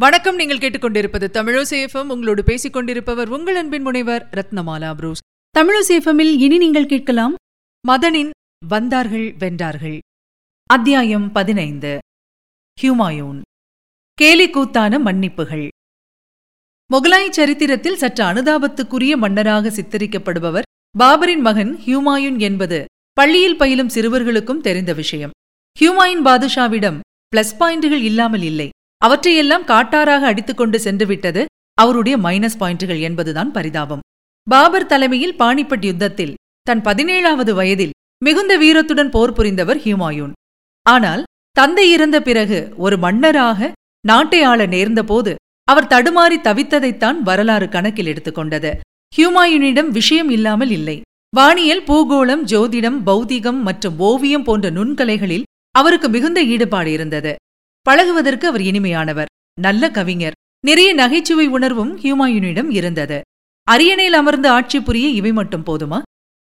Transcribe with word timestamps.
வணக்கம். 0.00 0.36
நீங்கள் 0.36 0.58
கேட்டுக்கொண்டிருப்பது 0.58 1.26
தமிழசேஃபம் 1.36 2.08
உங்களோடு 2.08 2.44
பேசிக் 2.44 2.72
கொண்டிருப்பவர் 2.72 3.28
உங்கள் 3.28 3.56
அன்பின் 3.56 3.82
முனைவர் 3.82 4.28
ரத்னமாலா 4.32 4.94
புரூஸ். 4.94 5.22
தமிழசேஃபமில் 5.54 6.32
இனி 6.38 6.58
நீங்கள் 6.58 6.86
கேட்கலாம் 6.86 7.34
மதனின் 7.88 8.30
வந்தார்கள் 8.66 9.34
வென்றார்கள். 9.38 9.98
அத்தியாயம் 10.66 11.32
பதினைந்து. 11.32 11.98
ஹியூமாயூன் 12.82 13.40
கேலி 14.14 14.50
கூத்தான 14.50 14.98
மன்னிப்புகள். 14.98 15.68
முகலாய் 16.90 17.30
சரித்திரத்தில் 17.30 17.96
சற்று 17.96 18.24
அனுதாபத்துக்குரிய 18.24 19.16
மன்னராக 19.16 19.70
சித்தரிக்கப்படுபவர் 19.70 20.70
பாபரின் 20.98 21.44
மகன் 21.48 21.80
ஹியூமாயூன் 21.86 22.38
என்பது 22.38 22.84
பள்ளியில் 23.12 23.56
பயிலும் 23.56 23.88
சிறுவர்களுக்கும் 23.88 24.60
தெரிந்த 24.60 24.92
விஷயம். 24.92 25.30
ஹியூமாயின் 25.80 26.24
பாதுஷாவிடம் 26.30 27.00
பிளஸ் 27.36 27.58
பாயிண்டுகள் 27.60 28.02
இல்லாமல் 28.02 28.42
இல்லை. 28.42 28.70
அவற்றையெல்லாம் 29.02 29.64
காட்டாராக 29.64 30.24
அடித்துக்கொண்டு 30.30 30.78
சென்றுவிட்டது 30.84 31.44
அவருடைய 31.74 32.16
மைனஸ் 32.18 32.60
பாயிண்டுகள் 32.60 33.00
என்பதுதான் 33.00 33.50
பரிதாபம். 33.50 34.04
பாபர் 34.46 34.90
தலைமையில் 34.92 35.38
பாணிபட் 35.38 35.84
யுத்தத்தில் 35.84 36.36
தன் 36.62 36.80
பதினேழாவது 36.80 37.52
வயதில் 37.54 37.94
மிகுந்த 38.24 38.52
வீரத்துடன் 38.58 39.10
போர் 39.10 39.32
புரிந்தவர் 39.32 39.78
ஹியூமாயூன். 39.78 40.32
ஆனால் 40.86 41.22
தந்தை 41.52 41.86
இறந்த 41.92 42.16
பிறகு 42.22 42.58
ஒரு 42.76 42.96
மன்னராக 42.98 43.68
நாட்டை 44.04 44.40
ஆள 44.42 44.66
நேர்ந்தபோது 44.66 45.32
அவர் 45.64 45.90
தடுமாறி 45.92 46.36
தவித்ததைத்தான் 46.48 47.18
வரலாறு 47.28 47.68
கணக்கில் 47.68 48.10
எடுத்துக்கொண்டது. 48.12 48.70
ஹியூமாயூனிடம் 49.12 49.90
விஷயம் 49.98 50.30
இல்லாமல் 50.30 50.70
இல்லை. 50.70 50.96
வானியல் 51.36 51.86
பூகோளம் 51.86 52.44
ஜோதிடம் 52.52 52.98
பௌதிகம் 53.06 53.60
மற்றும் 53.68 53.98
ஓவியம் 53.98 54.42
போன்ற 54.42 54.70
நுண்கலைகளில் 54.70 55.48
அவருக்கு 55.74 56.08
மிகுந்த 56.08 56.40
ஈடுபாடு 56.42 56.92
இருந்தது. 56.92 57.32
பழகுவதற்கு 57.86 58.46
அவர் 58.48 58.60
இனிமையானவர். 58.60 59.30
நல்ல 59.60 59.90
கவிஞர். 59.90 60.36
நிறைய 60.60 60.94
நகைச்சுவை 60.94 61.46
உணர்வும் 61.46 61.92
ஹியூமாயூனிடம் 61.98 62.70
இருந்தது. 62.70 63.20
அரியணையில் 63.66 64.12
அமர்ந்து 64.12 64.48
ஆட்சி 64.48 64.80
புரிய 64.80 65.08
இவை 65.08 65.32
மட்டும் 65.32 65.64
போதுமா? 65.66 65.98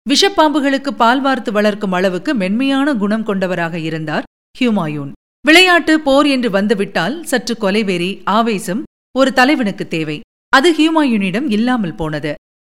விஷப்பாம்புகளுக்கு 0.06 0.90
பால் 0.90 1.20
வார்த்து 1.20 1.52
வளர்க்கும் 1.52 1.92
அளவுக்கு 1.92 2.34
மென்மையான 2.34 2.94
குணம் 2.94 3.22
கொண்டவராக 3.22 3.78
இருந்தார் 3.78 4.26
ஹியூமாயூன். 4.60 5.12
விளையாட்டு 5.46 6.00
போர் 6.00 6.26
என்று 6.26 6.50
வந்துவிட்டால் 6.50 7.24
சற்று 7.24 7.56
கொலைவெறி 7.60 8.10
ஆவேசம் 8.24 8.82
ஒரு 9.18 9.32
தலைவனுக்கு 9.32 9.88
தேவை. 9.88 10.20
அது 10.48 10.68
ஹியூமாயூனிடம் 10.72 11.48
இல்லாமல் 11.48 11.94
போனது. 11.94 12.34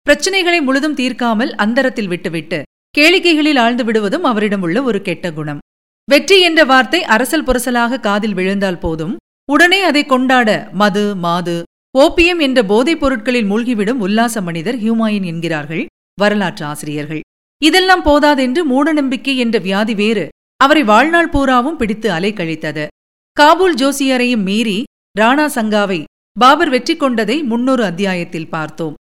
பிரச்சனைகளை 0.06 0.62
முழுதும் 0.62 0.96
தீர்க்காமல் 0.96 1.52
அந்தரத்தில் 1.66 2.08
விட்டுவிட்டு 2.08 2.62
கேளிக்கைகளில் 2.98 3.60
ஆழ்ந்து 3.60 3.86
விடுவதும் 3.86 4.24
அவரிடம் 4.24 4.62
உள்ள 4.62 4.82
ஒரு 4.82 5.02
கெட்ட 5.02 5.32
குணம். 5.32 5.60
வெற்றி 6.12 6.38
என்ற 6.42 6.62
வார்த்தை 6.70 7.00
அரசல் 7.14 7.44
புரசலாக 7.48 8.00
காதில் 8.00 8.36
விழுந்தால் 8.38 8.80
போதும். 8.84 9.16
உடனே 9.54 9.80
அதை 9.90 10.02
கொண்டாட 10.06 10.50
மது 10.82 11.04
மாது 11.26 11.56
ஓபியம் 11.96 12.42
என்ற 12.46 12.60
போதைப் 12.72 13.02
பொருட்களில் 13.02 13.50
மூழ்கிவிடும் 13.52 14.02
உல்லாச 14.06 14.42
மனிதர் 14.48 14.78
ஹியூமாயின் 14.84 15.26
என்கிறார்கள் 15.32 15.84
வரலாற்று 16.22 16.64
ஆசிரியர்கள். 16.66 17.22
இதெல்லாம் 17.62 18.04
போதாதென்று 18.08 18.62
மூடநம்பிக்கை 18.72 19.36
என்ற 19.44 19.58
வியாதி 19.66 19.96
வேறு. 20.02 20.26
அவரை 20.60 20.84
வாழ்நாள் 20.84 21.30
பூராவும் 21.30 21.78
பிடித்து 21.78 22.08
அலை 22.18 22.32
கழித்தது. 22.34 22.86
காபூல் 23.38 23.78
ஜோசியரையும் 23.82 24.46
மீறி 24.50 24.78
ராணா 25.20 25.46
சங்காவை 25.58 26.00
பாபர் 26.38 26.72
வெற்றி 26.76 26.96
கொண்டதை 26.96 27.38
முன்னொரு 27.52 27.84
அத்தியாயத்தில் 27.84 28.52
பார்த்தோம். 28.56 28.98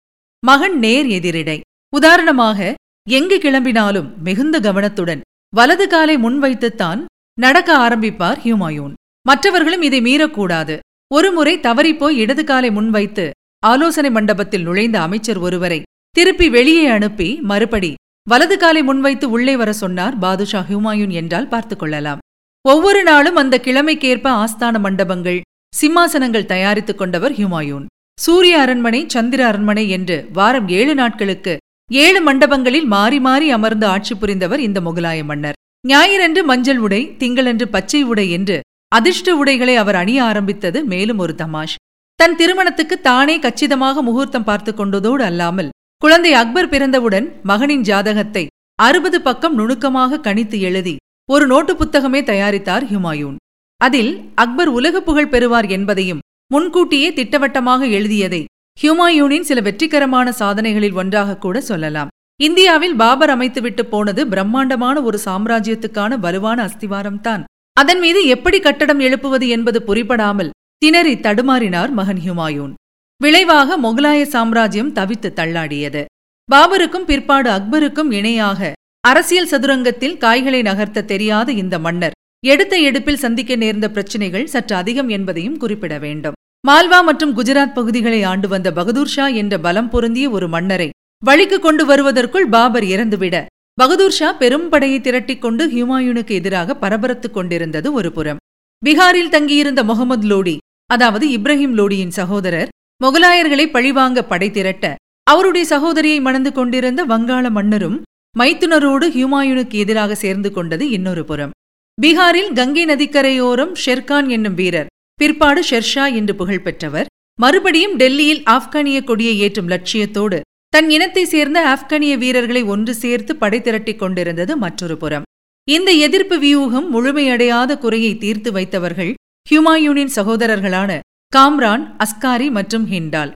மகன் 0.44 0.78
நேர் 0.86 1.10
எதிரிடை. 1.18 1.60
உதாரணமாக 1.94 2.60
எங்கு 3.08 3.38
கிளம்பினாலும் 3.44 4.10
மிகுந்த 4.28 4.56
கவனத்துடன் 4.60 5.22
வலது 5.56 5.88
காலை 5.88 6.18
முன்வைத்துத்தான் 6.18 7.06
நடக்க 7.40 7.78
ஆரம்பிப்பார் 7.78 8.38
ஹியூமாயூன். 8.44 8.94
மற்றவர்களும் 9.28 9.82
இதை 9.82 10.02
மீறக்கூடாது. 10.02 10.80
ஒருமுறை 11.14 11.58
தவறிப்போய் 11.58 12.16
இடது 12.16 12.44
காலை 12.44 12.72
முன்வைத்து 12.72 13.32
ஆலோசனை 13.60 14.10
மண்டபத்தில் 14.10 14.64
நுழைந்த 14.64 15.02
அமைச்சர் 15.02 15.38
ஒருவரை 15.38 15.82
திருப்பி 16.10 16.50
வெளியே 16.50 16.86
அனுப்பி 16.86 17.40
மறுபடி 17.42 17.94
வலது 18.30 18.58
காலை 18.58 18.84
முன்வைத்து 18.84 19.30
உள்ளே 19.30 19.58
வர 19.58 19.74
சொன்னார் 19.74 20.18
பாதுஷா 20.18 20.66
ஹியூமாயூன் 20.70 21.10
என்றால் 21.10 21.48
பார்த்துக் 21.48 21.80
கொள்ளலாம். 21.80 22.20
ஒவ்வொரு 22.68 23.04
நாளும் 23.04 23.36
அந்த 23.36 23.62
கிழமைக்கேற்ப 23.64 24.44
ஆஸ்தான 24.44 24.80
மண்டபங்கள் 24.80 25.42
சிம்மாசனங்கள் 25.82 26.46
தயாரித்துக் 26.46 26.98
கொண்டவர் 26.98 27.32
ஹியூமாயூன். 27.32 27.86
சூரிய 28.22 28.60
அரண்மனை 28.60 29.06
சந்திர 29.08 29.48
அரண்மனை 29.48 29.90
என்று 29.90 30.30
வாரம் 30.34 30.68
ஏழு 30.68 30.96
நாட்களுக்கு 30.96 31.58
ஏழு 31.90 32.20
மண்டபங்களில் 32.22 32.86
மாறி 32.94 33.18
மாறி 33.20 33.48
அமர்ந்து 33.52 33.86
ஆட்சி 33.86 34.14
புரிந்தவர் 34.16 34.62
இந்த 34.66 34.80
முகலாய 34.82 35.20
மன்னர். 35.24 35.58
ஞாயிறன்று 35.88 36.42
மஞ்சள் 36.50 36.80
உடை 36.86 37.00
திங்களன்று 37.22 37.66
பச்சை 37.66 38.02
உடை 38.04 38.26
என்று 38.32 38.58
அதிர்ஷ்ட 38.92 39.36
உடைகளை 39.36 39.76
அவர் 39.76 39.98
அணிய 40.02 40.20
ஆரம்பித்தது 40.24 40.80
மேலும் 40.92 41.22
ஒரு 41.24 41.34
தமாஷ். 41.36 41.76
தன் 42.20 42.36
திருமணத்துக்கு 42.36 42.96
தானே 43.02 43.36
கச்சிதமாக 43.40 44.02
முகூர்த்தம் 44.02 44.48
பார்த்து 44.50 44.74
கொண்டதோடு 44.74 45.24
அல்லாமல் 45.30 45.70
குழந்தை 46.02 46.32
அக்பர் 46.34 46.70
பிறந்தவுடன் 46.70 47.28
மகனின் 47.44 47.86
ஜாதகத்தை 47.90 48.44
அறுபது 48.80 49.20
பக்கம் 49.22 49.56
நுணுக்கமாக 49.56 50.22
கணித்து 50.28 50.60
எழுதி 50.70 50.96
ஒரு 51.30 51.46
நோட்டு 51.48 51.74
புத்தகமே 51.74 52.22
தயாரித்தார் 52.32 52.86
ஹுமாயூன். 52.92 53.38
அதில் 53.82 54.12
அக்பர் 54.36 54.72
உலக 54.78 54.96
புகழ் 55.02 55.32
பெறுவார் 55.34 55.68
என்பதையும் 55.78 56.24
முன்கூட்டியே 56.48 57.10
திட்டவட்டமாக 57.14 57.86
எழுதியதை 57.98 58.42
ஹியூமாயூனின் 58.82 59.48
சில 59.50 59.60
வெற்றிகரமான 59.62 60.28
சாதனைகளில் 60.32 60.98
ஒன்றாக 61.02 61.38
கூட 61.38 61.58
சொல்லலாம். 61.62 62.10
இந்தியாவில் 62.40 62.96
பாபர் 63.02 63.32
அமைத்துவிட்டு 63.36 63.84
போனது 63.94 64.22
பிரம்மாண்டமான 64.28 64.96
ஒரு 65.02 65.18
சாம்ராஜ்யத்துக்கான 65.26 66.18
வலுவான 66.26 66.58
அஸ்திவாரம்தான் 66.68 67.44
அதன் 67.78 68.00
மீது 68.00 68.22
எப்படி 68.36 68.60
கட்டடம் 68.60 69.00
எழுப்புவது 69.00 69.48
என்பது 69.48 69.80
புரிபடாமல் 69.88 70.52
திணறி 70.78 71.14
தடுமாறினார் 71.16 71.92
மகன் 72.00 72.22
ஹியூமாயூன். 72.26 72.74
விளைவாக 73.22 73.78
முகலாய 73.78 74.22
சாம்ராஜ்யம் 74.36 74.92
தவித்து 74.92 75.32
தள்ளாடியது. 75.40 76.04
பாபருக்கும் 76.50 77.08
பிற்பாடு 77.10 77.50
அக்பருக்கும் 77.50 78.12
இணையாக 78.20 78.72
அரசியல் 79.08 79.52
சதுரங்கத்தில் 79.54 80.18
காய்களை 80.18 80.62
நகர்த்த 80.62 81.08
தெரியாத 81.14 81.52
இந்த 81.64 81.76
மன்னர் 81.80 82.18
எடுத்த 82.44 82.76
எடுப்பில் 82.90 83.24
சந்திக்க 83.26 83.56
நேர்ந்த 83.56 83.88
பிரச்சினைகள் 83.96 84.52
சற்று 84.54 84.76
அதிகம் 84.76 85.10
என்பதையும் 85.10 85.58
குறிப்பிட 85.58 85.96
வேண்டும். 85.98 86.38
மால்வா 86.64 86.98
மற்றும் 87.04 87.34
குஜராத் 87.38 87.74
பகுதிகளை 87.74 88.20
ஆண்டு 88.24 88.48
வந்த 88.48 88.68
பகதூர் 88.72 89.12
ஷா 89.14 89.26
என்ற 89.42 89.54
பலம் 89.60 89.90
பொருந்திய 89.90 90.30
ஒரு 90.30 90.48
மன்னரை 90.48 90.90
வழிக்கு 91.24 91.58
கொண்டு 91.60 91.84
வருவதற்குள் 91.86 92.48
பாபர் 92.50 92.84
இறந்துவிட 92.84 93.36
பகதூர் 93.78 94.16
ஷா 94.18 94.30
பெரும் 94.32 94.68
படையை 94.70 95.00
திரட்டிக் 95.02 95.42
கொண்டு 95.42 95.64
ஹியூமாயூனுக்கு 95.68 96.34
எதிராக 96.40 96.76
பரபரத்துக் 96.76 97.34
கொண்டிருந்தது 97.34 97.94
ஒரு 97.94 98.12
புறம். 98.12 98.40
பீகாரில் 98.84 99.34
தங்கியிருந்த 99.36 99.84
முகமது 99.84 100.28
லோடி 100.28 100.56
அதாவது 100.90 101.28
இப்ராஹிம் 101.28 101.76
லோடியின் 101.80 102.16
சகோதரர் 102.20 102.72
முகலாயர்களை 103.02 103.66
பழிவாங்க 103.72 104.24
படை 104.24 104.50
திரட்ட 104.52 104.86
அவருடைய 105.28 105.66
சகோதரியை 105.66 106.22
மணந்து 106.22 106.52
கொண்டிருந்த 106.52 107.04
வங்காள 107.04 107.46
மன்னரும் 107.50 108.00
மைத்துனரோடு 108.36 109.08
ஹியூமாயூனுக்கு 109.18 109.78
எதிராக 109.84 110.16
சேர்ந்து 110.16 110.52
கொண்டது 110.52 110.86
இன்னொரு 110.90 111.26
புறம். 111.26 111.54
பீகாரில் 111.98 112.52
கங்கை 112.54 112.86
நதிக்கரையோரம் 112.86 113.76
ஷெர்கான் 113.86 114.30
என்னும் 114.30 114.60
வீரர் 114.62 114.92
பிற்பாடு 115.20 115.62
ஷெர்ஷா 115.70 116.06
என்று 116.20 116.34
புகழ் 116.36 116.66
பெற்றவர். 116.68 117.10
மறுபடியும் 117.40 117.96
டெல்லியில் 117.96 118.42
ஆப்கானிய 118.56 118.98
கொடியை 119.04 119.36
ஏற்றும் 119.46 119.70
லட்சியத்தோடு 119.70 120.40
தன் 120.74 120.90
இனத்தை 120.90 121.24
சேர்ந்த 121.26 121.60
ஆப்கானிய 121.74 122.14
வீரர்களை 122.18 122.62
ஒன்று 122.74 122.94
சேர்த்து 122.96 123.34
படை 123.36 123.60
திரட்டிக் 123.62 124.02
கொண்டிருந்தது 124.02 124.54
மற்றொரு 124.58 124.96
புறம். 124.98 125.28
இந்த 125.68 125.90
எதிர்ப்பு 126.06 126.38
வியூகம் 126.40 126.88
முழுமையடையாத 126.94 127.78
குறையை 127.78 128.14
தீர்த்து 128.18 128.52
வைத்தவர்கள் 128.52 129.12
ஹியூமாயூனின் 129.48 130.14
சகோதரர்களான 130.16 130.92
காம்ரான் 131.34 131.84
அஸ்காரி 132.06 132.48
மற்றும் 132.52 132.86
ஹிண்டால். 132.92 133.32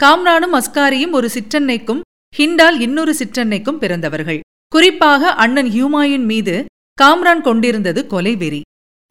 காம்ரானும் 0.00 0.54
அஸ்காரியும் 0.60 1.14
ஒரு 1.18 1.28
சிற்றன்னைக்கும் 1.36 2.00
ஹிண்டால் 2.34 2.78
இன்னொரு 2.86 3.12
சிற்றன்னைக்கும் 3.18 3.80
பிறந்தவர்கள். 3.82 4.40
குறிப்பாக 4.72 5.32
அண்ணன் 5.44 5.70
ஹியூமாயூன் 5.74 6.26
மீது 6.30 6.54
காம்ரான் 6.98 7.40
கொண்டிருந்தது 7.40 8.00
கொலை 8.06 8.34
வெறி 8.36 8.60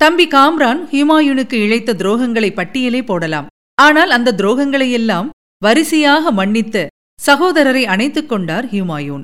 தம்பி 0.05 0.25
காம்ரான் 0.27 0.79
ஹுமாயூனுக்கு 0.91 1.57
இழைத்த 1.65 1.93
துரோகங்களை 1.93 2.49
பட்டியலே 2.55 2.99
போடலாம். 3.05 3.45
ஆனால் 3.77 4.11
அந்த 4.15 4.33
துரோகங்களையெல்லாம் 4.39 5.27
வரிசையாக 5.61 6.31
மன்னித்து 6.31 6.83
சகோதரரை 7.19 7.83
அணைத்துக் 7.93 8.27
கொண்டார் 8.29 8.65
ஹியூமாயூன் 8.65 9.23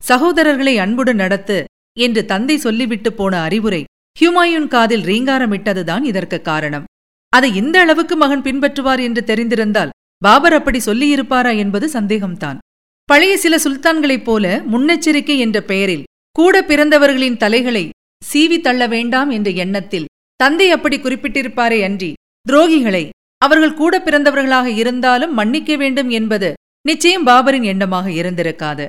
சகோதரர்களை 0.00 0.74
அன்புடன் 0.84 1.16
நடத்து 1.16 1.58
என்று 1.96 2.22
தந்தை 2.24 2.56
சொல்லிவிட்டு 2.56 3.10
போன 3.12 3.40
அறிவுரை 3.40 3.82
ஹியூமாயூன் 4.20 4.68
காதில் 4.74 5.04
ரீங்காரமிட்டதுதான் 5.10 6.06
இதற்கு 6.10 6.38
காரணம். 6.40 6.86
அதை 7.32 7.50
இந்த 7.62 7.76
அளவுக்கு 7.80 8.16
மகன் 8.16 8.46
பின்பற்றுவார் 8.46 9.02
என்று 9.08 9.24
தெரிந்திருந்தால் 9.26 9.92
பாபர் 10.22 10.56
அப்படி 10.60 10.80
சொல்லியிருப்பாரா 10.86 11.52
என்பது 11.56 11.88
சந்தேகம்தான். 11.92 12.60
பழைய 13.08 13.34
சில 13.36 13.56
சுல்தான்களைப் 13.56 14.24
போல 14.24 14.62
முன்னெச்சரிக்கை 14.72 15.36
என்ற 15.38 15.60
பெயரில் 15.72 16.06
கூட 16.36 16.62
பிறந்தவர்களின் 16.62 17.40
தலைகளை 17.44 17.84
சீவி 18.22 18.60
தள்ள 18.60 18.82
வேண்டாம் 18.86 19.30
என்ற 19.30 19.50
எண்ணத்தில் 19.64 20.08
தந்தை 20.42 20.66
அப்படி 20.76 20.96
குறிப்பிட்டிருப்பாரே 20.98 21.78
அன்றி. 21.88 22.10
துரோகிகளை 22.46 23.04
அவர்கள் 23.42 23.78
கூட 23.80 23.94
பிறந்தவர்களாக 23.98 24.68
இருந்தாலும் 24.82 25.32
மன்னிக்க 25.38 25.76
வேண்டும் 25.82 26.10
என்பது 26.18 26.48
நிச்சயம் 26.88 27.26
பாபரின் 27.26 27.66
எண்ணமாக 27.72 28.06
இருந்திருக்காது. 28.20 28.86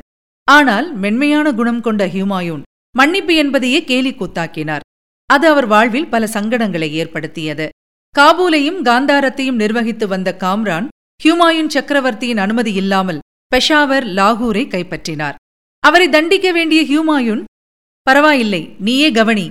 ஆனால் 0.48 0.88
மென்மையான 1.04 1.48
குணம் 1.60 1.82
கொண்ட 1.82 2.04
ஹியூமாயூன் 2.14 2.64
மன்னிப்பு 2.96 3.34
என்பதையே 3.42 3.80
கேலி 3.90 4.12
கூத்தாக்கினார். 4.14 4.84
அது 5.30 5.46
அவர் 5.52 5.68
வாழ்வில் 5.74 6.12
பல 6.14 6.24
சங்கடங்களை 6.34 6.90
ஏற்படுத்தியது. 7.02 7.68
காபூலையும் 8.16 8.80
காந்தாரத்தையும் 8.88 9.62
நிர்வகித்து 9.62 10.06
வந்த 10.08 10.30
காம்ரான் 10.44 10.88
ஹியூமாயூன் 11.20 11.72
சக்கரவர்த்தியின் 11.76 12.42
அனுமதி 12.46 12.74
இல்லாமல் 12.82 13.24
பெஷாவர் 13.52 14.06
லாகூரை 14.18 14.64
கைப்பற்றினார். 14.68 15.38
அவரை 15.84 16.08
தண்டிக்க 16.10 16.48
வேண்டிய 16.52 16.82
ஹியூமாயூன் 16.92 17.44
பரவாயில்லை 18.08 18.62
நீயே 18.86 19.10
கவனி 19.12 19.48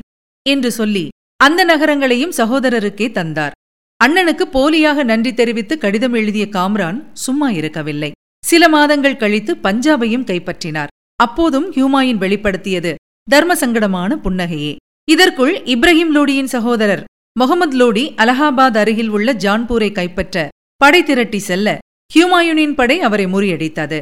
என்று 0.46 0.70
சொல்லி 0.78 1.04
அந்த 1.44 1.60
நகரங்களையும் 1.64 2.34
சகோதரருக்கே 2.36 3.06
தந்தார். 3.10 3.54
அண்ணனுக்கு 4.00 4.44
போலியாக 4.56 5.04
நன்றி 5.04 5.34
தெரிவித்து 5.34 5.74
கடிதம் 5.78 6.12
எழுதிய 6.12 6.44
காம்ரான் 6.50 6.98
சும்மா 7.12 7.48
இருக்கவில்லை. 7.50 8.10
சில 8.44 8.68
மாதங்கள் 8.68 9.16
கழித்து 9.16 9.52
பஞ்சாபையும் 9.62 10.26
கைப்பற்றினார். 10.30 10.92
அப்போதும் 11.16 11.66
ஹியூமாயின் 11.72 12.22
வெளிப்படுத்தியது 12.24 12.92
தர்ம 13.28 13.54
சங்கடமான 13.54 14.10
புன்னகையே. 14.24 14.72
இதற்குள் 15.08 15.54
இப்ராஹிம் 15.74 16.14
லோடியின் 16.16 16.52
சகோதரர் 16.54 17.04
முகமது 17.40 17.76
லோடி 17.80 18.04
அலகாபாத் 18.22 18.78
அருகில் 18.80 19.08
உள்ள 19.08 19.32
ஜான்பூரை 19.44 19.92
கைப்பற்ற 19.92 20.48
படை 20.76 21.02
திரட்டி 21.02 21.38
செல்ல 21.38 21.78
ஹியூமாயூனின் 22.10 22.74
படை 22.74 22.96
அவரை 23.00 23.26
முறியடித்தது. 23.26 23.98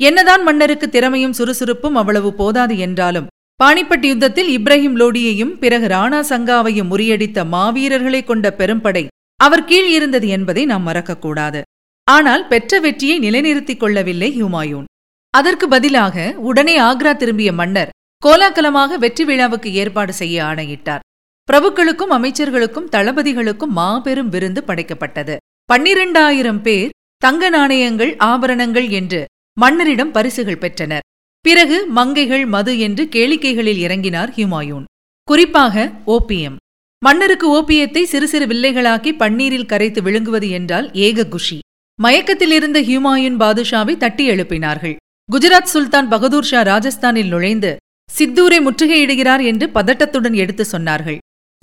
என்னதான் 0.00 0.42
மன்னருக்கு 0.42 0.88
திறமையும் 0.88 1.36
சுறுசுறுப்பும் 1.38 1.94
அவ்வளவு 1.94 2.30
போதாது 2.34 2.76
என்றாலும் 2.78 3.28
பாணிப்பட் 3.60 4.04
யுத்தத்தில் 4.08 4.50
இப்ராஹிம் 4.56 4.94
லோடியையும் 5.00 5.54
பிறகு 5.62 5.86
ராணா 5.86 6.20
சங்காவையும் 6.28 6.90
முறியடித்த 6.92 7.38
மாவீரர்களை 7.54 8.20
கொண்ட 8.24 8.46
பெரும்படை 8.58 9.02
அவர் 9.40 9.64
கீழ் 9.64 9.90
இருந்தது 9.96 10.28
என்பதை 10.28 10.62
நாம் 10.64 10.86
மறக்கக்கூடாது. 10.86 11.60
ஆனால் 12.04 12.44
பெற்ற 12.48 12.80
வெற்றியை 12.80 13.16
நிலைநிறுத்திக் 13.18 13.80
கொள்ளவில்லை 13.80 14.30
ஹுமாயூன். 14.38 14.86
அதற்கு 15.34 15.66
பதிலாக 15.68 16.16
உடனே 16.50 16.76
ஆக்ரா 16.80 17.12
திரும்பிய 17.16 17.50
மன்னர் 17.52 17.92
கோலாகலமாக 18.22 18.96
வெற்றி 18.96 19.24
விழாவுக்கு 19.24 19.72
ஏற்பாடு 19.72 20.12
செய்ய 20.12 20.44
ஆணையிட்டார். 20.44 21.04
பிரபுக்களுக்கும் 21.48 22.14
அமைச்சர்களுக்கும் 22.16 22.90
தளபதிகளுக்கும் 22.96 23.76
மாபெரும் 23.80 24.28
விருந்து 24.28 24.62
படைக்கப்பட்டது. 24.66 25.36
பன்னிரண்டாயிரம் 25.72 26.62
பேர் 26.62 26.94
தங்க 27.22 27.50
நாணயங்கள் 27.50 28.12
ஆபரணங்கள் 28.32 28.88
என்று 29.00 29.22
மன்னரிடம் 29.56 30.12
பரிசுகள் 30.16 30.62
பெற்றனர். 30.64 31.06
பிறகு 31.40 31.86
மங்கைகள் 31.86 32.46
மது 32.46 32.78
என்று 32.78 33.04
கேளிக்கைகளில் 33.04 33.80
இறங்கினார் 33.86 34.30
ஹுமாயூன். 34.36 34.84
குறிப்பாக 35.24 35.92
ஓபியம். 36.06 36.56
மன்னருக்கு 37.04 37.46
ஓபியத்தை 37.54 38.02
சிறு 38.02 38.28
சிறு 38.28 38.46
வில்லைகளாக்கி 38.46 39.12
பன்னீரில் 39.18 39.66
கரைத்து 39.66 40.02
விழுங்குவது 40.02 40.50
என்றால் 40.50 40.92
ஏக 40.92 41.26
குஷி. 41.26 41.58
மயக்கத்திலிருந்த 42.02 42.82
ஹியூமாயூன் 42.82 43.36
பாதுஷாவை 43.38 43.96
தட்டி 43.96 44.30
எழுப்பினார்கள். 44.30 44.96
குஜராத் 45.32 45.72
சுல்தான் 45.74 46.08
பகதூர் 46.08 46.44
ஷா 46.44 46.62
ராஜஸ்தானில் 46.62 47.28
நுழைந்து 47.28 47.76
சித்தூரை 48.18 48.58
முற்றுகையிடுகிறார் 48.60 49.44
என்று 49.44 49.66
பதட்டத்துடன் 49.66 50.34
எடுத்து 50.34 50.64
சொன்னார்கள். 50.72 51.18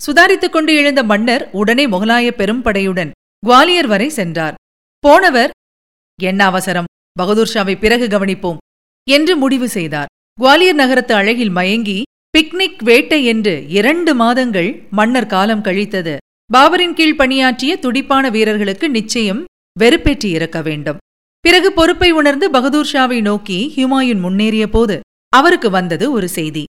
சுதாரித்துக் 0.06 0.52
கொண்டு 0.52 0.74
எழுந்த 0.74 1.02
மன்னர் 1.02 1.50
உடனே 1.52 1.86
முகலாய 1.86 2.30
பெரும்படையுடன் 2.36 3.10
குவாலியர் 3.46 3.86
வரை 3.86 4.08
சென்றார். 4.08 4.54
போனவர் 4.98 5.50
என்ன 6.22 6.44
அவசரம்? 6.44 6.84
பகதூர் 7.12 7.50
ஷாவை 7.54 7.78
பிறகு 7.78 8.06
கவனிப்போம். 8.06 8.56
என்று 9.08 9.36
முடிவு 9.36 9.68
செய்தார். 9.68 10.06
குவாலியர் 10.40 10.80
நகரத்து 10.80 11.14
அழகில் 11.14 11.50
மயங்கி 11.50 12.02
பிக்னிக் 12.38 12.82
வேட்டை 12.84 13.24
என்று 13.24 13.64
இரண்டு 13.68 14.14
மாதங்கள் 14.14 14.70
மன்னர் 14.90 15.26
காலம் 15.26 15.62
கழித்தது. 15.62 16.16
பாபரின் 16.52 16.92
கீழ் 16.92 17.16
பணியாற்றிய 17.16 17.76
துடிப்பான 17.76 18.28
வீரர்களுக்கு 18.28 18.90
நிச்சயம் 18.90 19.44
வெறுப்பேற்றி 19.80 20.24
இருக்க 20.24 20.62
வேண்டும். 20.62 20.96
பிறகு 21.40 21.72
பொறுப்பை 21.72 22.10
உணர்ந்து 22.10 22.50
பகதூர் 22.50 22.90
ஷாவை 22.92 23.20
நோக்கி 23.20 23.72
ஹியூமாயூன் 23.76 24.20
முன்னேறிய 24.20 24.68
போது 24.68 25.00
அவருக்கு 25.28 25.70
வந்தது 25.70 26.12
ஒரு 26.12 26.28
செய்தி. 26.28 26.64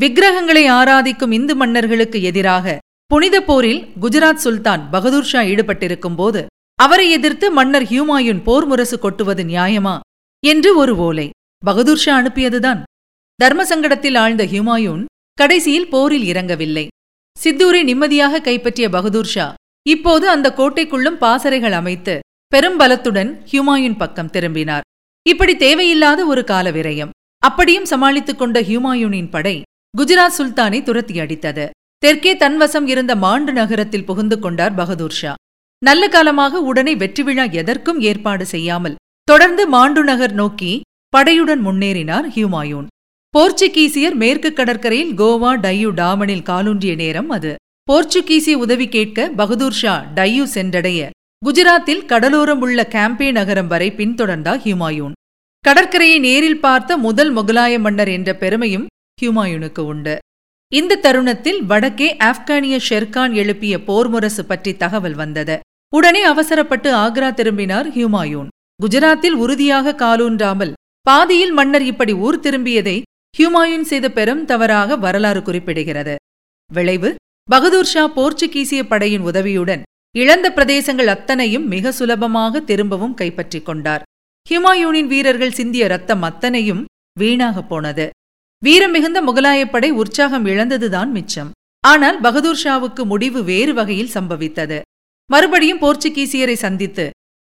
விக்கிரகங்களை 0.00 0.70
ஆராதிக்கும் 0.70 1.32
இந்து 1.32 1.56
மன்னர்களுக்கு 1.56 2.22
எதிராக 2.22 2.78
புனித 3.06 3.36
போரில் 3.40 3.82
குஜராத் 4.00 4.42
சுல்தான் 4.44 4.90
பகதூர் 4.90 5.24
ஷா 5.24 5.40
ஈடுபட்டிருக்கும் 5.40 6.16
போது 6.16 6.46
அவரை 6.74 7.10
எதிர்த்து 7.10 7.50
மன்னர் 7.50 7.82
ஹியூமாயுன் 7.82 8.42
போர் 8.42 8.66
முரசு 8.66 8.98
கொட்டுவது 8.98 9.42
நியாயமா? 9.44 9.94
என்று 10.46 10.76
ஒரு 10.76 10.96
ஓலை. 10.96 11.30
பகதூர்ஷா 11.68 12.12
அனுப்பியதுதான். 12.20 12.80
தர்ம 13.34 13.62
சங்கடத்தில் 13.64 14.18
ஆழ்ந்த 14.18 14.44
ஹியூமாயூன் 14.44 15.04
கடைசியில் 15.38 15.88
போரில் 15.88 16.26
இறங்கவில்லை. 16.32 16.86
சித்தூரை 17.36 17.80
நிம்மதியாக 17.82 18.40
கைப்பற்றிய 18.40 18.88
பகதூர்ஷா 18.88 19.46
இப்போது 19.86 20.26
அந்த 20.28 20.48
கோட்டைக்குள்ளும் 20.56 21.18
பாசறைகள் 21.24 21.72
அமைத்து 21.72 22.14
பெரும்பலத்துடன் 22.52 23.30
ஹியூமாயூன் 23.50 23.96
பக்கம் 23.96 24.30
திரும்பினார். 24.30 24.86
இப்படி 25.26 25.56
தேவையில்லாத 25.56 26.20
ஒரு 26.26 26.44
கால 26.44 26.70
விரயம். 26.70 27.14
அப்படியும் 27.42 27.84
சமாளித்துக் 27.84 28.38
கொண்ட 28.38 28.60
ஹியூமாயூனின் 28.60 29.30
படை 29.30 29.56
குஜராத் 29.94 30.36
சுல்தானை 30.38 30.78
துரத்தி 30.82 31.14
அடித்தது. 31.20 31.66
தெற்கே 31.98 32.32
தன்வசம் 32.36 32.86
இருந்த 32.86 33.12
மாண்டு 33.16 33.52
நகரத்தில் 33.52 34.04
புகுந்து 34.04 34.36
கொண்டார் 34.38 34.74
பகதூர்ஷா 34.74 35.32
நல்ல 35.82 36.08
காலமாக 36.08 36.60
உடனே 36.60 36.92
வெற்றி 36.96 37.22
விழா 37.22 37.44
எதற்கும் 37.60 38.00
ஏற்பாடு 38.00 38.44
செய்யாமல் 38.46 38.98
தொடர்ந்து 39.28 39.62
மாண்டு 39.66 40.02
நகர் 40.04 40.34
நோக்கி 40.40 40.72
படையுடன் 41.16 41.62
முன்னேறினார் 41.66 42.26
ஹியூமாயூன். 42.34 42.88
போர்ச்சுகீசியர் 43.34 44.16
மேற்கு 44.22 44.50
கடற்கரையில் 44.52 45.12
கோவா 45.20 45.52
டையூ 45.64 45.90
டாமனில் 46.00 46.44
காலூன்றிய 46.50 46.94
நேரம் 47.02 47.30
அது. 47.36 47.52
போர்ச்சுகீசிய 47.88 48.54
உதவி 48.64 48.86
கேட்க 48.96 49.28
பகதூர் 49.40 49.78
ஷா 49.80 49.94
டையூ 50.18 50.44
சென்றடைய 50.56 51.00
குஜராத்தில் 51.42 52.02
கடலோரம் 52.12 52.62
உள்ள 52.66 52.88
கேம்பே 52.94 53.28
நகரம் 53.38 53.66
வரை 53.66 53.88
பின்தொடர்ந்தார் 53.98 54.60
ஹியூமாயூன். 54.64 55.14
கடற்கரையை 55.64 56.18
நேரில் 56.26 56.62
பார்த்த 56.64 56.96
முதல் 57.06 57.32
முகலாய 57.36 57.74
மன்னர் 57.84 58.10
என்ற 58.16 58.30
பெருமையும் 58.42 58.86
ஹியூமாயூனுக்கு 59.20 59.82
உண்டு. 59.92 60.14
இந்த 60.72 61.00
தருணத்தில் 61.04 61.60
வடக்கே 61.70 62.08
ஆப்கானிய 62.30 62.76
ஷெர்கான் 62.88 63.34
எழுப்பிய 63.42 63.74
போர் 63.84 64.08
முரசு 64.08 64.44
பற்றி 64.44 64.74
தகவல் 64.76 65.14
வந்தது. 65.14 65.56
உடனே 65.92 66.22
அவசரப்பட்டு 66.22 66.90
ஆக்ரா 67.04 67.30
திரும்பினார் 67.34 67.88
ஹியூமாயூன். 67.96 68.50
குஜராத்தில் 68.82 69.36
உறுதியாக 69.44 69.96
காலூன்றாமல் 70.04 70.74
பாதியில் 71.08 71.52
மன்னர் 71.52 71.82
இப்படி 71.82 72.12
ஊர் 72.12 72.40
திரும்பியதை 72.40 73.02
ஹியூமாயூன் 73.34 73.84
செய்த 73.90 74.06
பெரும் 74.10 74.44
தவறாக 74.44 74.96
வரலாறு 74.96 75.40
குறிப்பிடுகிறது. 75.40 76.14
விளைவு? 76.72 77.14
பகதூர் 77.50 77.84
ஷா 77.84 78.04
போர்ச்சுகீசிய 78.16 78.82
படையின் 78.82 79.20
உதவியுடன் 79.20 79.82
இழந்த 80.18 80.46
பிரதேசங்கள் 80.56 81.06
அத்தனையும் 81.06 81.66
மிக 81.66 81.92
சுலபமாக 81.92 82.60
திரும்பவும் 82.60 83.14
கைப்பற்றிக் 83.14 83.64
கொண்டார். 83.64 84.02
ஹியூமாயூனின் 84.50 85.06
வீரர்கள் 85.06 85.50
சிந்திய 85.50 85.86
ரத்தம் 85.86 86.22
அத்தனையும் 86.22 86.84
வீணாகப் 87.20 87.68
போனது. 87.68 88.06
வீரம் 88.62 88.90
மிகுந்த 88.90 89.20
முகலாயப்படை 89.22 89.90
உற்சாகம் 89.90 90.46
இழந்ததுதான் 90.46 91.10
மிச்சம். 91.10 91.50
ஆனால் 91.80 92.20
பகதூர் 92.20 92.62
ஷாவுக்கு 92.64 93.04
முடிவு 93.04 93.42
வேறு 93.44 93.74
வகையில் 93.74 94.14
சம்பவித்தது. 94.14 94.80
மறுபடியும் 95.30 95.80
போர்ச்சுகீசியரை 95.80 96.56
சந்தித்து 96.64 97.06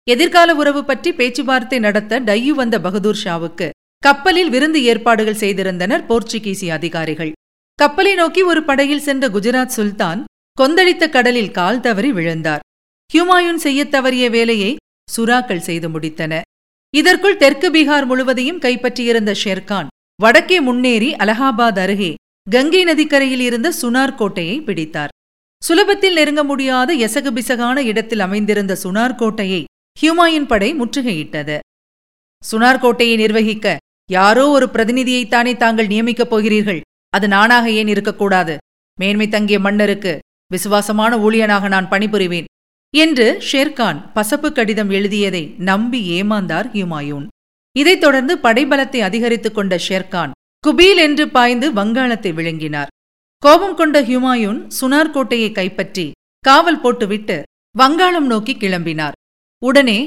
எதிர்கால 0.09 0.55
உறவு 0.55 0.85
பற்றி 0.85 1.13
பேச்சுவார்த்தை 1.13 1.79
நடத்த 1.79 2.19
டையு 2.19 2.47
வந்த 2.47 2.81
பகதூர் 2.81 3.21
ஷாவுக்கு 3.23 3.69
கப்பலில் 3.97 4.49
விருந்து 4.49 4.83
ஏற்பாடுகள் 4.83 5.35
செய்திருந்தனர் 5.35 6.05
போர்ச்சுகீசிய 6.05 6.67
அதிகாரிகள். 6.67 7.31
கப்பலை 7.75 8.13
நோக்கி 8.13 8.41
ஒரு 8.41 8.63
படையில் 8.63 8.99
சென்ற 8.99 9.27
குஜராத் 9.27 9.75
சுல்தான் 9.75 10.23
கொந்தளித்த 10.61 11.09
கடலில் 11.09 11.51
கால் 11.51 11.79
தவறி 11.79 12.11
விழுந்தார். 12.11 12.59
ஹியூமாயூன் 13.13 13.55
செய்யத் 13.55 13.93
தவறிய 13.95 14.29
வேலையை 14.29 14.75
சுறாக்கள் 15.17 15.65
செய்து 15.67 15.89
முடித்தன. 15.89 16.41
இதற்குள் 16.93 17.37
தெற்கு 17.37 17.71
பீகார் 17.71 18.05
முழுவதையும் 18.05 18.59
கைப்பற்றியிருந்த 18.59 19.35
ஷெர்கான் 19.43 19.87
வடக்கே 20.21 20.61
முன்னேறி 20.61 21.13
அலகாபாத் 21.13 21.79
அருகே 21.79 22.13
கங்கை 22.51 22.83
நதிக்கரையில் 22.83 23.39
இருந்த 23.39 23.73
சுனார் 23.81 24.15
கோட்டையை 24.15 24.61
பிடித்தார். 24.61 25.09
சுலபத்தில் 25.67 26.13
நெருங்க 26.13 26.43
முடியாத 26.43 26.93
எசகு 26.93 27.31
பிசகான 27.31 27.77
இடத்தில் 27.83 28.19
அமைந்திருந்த 28.19 28.77
சுனார் 28.83 29.15
கோட்டையை 29.15 29.63
ஹியூமாயின் 30.01 30.47
படை 30.47 30.75
முற்றுகையிட்டது. 30.75 31.59
சுனார்கோட்டையை 32.51 33.15
நிர்வகிக்க 33.15 33.77
யாரோ 34.11 34.49
ஒரு 34.49 34.65
பிரதிநிதியைத்தானே 34.65 35.57
தாங்கள் 35.57 35.87
நியமிக்கப் 35.87 36.29
போகிறீர்கள். 36.29 36.81
அது 37.09 37.27
நானாக 37.27 37.71
ஏன் 37.71 37.87
இருக்கக்கூடாது? 37.87 38.57
மேன்மை 38.99 39.27
தங்கிய 39.27 39.59
மன்னருக்கு 39.59 40.19
விசுவாசமான 40.51 41.17
ஊழியனாக 41.17 41.67
நான் 41.67 41.89
பணிபுரிவேன் 41.89 42.43
என்று 42.97 43.43
ஷேர்கான் 43.51 44.11
பசப்பு 44.15 44.51
கடிதம் 44.51 44.89
எழுதியதை 44.89 45.55
நம்பி 45.57 46.21
ஏமாந்தார் 46.21 46.67
ஹியூமாயூன். 46.73 47.27
இதைத் 47.77 48.01
தொடர்ந்து 48.01 48.37
படைபலத்தை 48.37 48.99
அதிகரித்துக் 48.99 49.55
கொண்ட 49.55 49.79
ஷேர்கான் 49.87 50.31
குபீல் 50.67 50.95
என்று 50.95 51.29
பாய்ந்து 51.29 51.71
வங்காளத்தை 51.71 52.31
விழுங்கினார். 52.33 52.87
கோபம் 53.37 53.75
கொண்ட 53.75 54.01
ஹியூமாயூன் 54.01 54.67
சுனார்கோட்டையை 54.81 55.51
கைப்பற்றி 55.51 56.11
காவல் 56.39 56.81
போட்டுவிட்டு 56.81 57.43
வங்காளம் 57.77 58.25
நோக்கி 58.25 58.55
கிளம்பினார். 58.55 59.11
உடனே 59.67 59.99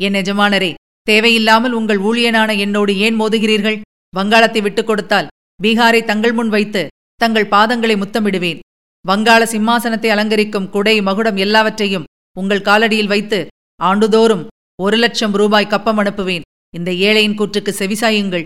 என் 0.00 0.12
எஜமானரே 0.12 0.74
தேவையில்லாமல் 1.02 1.72
உங்கள் 1.72 2.00
ஊழியனான 2.00 2.58
என்னோடு 2.58 2.92
ஏன் 2.96 3.20
மோதுகிறீர்கள்? 3.20 3.80
வங்காளத்தை 4.16 4.60
விட்டுக் 4.62 4.86
கொடுத்தால் 4.86 5.30
பீகாரை 5.62 6.00
தங்கள் 6.04 6.32
முன் 6.32 6.48
வைத்து 6.48 6.82
தங்கள் 7.20 7.52
பாதங்களை 7.54 7.94
முத்தமிடுவேன். 8.02 8.58
வங்காள 9.04 9.42
சிம்மாசனத்தை 9.52 10.08
அலங்கரிக்கும் 10.14 10.68
குடை 10.68 11.02
மகுடம் 11.02 11.36
எல்லாவற்றையும் 11.36 12.04
உங்கள் 12.38 12.66
காலடியில் 12.68 13.12
வைத்து 13.14 13.40
ஆண்டுதோறும் 13.80 14.44
ஒரு 14.82 14.96
லட்சம் 14.96 15.32
ரூபாய் 15.32 15.66
கப்பம் 15.66 15.98
அனுப்புவேன். 15.98 16.46
இந்த 16.76 16.90
ஏழையின் 17.06 17.38
கூற்றுக்கு 17.38 17.74
செவிசாயுங்கள். 17.78 18.44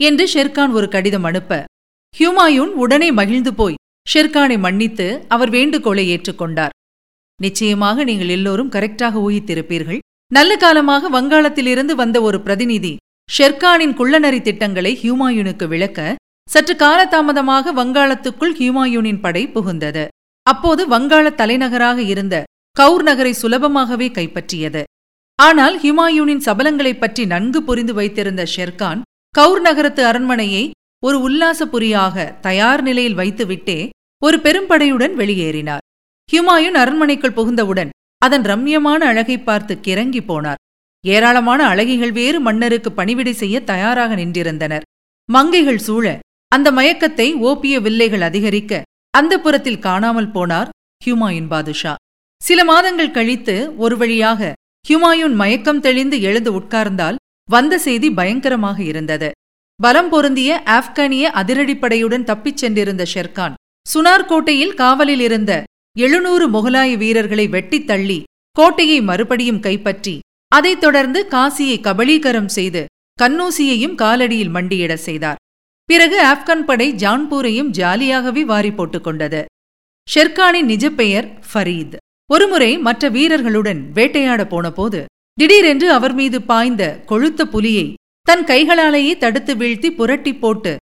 என்று 0.00 0.26
ஷெர்கான் 0.34 0.72
ஒரு 0.72 0.88
கடிதம் 0.88 1.24
அனுப்ப 1.24 1.64
ஹியூமாயூன் 2.14 2.74
உடனே 2.82 3.10
மகிழ்ந்து 3.12 3.54
போய் 3.54 3.80
ஷெர்கானை 4.14 4.58
மன்னித்து 4.58 5.06
அவர் 5.28 5.50
வேண்டுகோளை 5.50 6.04
ஏற்றுக்கொண்டார். 6.16 6.74
நிச்சயமாக 7.40 8.04
நீங்கள் 8.04 8.28
எல்லோரும் 8.28 8.70
கரெக்டாக 8.70 9.20
ஊகித்திருப்பீர்கள். 9.28 9.98
நல்ல 10.32 10.56
காலமாக 10.56 11.20
வங்காளத்திலிருந்து 11.20 11.94
வந்த 11.94 12.20
ஒரு 12.20 12.40
பிரதிநிதி 12.40 12.96
ஷெர்கானின் 13.38 13.94
குள்ளநரி 13.94 14.40
திட்டங்களை 14.42 14.98
ஹியூமாயூனுக்கு 15.02 15.66
விளக்க 15.68 16.16
சற்று 16.48 16.74
காலதாமதமாக 16.74 17.72
வங்காளத்துக்குள் 17.76 18.54
ஹியூமாயூனின் 18.54 19.20
படை 19.20 19.48
புகுந்தது. 19.48 20.06
அப்போது 20.42 20.88
வங்காள 20.88 21.34
தலைநகராக 21.34 22.02
இருந்த 22.02 22.44
கவுர் 22.72 23.02
நகரை 23.02 23.34
சுலபமாகவே 23.42 24.08
கைப்பற்றியது. 24.10 24.82
ஆனால் 25.36 25.80
ஹிமாயூனின் 25.80 26.42
சபலங்களைப் 26.44 27.00
பற்றி 27.00 27.26
நன்கு 27.26 27.62
புரிந்து 27.62 27.94
வைத்திருந்த 27.94 28.46
ஷெர்கான் 28.56 29.00
கவுர் 29.30 29.60
நகரத்து 29.60 30.04
அரண்மனையை 30.04 30.70
ஒரு 31.04 31.18
உல்லாசபுரியாக 31.18 32.40
தயார் 32.40 32.82
நிலையில் 32.82 33.16
வைத்துவிட்டே 33.16 33.88
ஒரு 34.22 34.38
பெரும்படையுடன் 34.38 35.14
வெளியேறினார். 35.16 35.84
ஹுமாயூன் 36.30 36.76
அரண்மனைக்குள் 36.80 37.36
புகுந்தவுடன் 37.36 37.88
அதன் 38.22 38.44
ரம்யமான 38.50 39.00
அழகை 39.10 39.36
பார்த்து 39.38 39.74
கிறங்கி 39.86 40.20
போனார். 40.26 40.60
ஏராளமான 41.04 41.60
அழகிகள் 41.72 42.12
வேறு 42.18 42.38
மன்னருக்கு 42.40 42.90
பணிவிடை 42.98 43.32
செய்ய 43.32 43.56
தயாராக 43.70 44.14
நின்றிருந்தனர். 44.14 44.84
மங்கைகள் 45.28 45.80
சூழ 45.86 46.06
அந்த 46.52 46.68
மயக்கத்தை 46.78 47.26
ஓப்பிய 47.48 47.74
வில்லைகள் 47.80 48.24
அதிகரிக்க 48.28 48.82
அந்த 49.14 49.34
புறத்தில் 49.44 49.82
காணாமல் 49.86 50.32
போனார் 50.34 50.70
ஹியூமாயூன் 51.02 51.48
பாதுஷா. 51.52 51.94
சில 52.40 52.60
மாதங்கள் 52.70 53.14
கழித்து 53.16 53.56
ஒரு 53.76 53.96
வழியாக 53.96 54.52
ஹியூமாயூன் 54.84 55.34
மயக்கம் 55.40 55.82
தெளிந்து 55.86 56.16
எழுந்து 56.20 56.52
உட்கார்ந்தால் 56.58 57.20
வந்த 57.48 57.74
செய்தி 57.86 58.10
பயங்கரமாக 58.10 58.78
இருந்தது. 58.82 59.30
பலம் 59.80 60.10
பொருந்திய 60.12 60.50
ஆப்கானிய 60.76 61.26
அதிரடிப்படையுடன் 61.40 62.28
தப்பிச் 62.30 62.60
சென்றிருந்த 62.62 63.04
ஷெர்கான் 63.14 63.56
சுனார் 63.86 64.28
கோட்டையில் 64.30 64.74
காவலில் 64.74 65.20
இருந்த 65.20 65.52
எழுநூறு 65.98 66.50
முகலாய 66.50 66.96
வீரர்களை 66.96 67.48
வெட்டித் 67.48 67.86
தள்ளி 67.86 68.22
கோட்டையை 68.50 69.00
மறுபடியும் 69.00 69.60
கைப்பற்றி 69.60 70.18
அதைத் 70.48 70.80
தொடர்ந்து 70.80 71.26
காசியை 71.30 71.76
கபலீகரம் 71.80 72.46
செய்து 72.46 72.86
கன்னூசியையும் 73.22 73.94
காலடியில் 73.94 74.50
மண்டியிட 74.50 74.94
செய்தார். 74.94 75.36
பிறகு 75.84 76.18
ஆப்கான் 76.26 76.64
படை 76.64 76.92
ஜான்பூரையும் 76.92 77.70
ஜாலியாகவே 77.70 78.40
வாரி 78.40 78.72
போட்டுக் 78.72 79.04
கொண்டது. 79.04 79.44
ஷெர்கானின் 80.14 80.64
நிஜ 80.64 80.90
பெயர் 80.90 81.44
ஃபரீத். 81.52 81.96
ஒருமுறை 82.32 82.78
மற்ற 82.78 83.08
வீரர்களுடன் 83.08 83.92
வேட்டையாட 83.92 84.46
போனபோது 84.46 85.04
திடீரென்று 85.32 85.92
அவர் 85.92 86.14
மீது 86.14 86.42
பாய்ந்த 86.42 87.04
கொழுத்த 87.08 87.42
புலியை 87.42 87.94
தன் 88.22 88.44
கைகளாலேயே 88.44 89.16
தடுத்து 89.16 89.54
வீழ்த்தி 89.54 89.90
புரட்டி 89.90 90.34
போட்டு 90.34 90.76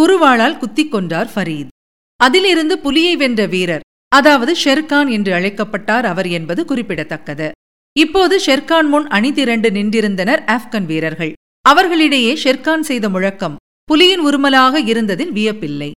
குருவாளால் 0.00 0.58
குத்திக் 0.58 0.90
கொண்டார் 0.90 1.30
ஃபரீத். 1.34 1.72
அதிலிருந்து 2.16 2.78
புலியை 2.78 3.16
வென்ற 3.16 3.46
வீரர் 3.46 3.80
அதாவது 4.12 4.52
ஷெர்கான் 4.64 5.10
என்று 5.10 5.32
அழைக்கப்பட்டார் 5.34 6.06
அவர் 6.06 6.28
என்பது 6.28 6.64
குறிப்பிடத்தக்கது. 6.64 7.48
இப்போது 7.96 8.34
ஷெர்கான் 8.46 8.88
முன் 8.88 9.06
அணிதிரண்டு 9.06 9.68
நின்றிருந்தனர் 9.76 10.42
ஆப்கன் 10.54 10.86
வீரர்கள். 10.90 11.32
அவர்களிடையே 11.64 12.32
ஷெர்கான் 12.44 12.84
செய்த 12.90 13.06
முழக்கம் 13.08 13.58
புலியின் 13.88 14.22
உருமலாக 14.28 14.74
இருந்ததில் 14.92 15.32
வியப்பில்லை. 15.32 15.90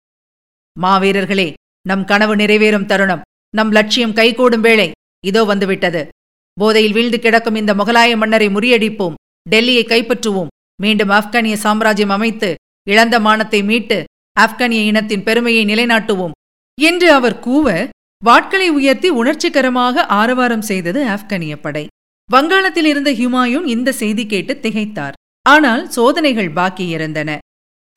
மாவீரர்களே 0.76 1.48
நம் 1.86 2.04
கனவு 2.04 2.34
நிறைவேறும் 2.36 2.88
தருணம். 2.90 3.24
நம் 3.54 3.70
லட்சியம் 3.70 4.12
கைகூடும் 4.12 4.60
வேளை. 4.60 4.88
இதோ 5.24 5.42
வந்துவிட்டது. 5.44 6.02
போதையில் 6.56 6.92
வீழ்ந்து 6.92 7.18
கிடக்கும் 7.20 7.54
இந்த 7.54 7.72
முகலாய 7.74 8.16
மன்னரை 8.16 8.48
முறியடிப்போம். 8.48 9.18
டெல்லியை 9.50 9.84
கைப்பற்றுவோம். 9.86 10.52
மீண்டும் 10.82 11.12
ஆப்கானிய 11.18 11.56
சாம்ராஜ்யம் 11.64 12.14
அமைத்து 12.16 12.50
இழந்த 12.90 13.16
மானத்தை 13.20 13.60
மீட்டு 13.70 13.98
ஆப்கானிய 14.36 14.82
இனத்தின் 14.90 15.22
பெருமையை 15.22 15.64
நிலைநாட்டுவோம். 15.64 16.36
என்று 16.78 17.08
அவர் 17.12 17.38
கூவ 17.38 17.66
வாட்களை 18.26 18.68
உயர்த்தி 18.68 19.08
உணர்ச்சிகரமாக 19.10 20.06
ஆரவாரம் 20.06 20.62
செய்தது 20.62 21.06
ஆப்கானிய 21.06 21.56
படை. 21.56 21.86
வங்காளத்தில் 22.30 22.84
இருந்த 22.84 23.10
ஹுமாயூன் 23.10 23.66
இந்த 23.66 23.92
செய்தி 23.92 24.26
கேட்டு 24.26 24.58
திகைத்தார். 24.62 25.12
ஆனால் 25.42 25.88
சோதனைகள் 25.88 26.50
பாக்கி 26.50 26.86
இருந்தன. 26.86 27.38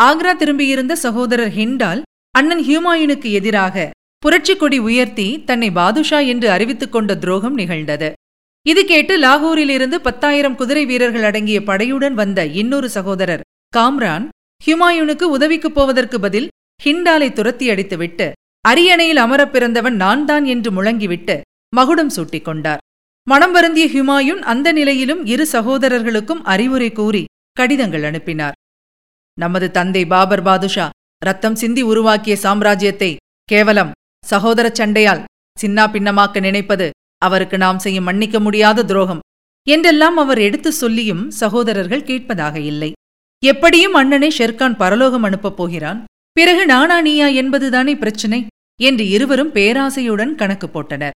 ஆக்ரா 0.03 0.31
திரும்பியிருந்த 0.35 0.93
சகோதரர் 0.95 1.51
ஹிண்டால் 1.51 2.01
அண்ணன் 2.31 2.59
ஹியூமாயூனுக்கு 2.59 3.31
எதிராக 3.31 3.89
புரட்சி 4.19 4.55
கொடி 4.55 4.79
உயர்த்தி 4.79 5.43
தன்னை 5.43 5.71
பாதுஷா 5.71 6.19
என்று 6.19 6.49
அறிவித்துக் 6.49 6.91
கொண்ட 6.91 7.15
துரோகம் 7.15 7.53
நிகழ்ந்தது. 7.53 8.13
இது 8.65 8.85
கேட்டு 8.85 9.19
லாகூரிலிருந்து 9.19 9.95
பத்தாயிரம் 9.95 10.55
குதிரை 10.55 10.85
வீரர்கள் 10.85 11.23
அடங்கிய 11.23 11.59
படையுடன் 11.59 12.13
வந்த 12.13 12.45
இன்னொரு 12.45 12.89
சகோதரர் 12.89 13.41
காம்ரான் 13.77 14.25
ஹியூமாயுனுக்கு 14.65 15.23
உதவிக்குப் 15.23 15.75
போவதற்கு 15.75 16.19
பதில் 16.19 16.47
ஹிண்டாலை 16.83 17.33
துரத்தி 17.33 17.69
அடித்துவிட்டு 17.69 18.31
அரியணையில் 18.65 19.17
அமரப் 19.17 19.51
பிறந்தவன் 19.51 19.95
நான் 19.95 20.25
தான் 20.25 20.45
என்று 20.45 20.69
முழங்கிவிட்டு 20.71 21.41
மகுடம் 21.75 22.09
சூட்டிக் 22.09 22.45
கொண்டார் 22.45 22.81
மனம் 23.27 23.51
வருந்திய 23.51 23.85
ஹுமாயூன் 23.85 24.41
அந்த 24.51 24.71
நிலையிலும் 24.71 25.25
இரு 25.25 25.45
சகோதரர்களுக்கும் 25.51 26.41
அறிவுரை 26.43 26.91
கூறி 26.91 27.23
கடிதங்கள் 27.51 28.03
அனுப்பினார். 28.03 28.55
நமது 29.39 29.71
தந்தை 29.71 30.05
பாபர் 30.05 30.41
பாதுஷா 30.41 30.89
ரத்தம் 31.25 31.55
சிந்தி 31.55 31.81
உருவாக்கிய 31.81 32.37
சாம்ராஜ்யத்தை 32.43 33.15
கேவலம் 33.43 33.91
சகோதர 34.25 34.67
சண்டையால் 34.69 35.23
சின்னா 35.61 35.85
பின்னமாக்க 35.93 36.39
நினைப்பது 36.39 36.89
அவருக்கு 37.17 37.57
நாம் 37.57 37.79
செய்யும் 37.79 38.03
மன்னிக்க 38.03 38.39
முடியாத 38.39 38.85
துரோகம் 38.85 39.23
என்றெல்லாம் 39.67 40.17
அவர் 40.17 40.37
எடுத்து 40.37 40.71
சொல்லியும் 40.71 41.23
சகோதரர்கள் 41.31 42.03
கேட்பதாக 42.03 42.59
இல்லை. 42.59 42.91
எப்படியும் 43.43 43.93
அண்ணனை 43.93 44.29
ஷெர்கான் 44.37 44.75
பரலோகம் 44.75 45.23
அனுப்பப் 45.23 45.57
போகிறான். 45.57 46.03
பிறகு 46.31 46.65
நானா 46.65 47.01
நீயா 47.01 47.27
என்பதுதானே 47.41 47.93
பிரச்சினை. 47.95 48.39
என்று 48.81 49.09
இருவரும் 49.09 49.51
பேராசையுடன் 49.51 50.33
கணக்கு 50.35 50.67
போட்டனர். 50.67 51.15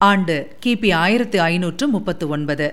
ஆண்டு 0.00 0.36
கிபி 0.64 0.90
ஆயிரத்து 0.94 1.40
ஐநூற்று 1.40 1.88
முப்பத்து 1.88 2.28
ஒன்பது. 2.28 2.70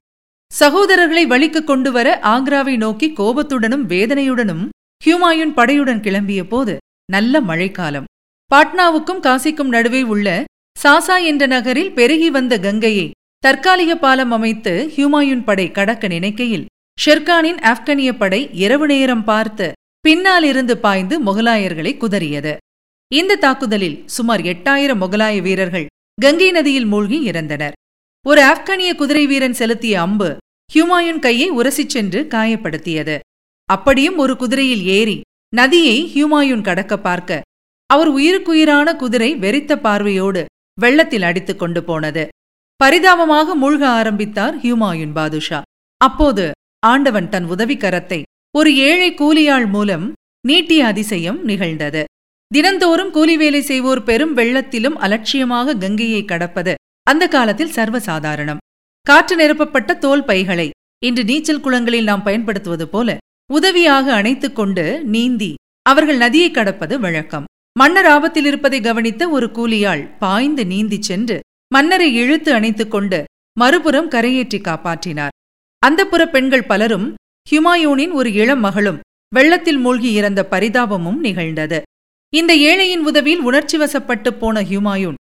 சகோதரர்களை 0.59 1.23
வழிக்கு 1.27 1.63
கொண்டு 1.63 1.91
வர 1.91 2.19
ஆக்ராவை 2.23 2.77
நோக்கி 2.77 3.07
கோபத்துடனும் 3.17 3.85
வேதனையுடனும் 3.93 4.65
ஹியூமாயூன் 5.05 5.53
படையுடன் 5.55 6.03
கிளம்பிய 6.05 6.43
போது 6.43 6.77
நல்ல 7.11 7.41
மழைக்காலம். 7.41 8.09
பாட்னாவுக்கும் 8.51 9.23
காசிக்கும் 9.27 9.73
நடுவே 9.75 10.01
உள்ள 10.03 10.43
சாசா 10.83 11.23
என்ற 11.23 11.45
நகரில் 11.45 11.91
பெருகி 11.91 12.29
வந்த 12.29 12.59
கங்கையை 12.59 13.11
தற்காலிக 13.39 13.95
பாலம் 13.95 14.31
அமைத்து 14.31 14.91
ஹியூமாயூன் 14.95 15.43
படை 15.43 15.71
கடக்க 15.71 16.07
நினைக்கையில் 16.07 16.65
ஷெர்கானின் 17.05 17.59
ஆப்கானிய 17.71 18.11
படை 18.17 18.49
இரவு 18.53 18.87
நேரம் 18.87 19.23
பார்த்து 19.23 19.71
பின்னாலிருந்து 19.99 20.77
பாய்ந்து 20.77 21.15
முகலாயர்களை 21.23 21.91
குதறியது. 21.97 22.53
இந்த 23.13 23.35
தாக்குதலில் 23.35 24.03
சுமார் 24.05 24.41
எட்டாயிரம் 24.41 25.01
முகலாய 25.01 25.41
வீரர்கள் 25.41 25.85
கங்கை 26.21 26.51
நதியில் 26.51 26.85
மூழ்கி 26.85 27.29
இறந்தனர். 27.31 27.71
ஒரு 28.25 28.41
ஆப்கானிய 28.41 28.95
குதிரை 28.95 29.27
வீரன் 29.27 29.53
செலுத்திய 29.53 30.01
அம்பு 30.01 30.37
ஹியூமாயுன் 30.73 31.19
கையை 31.19 31.51
உரசிச் 31.51 31.93
சென்று 31.95 32.27
காயப்படுத்தியது. 32.29 33.19
அப்படியும் 33.65 34.17
ஒரு 34.17 34.37
குதிரையில் 34.37 34.83
ஏறி 34.83 35.21
நதியை 35.55 35.97
ஹியூமாயுன் 36.15 36.61
கடக்க 36.61 36.99
பார்க்க 36.99 37.41
அவர் 37.85 38.07
உயிருக்குயிரான 38.07 38.95
குதிரை 38.95 39.35
வெறித்த 39.35 39.75
பார்வையோடு 39.75 40.45
வெள்ளத்தில் 40.81 41.21
அடித்துக் 41.21 41.59
கொண்டு 41.59 41.83
போனது. 41.83 42.27
பரிதாபமாக 42.75 43.55
மூழ்க 43.55 43.83
ஆரம்பித்தார் 43.83 44.57
ஹியூமாயுன் 44.57 45.11
பாதுஷா. 45.11 45.61
அப்போது 45.97 46.51
ஆண்டவன் 46.79 47.29
தன் 47.29 47.45
உதவிக்கரத்தை 47.45 48.21
ஒரு 48.51 48.75
ஏழை 48.75 49.13
கூலியாள் 49.13 49.69
மூலம் 49.69 50.13
நீட்டிய 50.47 50.85
அதிசயம் 50.85 51.43
நிகழ்ந்தது. 51.43 52.03
தினந்தோறும் 52.55 53.09
கூலி 53.11 53.37
வேலை 53.37 53.61
செய்வோர் 53.61 54.03
பெரும் 54.03 54.37
வெள்ளத்திலும் 54.37 54.95
அலட்சியமாக 55.05 55.73
கங்கையை 55.73 56.25
கடப்பது 56.25 56.73
அந்த 57.03 57.27
காலத்தில் 57.27 57.71
சர்வசாதாரணம். 57.71 58.57
காற்று 59.01 59.35
நிரப்பப்பட்ட 59.35 59.97
தோல் 59.97 60.23
பைகளை 60.23 60.69
இன்று 61.05 61.23
நீச்சல் 61.23 61.59
குளங்களில் 61.59 62.03
நாம் 62.03 62.23
பயன்படுத்துவது 62.23 62.87
போல 62.87 63.17
உதவியாக 63.53 64.13
அணைத்துக் 64.13 64.55
கொண்டு 64.55 65.03
நீந்தி 65.03 65.53
அவர்கள் 65.81 66.17
நதியை 66.17 66.51
கடப்பது 66.51 66.99
வழக்கம். 66.99 67.47
மன்னர் 67.79 68.05
ஆபத்தில் 68.05 68.45
இருப்பதை 68.45 68.81
கவனித்த 68.81 69.27
ஒரு 69.29 69.49
கூலியாள் 69.57 70.17
பாய்ந்து 70.19 70.63
நீந்திச் 70.63 71.07
சென்று 71.09 71.39
மன்னரை 71.73 72.15
இழுத்து 72.15 72.53
அணைத்துக் 72.53 72.91
கொண்டு 72.91 73.23
மறுபுறம் 73.59 74.09
கரையேற்றி 74.09 74.61
காப்பாற்றினார். 74.61 75.35
அந்தப்புற 75.87 76.25
பெண்கள் 76.25 76.63
பலரும் 76.63 77.13
ஹுமாயூனின் 77.51 78.11
ஒரு 78.11 78.31
இளம் 78.33 78.59
மகளும் 78.59 78.99
வெள்ளத்தில் 79.33 79.77
மூழ்கி 79.77 80.11
இறந்த 80.13 80.47
பரிதாபமும் 80.51 81.19
நிகழ்ந்தது. 81.19 81.81
இந்த 82.39 82.51
ஏழையின் 82.69 83.03
உதவியில் 83.09 83.43
உணர்ச்சி 83.49 83.77
வசப்பட்டு 83.81 84.29
போன 84.39 84.61
ஹியூமாயூன். 84.69 85.17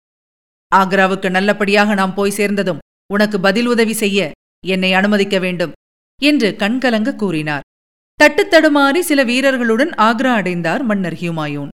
ஆக்ராவுக்கு 0.71 1.27
நல்லபடியாக 1.35 1.93
நாம் 1.99 2.13
போய் 2.17 2.37
சேர்ந்ததும் 2.39 2.81
உனக்கு 3.13 3.37
பதில் 3.45 3.69
உதவி 3.73 3.95
செய்ய 4.01 4.29
என்னை 4.73 4.91
அனுமதிக்க 4.99 5.35
வேண்டும் 5.45 5.73
என்று 6.21 6.49
கண்கலங்க 6.61 7.15
கூறினார். 7.21 7.65
தட்டுத்தடுமாறி 8.19 9.01
சில 9.09 9.23
வீரர்களுடன் 9.29 9.91
ஆக்ரா 10.07 10.33
அடைந்தார் 10.39 10.83
மன்னர் 10.89 11.17
ஹியூமாயூன். 11.21 11.71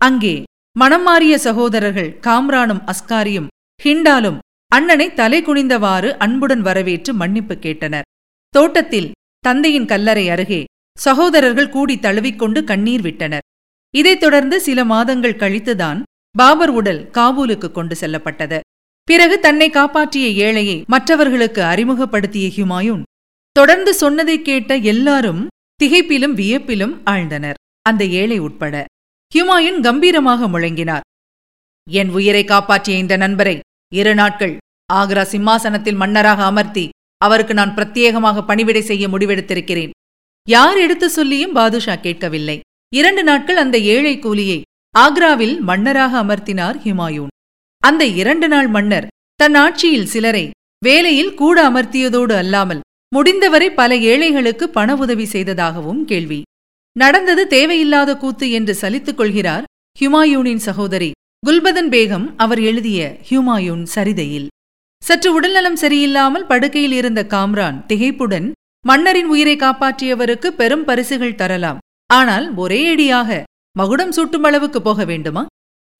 அங்கே 0.00 0.34
மனம் 0.76 1.04
மாறிய 1.08 1.34
சகோதரர்கள் 1.46 2.10
காம்ரானும் 2.26 2.82
அஸ்காரியும் 2.92 3.50
ஹிண்டாலும் 3.80 4.38
அண்ணனை 4.72 5.08
தலை 5.20 5.42
குனிந்தவாறு 5.42 6.10
அன்புடன் 6.24 6.62
வரவேற்று 6.68 7.12
மன்னிப்பு 7.20 7.54
கேட்டனர். 7.66 8.08
தோட்டத்தில் 8.54 9.12
தந்தையின் 9.44 9.90
கல்லறை 9.92 10.24
அருகே 10.36 10.62
சகோதரர்கள் 10.98 11.72
கூடி 11.76 11.96
தழுவிக்கொண்டு 12.06 12.60
கண்ணீர் 12.70 13.04
விட்டனர். 13.08 13.44
இதைத் 13.94 14.20
தொடர்ந்து 14.20 14.60
சில 14.60 14.84
மாதங்கள் 14.84 15.36
கழித்துதான் 15.36 16.02
பாபர் 16.38 16.70
உடல் 16.70 17.10
காபூலுக்கு 17.12 17.70
கொண்டு 17.70 17.96
செல்லப்பட்டது. 17.96 18.60
பிறகு 19.04 19.38
தன்னை 19.38 19.70
காப்பாற்றிய 19.70 20.26
ஏழையை 20.46 20.84
மற்றவர்களுக்கு 20.86 21.62
அறிமுகப்படுத்திய 21.62 22.48
ஹுமாயூன் 22.56 23.02
தொடர்ந்து 23.52 23.94
சொன்னதை 23.94 24.42
கேட்ட 24.42 24.76
எல்லாரும் 24.76 25.46
திகைப்பிலும் 25.82 26.34
வியப்பிலும் 26.40 26.94
ஆழ்ந்தனர். 27.06 27.58
அந்த 27.82 28.04
ஏழை 28.04 28.38
உட்பட 28.38 28.84
ஹுமாயூன் 29.34 29.80
கம்பீரமாக 29.80 30.48
முழங்கினார். 30.48 31.04
என் 31.90 32.08
உயிரை 32.08 32.44
காப்பாற்றிய 32.44 32.98
இந்த 32.98 33.16
நண்பரை 33.16 33.60
இரு 33.94 34.14
நாட்கள் 34.14 34.56
ஆக்ரா 34.92 35.22
சிம்மாசனத்தில் 35.22 35.94
மன்னராக 35.94 36.44
அமர்த்தி 36.44 36.88
அவருக்கு 37.16 37.54
நான் 37.54 37.74
பிரத்யேகமாக 37.74 38.46
பணிவிடை 38.46 38.82
செய்ய 38.82 39.08
முடிவெடுத்திருக்கிறேன். 39.08 39.90
யார் 40.48 40.78
எடுத்து 40.78 41.10
சொல்லியும் 41.10 41.52
பாதுஷா 41.52 41.94
கேட்கவில்லை. 41.94 42.60
இரண்டு 42.92 43.22
நாட்கள் 43.28 43.58
அந்த 43.62 43.76
ஏழை 43.94 44.18
கூலியை 44.18 44.58
ஆக்ராவில் 44.94 45.56
மன்னராக 45.68 46.12
அமர்த்தினார் 46.22 46.76
ஹுமாயூன். 46.84 47.32
அந்த 47.82 48.02
இரண்டு 48.20 48.46
நாள் 48.48 48.68
மன்னர் 48.76 49.08
தன் 49.40 49.54
ஆட்சியில் 49.54 50.10
சிலரை 50.12 50.44
வேலையில் 50.82 51.34
கூட 51.34 51.56
அமர்த்தியதோடு 51.70 52.34
அல்லாமல் 52.42 52.84
முடிந்தவரை 53.12 53.68
பல 53.70 53.90
ஏழைகளுக்கு 54.10 54.64
பண 54.68 54.96
உதவி 54.96 55.24
செய்ததாகவும் 55.24 56.02
கேள்வி. 56.04 56.40
நடந்தது 56.96 57.42
தேவையில்லாத 57.46 58.10
கூத்து 58.16 58.46
என்று 58.50 58.74
சலித்துக் 58.80 59.18
கொள்கிறார் 59.18 59.66
ஹுமாயூனின் 59.96 60.62
சகோதரி 60.68 61.10
குல்பதன் 61.46 61.90
பேகம் 61.94 62.26
அவர் 62.36 62.60
எழுதிய 62.60 63.00
ஹுமாயூன் 63.28 63.84
சரிதையில். 63.94 64.48
சற்று 65.02 65.30
உடல்நலம் 65.32 65.78
சரியில்லாமல் 65.82 66.48
படுக்கையில் 66.52 66.92
இருந்த 66.92 67.20
காம்ரான் 67.34 67.76
திகைப்புடன் 67.90 68.48
மன்னரின் 68.84 69.28
உயிரை 69.34 69.56
காப்பாற்றியவருக்கு 69.56 70.50
பெரும் 70.60 70.84
பரிசுகள் 70.84 71.38
தரலாம் 71.42 71.78
ஆனால் 72.10 72.46
ஒரே 72.54 72.80
அடியாக 72.88 73.30
மகுடம் 73.76 74.12
சூட்டும் 74.16 74.46
அளவுக்கு 74.48 74.82
போக 74.82 75.04
வேண்டுமா? 75.04 75.42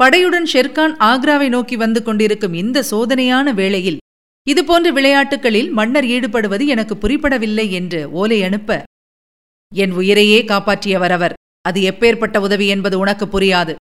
படையுடன் 0.00 0.46
ஷெர்கான் 0.52 0.94
ஆக்ராவை 1.08 1.48
நோக்கி 1.48 1.76
வந்து 1.76 2.02
கொண்டிருக்கும் 2.02 2.52
இந்த 2.52 2.84
சோதனையான 2.90 3.52
வேளையில் 3.54 3.98
இதுபோன்ற 4.46 4.90
விளையாட்டுகளில் 4.90 5.68
மன்னர் 5.70 6.04
ஈடுபடுவது 6.04 6.64
எனக்கு 6.66 6.94
புரிப்படவில்லை 6.94 7.66
என்று 7.70 8.00
ஓலை 8.10 8.38
அனுப்ப 8.42 8.78
என் 9.72 9.92
உயிரையே 9.92 10.38
காப்பாற்றியவர் 10.42 11.10
அவர். 11.10 11.34
அது 11.62 11.80
எப்பேற்பட்ட 11.90 12.36
உதவி 12.38 12.66
என்பது 12.66 12.96
உனக்கு 12.98 13.26
புரியாது 13.26 13.74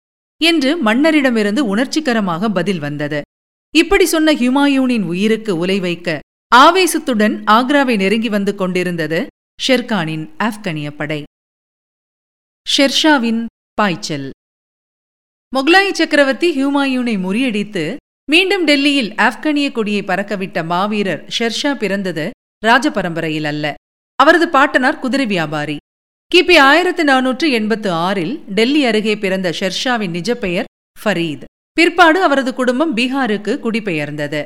என்று 0.41 0.71
மன்னரிடமிருந்து 0.85 1.63
உணர்ச்சிகரமாக 1.73 2.49
பதில் 2.49 2.79
வந்தது. 2.79 3.21
இப்படி 3.75 4.07
சொன்ன 4.07 4.33
ஹுமாயூனின் 4.33 5.07
உயிருக்கு 5.13 5.53
உலை 5.59 5.79
வைக்க 5.81 6.19
ஆவேசத்துடன் 6.53 7.37
ஆக்ராவை 7.57 7.97
நெருங்கி 7.97 8.29
வந்து 8.29 8.55
கொண்டிருந்தது 8.55 9.21
ஷெர்கானின் 9.59 10.27
ஆப்கனிய 10.39 10.91
படை. 10.91 11.21
ஷெர்ஷாவின் 12.67 13.45
பாய்ச்சல். 13.75 14.31
முகலாய 15.53 15.91
சக்கரவர்த்தி 15.91 16.49
ஹியூமாயூனை 16.57 17.15
முறியடித்து 17.19 17.97
மீண்டும் 18.31 18.65
டெல்லியில் 18.65 19.11
ஆப்கானிய 19.17 19.73
கொடியை 19.73 20.03
பறக்கவிட்ட 20.03 20.65
மாவீரர் 20.65 21.23
ஷெர்ஷா 21.39 21.75
பிறந்தது 21.75 22.31
ராஜபரம்பரையில் 22.67 23.45
அல்ல. 23.45 23.75
அவரது 24.15 24.49
பாட்டனார் 24.49 24.99
குதிரை 24.99 25.27
வியாபாரி. 25.27 25.77
கிபி 26.35 26.59
ஆயிரத்து 26.59 27.05
நானூற்று 27.05 27.51
எண்பத்து 27.51 27.91
ஆறில் 27.91 28.39
டெல்லி 28.49 28.85
அருகே 28.85 29.17
பிறந்த 29.17 29.53
ஷெர்ஷாவின் 29.61 30.15
நிஜ 30.19 30.35
பெயர் 30.35 30.71
ஃபரீத். 31.05 31.45
பிற்பாடு 31.73 32.23
அவரது 32.23 32.55
குடும்பம் 32.55 32.97
பீகாருக்கு 32.97 33.55
குடிபெயர்ந்தது. 33.59 34.45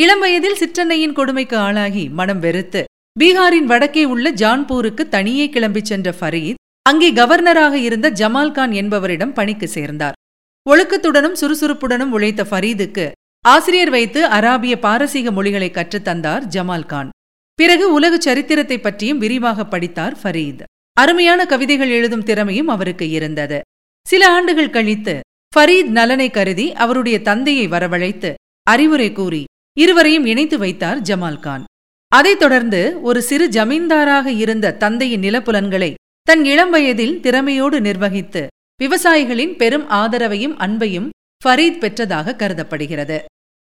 இளம் 0.00 0.20
வயதில் 0.20 0.60
சிற்றன்னையின் 0.60 1.12
கொடுமைக்கு 1.12 1.56
ஆளாகி 1.56 2.08
மனம் 2.08 2.40
வெறுத்து 2.40 2.84
பீகாரின் 3.20 3.70
வடக்கே 3.72 4.04
உள்ள 4.04 4.32
ஜான்பூருக்கு 4.32 5.08
தனியே 5.08 5.46
கிளம்பிச் 5.48 5.90
சென்ற 5.92 6.14
ஃபரீத் 6.20 6.60
அங்கே 6.86 7.12
கவர்னராக 7.12 7.72
இருந்த 7.72 8.10
ஜமால்கான் 8.10 8.72
என்பவரிடம் 8.72 9.32
பணிக்கு 9.32 9.68
சேர்ந்தார். 9.68 10.16
ஒழுக்கத்துடனும் 10.70 11.38
சுறுசுறுப்புடனும் 11.40 12.10
உழைத்த 12.10 12.42
ஃபரீதுக்கு 12.50 13.06
ஆசிரியர் 13.44 13.90
வைத்து 13.90 14.20
அராபிய 14.28 14.74
பாரசீக 14.78 15.30
மொழிகளை 15.30 15.70
கற்றுத்தந்தார் 15.70 16.44
ஜமால்கான் 16.54 17.08
பிறகு 17.54 17.92
உலக 17.92 18.14
சரித்திரத்தை 18.18 18.78
பற்றியும் 18.80 19.18
விரிவாக 19.18 19.66
படித்தார் 19.66 20.16
ஃபரீத். 20.22 20.62
அருமையான 20.96 21.46
கவிதைகள் 21.46 21.88
எழுதும் 21.88 22.22
திறமையும் 22.22 22.68
அவருக்கு 22.68 23.10
இருந்தது. 23.10 23.60
சில 24.06 24.22
ஆண்டுகள் 24.28 24.70
கழித்து 24.70 25.20
ஃபரீத் 25.56 25.90
நலனை 25.98 26.30
கருதி 26.30 26.72
அவருடைய 26.72 27.16
தந்தையை 27.22 27.66
வரவழைத்து 27.68 28.34
அறிவுரை 28.66 29.12
கூறி 29.12 29.44
இருவரையும் 29.76 30.24
இணைத்து 30.24 30.58
வைத்தார் 30.58 31.00
ஜமால்கான் 31.00 31.64
அதைத் 32.12 32.38
தொடர்ந்து 32.38 32.80
ஒரு 33.02 33.22
சிறு 33.22 33.48
ஜமீன்தாராக 33.48 34.26
இருந்த 34.26 34.74
தந்தையின் 34.74 35.20
நிலப்புலன்களை 35.20 35.94
தன் 36.26 36.44
இளம் 36.44 36.70
வயதில் 36.70 37.20
திறமையோடு 37.20 37.80
நிர்வகித்து 37.80 38.46
விவசாயிகளின் 38.80 39.56
பெரும் 39.56 39.90
ஆதரவையும் 39.90 40.54
அன்பையும் 40.58 41.08
ஃபரீத் 41.42 41.80
பெற்றதாக 41.82 42.36
கருதப்படுகிறது. 42.36 43.18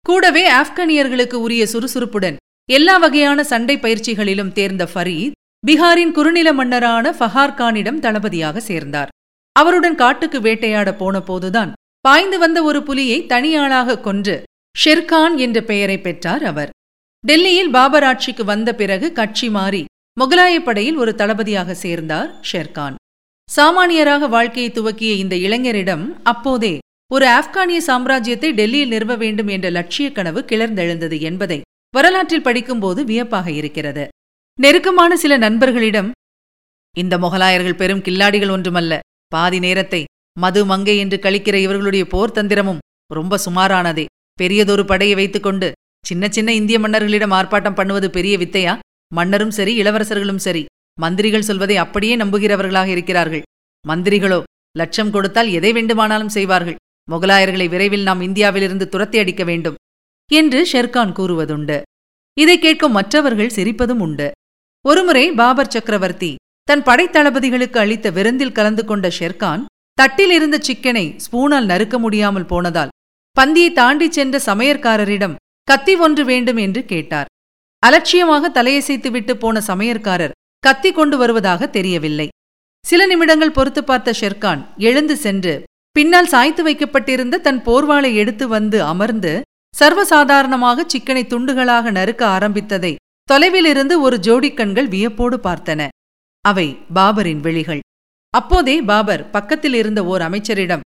கூடவே 0.07 0.43
ஆப்கானியர்களுக்கு 0.53 1.35
உரிய 1.35 1.67
சுறுசுறுப்புடன் 1.67 2.37
எல்லா 2.69 2.97
வகையான 2.97 3.45
சண்டை 3.45 3.77
பயிற்சிகளிலும் 3.77 4.53
தேர்ந்த 4.53 4.89
ஃபரீத் 4.95 5.37
பீகாரின் 5.67 6.13
குறுநில 6.13 6.53
மன்னரான 6.53 7.11
ஃபஹார்கானிடம் 7.11 7.99
தளபதியாக 7.99 8.61
சேர்ந்தார். 8.61 9.13
அவருடன் 9.53 9.95
காட்டுக்கு 9.95 10.41
வேட்டையாட 10.41 10.93
போன 10.95 11.21
போதுதான் 11.21 11.73
பாய்ந்து 12.01 12.39
வந்த 12.39 12.63
ஒரு 12.63 12.83
புலியை 12.83 13.27
தனியாளாக 13.27 14.01
கொன்று 14.01 14.43
ஷெர்கான் 14.85 15.37
என்ற 15.37 15.61
பெயரை 15.61 16.01
பெற்றார் 16.01 16.45
அவர். 16.45 16.73
டெல்லியில் 17.25 17.71
பாபர் 17.71 18.05
ஆட்சிக்கு 18.05 18.45
வந்த 18.45 18.75
பிறகு 18.75 19.13
கட்சி 19.13 19.49
மாறி 19.49 19.85
முகலாயப் 20.19 20.65
படையில் 20.65 20.97
ஒரு 20.97 21.15
தளபதியாக 21.15 21.75
சேர்ந்தார் 21.75 22.41
ஷெர்கான். 22.53 22.95
சாமானியராக 23.57 24.29
வாழ்க்கையை 24.29 24.73
துவக்கிய 24.73 25.13
இந்த 25.15 25.37
இளைஞரிடம் 25.37 26.05
அப்போதே 26.23 26.79
ஒரு 27.13 27.27
ஆப்கானிய 27.27 27.79
சாம்ராஜ்யத்தை 27.87 28.53
டெல்லியில் 28.53 28.89
நிறுவ 28.89 29.17
வேண்டும் 29.17 29.47
என்ற 29.47 29.71
லட்சிய 29.71 30.13
கனவு 30.13 30.41
கிளர்ந்தெழுந்தது 30.41 31.21
என்பதை 31.21 31.61
வரலாற்றில் 31.95 32.43
படிக்கும்போது 32.43 33.05
வியப்பாக 33.05 33.51
இருக்கிறது. 33.51 34.09
நெருக்கமான 34.59 35.17
சில 35.17 35.37
நண்பர்களிடம் 35.37 36.11
இந்த 36.97 37.19
முகலாயர்கள் 37.19 37.77
பெரும் 37.77 38.03
கில்லாடிகள் 38.03 38.55
ஒன்றுமல்ல. 38.57 38.99
பாதி 39.27 39.59
நேரத்தை 39.59 40.05
மது 40.39 40.65
மங்கை 40.65 40.99
என்று 40.99 41.19
கழிக்கிற 41.23 41.55
இவர்களுடைய 41.55 42.05
போர் 42.07 42.33
தந்திரமும் 42.33 42.83
ரொம்ப 43.15 43.39
சுமாரானதே. 43.47 44.05
பெரியதொரு 44.35 44.85
படையை 44.85 45.15
வைத்துக்கொண்டு 45.17 45.73
சின்ன 46.07 46.29
சின்ன 46.29 46.53
இந்திய 46.53 46.79
மன்னர்களிடம் 46.79 47.37
ஆர்ப்பாட்டம் 47.39 47.75
பண்ணுவது 47.75 48.11
பெரிய 48.11 48.39
வித்தையா? 48.39 48.79
மன்னரும் 49.13 49.55
சரி 49.59 49.73
இளவரசர்களும் 49.83 50.43
சரி 50.47 50.63
மந்திரிகள் 50.99 51.47
சொல்வதை 51.49 51.77
அப்படியே 51.77 52.15
நம்புகிறவர்களாக 52.17 52.89
இருக்கிறார்கள். 52.95 53.45
மந்திரிகளோ 53.85 54.41
லட்சம் 54.77 55.11
கொடுத்தால் 55.11 55.51
எதை 55.59 55.71
வேண்டுமானாலும் 55.73 56.35
செய்வார்கள். 56.37 56.79
முகலாயர்களை 57.09 57.67
விரைவில் 57.69 58.03
நாம் 58.03 58.21
இந்தியாவிலிருந்து 58.21 58.87
துரத்தி 58.89 59.19
அடிக்க 59.19 59.43
வேண்டும் 59.45 59.79
என்று 60.31 60.61
ஷெர்கான் 60.73 61.13
கூறுவதுண்டு. 61.19 61.79
இதை 62.37 62.57
கேட்கும் 62.59 62.97
மற்றவர்கள் 62.99 63.55
சிரிப்பதும் 63.57 64.03
உண்டு. 64.07 64.29
ஒருமுறை 64.85 65.25
பாபர் 65.33 65.73
சக்கரவர்த்தி 65.75 66.33
தன் 66.69 66.83
படைத்தளபதிகளுக்கு 66.83 67.79
அளித்த 67.85 68.11
விருந்தில் 68.11 68.57
கலந்து 68.59 68.83
கொண்ட 68.85 69.07
ஷெர்கான் 69.19 69.63
தட்டில் 69.99 70.31
இருந்த 70.31 70.57
சிக்கனை 70.67 71.07
ஸ்பூனால் 71.25 71.71
நறுக்க 71.71 71.97
முடியாமல் 71.99 72.51
போனதால் 72.53 72.93
பந்தியை 73.37 73.71
தாண்டிச் 73.73 74.17
சென்ற 74.17 74.37
சமையற்காரரிடம் 74.47 75.39
கத்தி 75.69 75.95
ஒன்று 75.97 76.23
வேண்டும் 76.25 76.61
என்று 76.67 76.81
கேட்டார். 76.85 77.29
அலட்சியமாக 77.83 78.51
தலையசைத்துவிட்டு 78.55 79.33
போன 79.43 79.61
சமையற்காரர் 79.61 80.37
கத்தி 80.65 80.91
கொண்டு 80.93 81.17
வருவதாக 81.17 81.67
தெரியவில்லை. 81.67 82.29
சில 82.85 83.07
நிமிடங்கள் 83.07 83.57
பொறுத்து 83.57 83.85
பார்த்த 83.85 84.15
ஷெர்கான் 84.21 84.61
எழுந்து 84.89 85.17
சென்று 85.17 85.55
பின்னால் 85.97 86.31
சாய்த்து 86.33 86.63
வைக்கப்பட்டிருந்த 86.63 87.41
தன் 87.47 87.61
போர்வாளை 87.67 88.11
எடுத்து 88.15 88.45
வந்து 88.49 88.79
அமர்ந்து 88.83 89.33
சர்வசாதாரணமாக 89.75 90.85
சிக்கனை 90.93 91.23
துண்டுகளாக 91.33 91.91
நறுக்க 91.91 92.23
ஆரம்பித்ததை 92.37 92.93
தொலைவிலிருந்து 93.29 93.95
ஒரு 94.01 94.17
ஜோடி 94.19 94.51
கண்கள் 94.55 94.89
வியப்போடு 94.89 95.37
பார்த்தன. 95.47 95.81
அவை 96.45 96.67
பாபரின் 96.95 97.43
விழிகள். 97.47 97.83
அப்போதே 98.35 98.77
பாபர் 98.91 99.23
பக்கத்தில் 99.31 99.77
இருந்த 99.81 100.01
ஓர் 100.05 100.23
அமைச்சரிடம் 100.29 100.85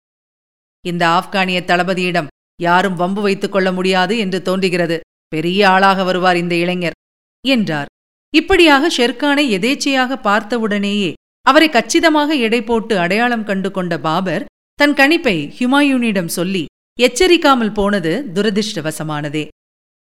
இந்த 0.84 1.02
ஆப்கானிய 1.18 1.60
தளபதியிடம் 1.70 2.30
யாரும் 2.60 2.98
வம்பு 3.02 3.22
வைத்துக் 3.22 3.52
கொள்ள 3.52 3.68
முடியாது 3.72 4.14
என்று 4.18 4.38
தோன்றுகிறது. 4.42 4.96
பெரிய 5.32 5.60
ஆளாக 5.74 6.04
வருவார் 6.08 6.38
இந்த 6.42 6.54
இளைஞர் 6.64 6.96
என்றார். 7.44 7.88
இப்படியாக 8.34 8.90
ஷெர்கானை 8.96 9.44
எதேச்சையாக 9.56 10.18
பார்த்தவுடனேயே 10.26 11.10
அவரை 11.46 11.68
கச்சிதமாக 11.68 12.34
எடை 12.46 12.60
போட்டு 12.62 12.94
அடையாளம் 12.98 13.46
கண்டு 13.48 13.70
கொண்ட 13.70 13.94
பாபர் 14.06 14.44
தன் 14.78 14.94
கணிப்பை 15.00 15.36
ஹுமாயூனிடம் 15.58 16.30
சொல்லி 16.38 16.64
எச்சரிக்காமல் 16.98 17.74
போனது 17.78 18.12
துரதிருஷ்டவசமானதே. 18.34 19.44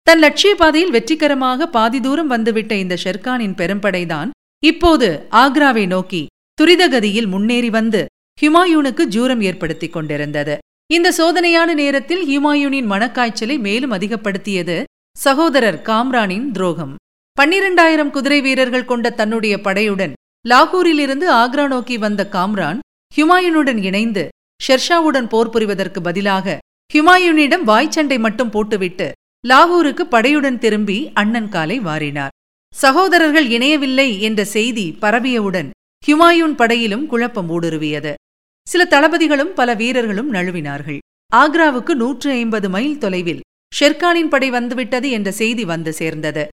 தன் 0.06 0.22
லட்சிய 0.24 0.52
பாதையில் 0.54 0.94
வெற்றிகரமாக 0.96 1.66
பாதி 1.76 1.98
தூரம் 2.00 2.30
வந்துவிட்ட 2.34 2.72
இந்த 2.82 2.94
ஷெர்கானின் 3.04 3.56
பெரும்படைதான் 3.60 4.30
இப்போது 4.62 5.08
ஆக்ராவை 5.42 5.84
நோக்கி 5.86 6.22
துரிதகதியில் 6.58 7.28
முன்னேறி 7.34 7.70
வந்து 7.70 8.00
ஹுமாயூனுக்கு 8.38 9.02
ஜூரம் 9.14 9.42
ஏற்படுத்திக் 9.48 9.94
கொண்டிருந்தது. 9.96 10.54
இந்த 10.90 11.08
சோதனையான 11.18 11.70
நேரத்தில் 11.82 12.22
ஹுமாயூனின் 12.30 12.88
மனக்காய்ச்சலை 12.92 13.56
மேலும் 13.66 13.94
அதிகப்படுத்தியது 13.96 14.76
சகோதரர் 15.22 15.78
காம்ரானின் 15.82 16.50
துரோகம். 16.50 16.94
பன்னிரண்டாயிரம் 17.40 18.10
குதிரை 18.10 18.40
வீரர்கள் 18.40 18.84
கொண்ட 18.84 19.10
தன்னுடைய 19.10 19.56
படையுடன் 19.56 20.12
லாகூரிலிருந்து 20.48 21.26
ஆக்ரா 21.32 21.66
நோக்கி 21.66 21.98
வந்த 21.98 22.28
காம்ரான் 22.32 22.78
ஹுமாயூனுடன் 23.16 23.82
இணைந்து 23.82 24.28
ஷெர்ஷாவுடன் 24.60 25.28
போர் 25.28 25.50
புரிவதற்கு 25.50 26.02
பதிலாக 26.02 26.58
ஹுமாயூனிடம் 26.94 27.64
வாய்ச்சண்டை 27.66 28.18
மட்டும் 28.18 28.50
போட்டுவிட்டு 28.50 29.12
லாகூருக்கு 29.48 30.06
படையுடன் 30.10 30.58
திரும்பி 30.58 31.10
அண்ணன் 31.14 31.48
காலை 31.48 31.80
வாரினார். 31.80 32.34
சகோதரர்கள் 32.74 33.48
இணையவில்லை 33.48 34.20
என்ற 34.20 34.44
செய்தி 34.44 34.96
பரவியவுடன் 35.00 35.70
ஹுமாயூன் 36.06 36.56
படையிலும் 36.56 37.06
குழப்பம் 37.06 37.50
ஊடுருவியது. 37.50 38.14
சில 38.66 38.84
தளபதிகளும் 38.84 39.54
பல 39.54 39.74
வீரர்களும் 39.74 40.32
நழுவினார்கள். 40.32 40.98
ஆக்ராவுக்கு 41.36 41.94
நூற்று 41.94 42.30
ஐம்பது 42.30 42.70
மைல் 42.70 42.98
தொலைவில் 42.98 43.40
ஷெர்கானின் 43.72 44.28
படை 44.28 44.50
வந்துவிட்டது 44.50 45.10
என்ற 45.10 45.30
செய்தி 45.30 45.64
வந்து 45.64 45.92
சேர்ந்தது. 45.92 46.48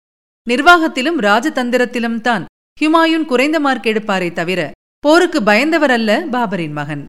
நிர்வாகத்திலும் 0.48 1.20
ராஜதந்திரத்திலும் 1.20 2.22
தான் 2.22 2.46
ஹுமாயூன் 2.82 3.26
குறைந்த 3.26 3.60
மார்க் 3.60 3.86
எடுப்பாரே 3.86 4.34
தவிர 4.34 4.72
போருக்கு 5.00 5.40
பயந்தவர் 5.42 5.94
அல்ல 5.98 6.26
பாபரின் 6.32 6.72
மகன். 6.72 7.06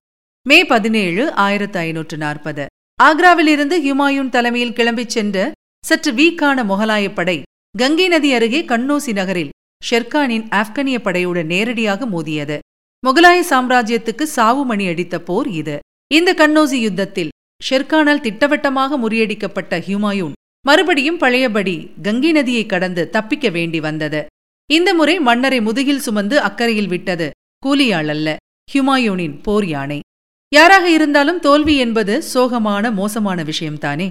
மே 0.49 0.65
பதினேழு 0.65 1.33
ஆயிரத்து 1.35 1.79
ஐநூற்று 1.79 2.17
நாற்பது. 2.17 2.67
ஆக்ராவிலிருந்து 3.03 3.77
ஹுமாயூன் 3.87 4.29
தலைமையில் 4.29 4.73
கிளம்பிச் 4.73 5.15
சென்ற 5.17 5.53
சற்று 5.85 6.13
வீக்கான 6.13 6.65
முகலாயப் 6.65 7.15
படை 7.15 7.43
கங்கை 7.79 8.09
நதி 8.09 8.33
அருகே 8.33 8.61
கண்ணோசி 8.63 9.13
நகரில் 9.13 9.51
ஷெர்கானின் 9.91 10.47
ஆப்கானிய 10.51 10.99
படையுடன் 11.07 11.45
நேரடியாக 11.45 12.07
மோதியது. 12.07 12.59
முகலாய 13.07 13.39
சாம்ராஜ்யத்துக்கு 13.51 14.23
சாவு 14.37 14.65
மணி 14.65 14.87
அடித்த 14.87 15.21
போர் 15.21 15.49
இது. 15.61 15.79
இந்த 16.15 16.31
கண்ணோசி 16.35 16.79
யுத்தத்தில் 16.87 17.29
ஷெர்கானால் 17.67 18.25
திட்டவட்டமாக 18.25 18.97
முறியடிக்கப்பட்ட 19.03 19.79
ஹியூமாயூன் 19.87 20.35
மறுபடியும் 20.65 21.21
பழையபடி 21.23 21.75
கங்கை 22.03 22.31
நதியை 22.33 22.65
கடந்து 22.67 23.03
தப்பிக்க 23.11 23.49
வேண்டி 23.49 23.81
வந்தது. 23.81 24.21
இந்த 24.71 24.91
முறை 24.95 25.15
மன்னரை 25.21 25.61
முதுகில் 25.61 26.05
சுமந்து 26.07 26.37
அக்கறையில் 26.41 26.91
விட்டது 26.95 27.27
கூலியாள் 27.67 28.11
அல்ல 28.15 28.29
ஹியூமாயூனின் 28.73 29.37
போர் 29.43 29.67
யானை. 29.67 30.01
யாராக 30.53 30.87
இருந்தாலும் 30.91 31.39
தோல்வி 31.39 31.75
என்பது 31.77 32.15
சோகமான 32.35 32.91
மோசமான 32.93 33.39
விஷயம்தானே. 33.43 34.09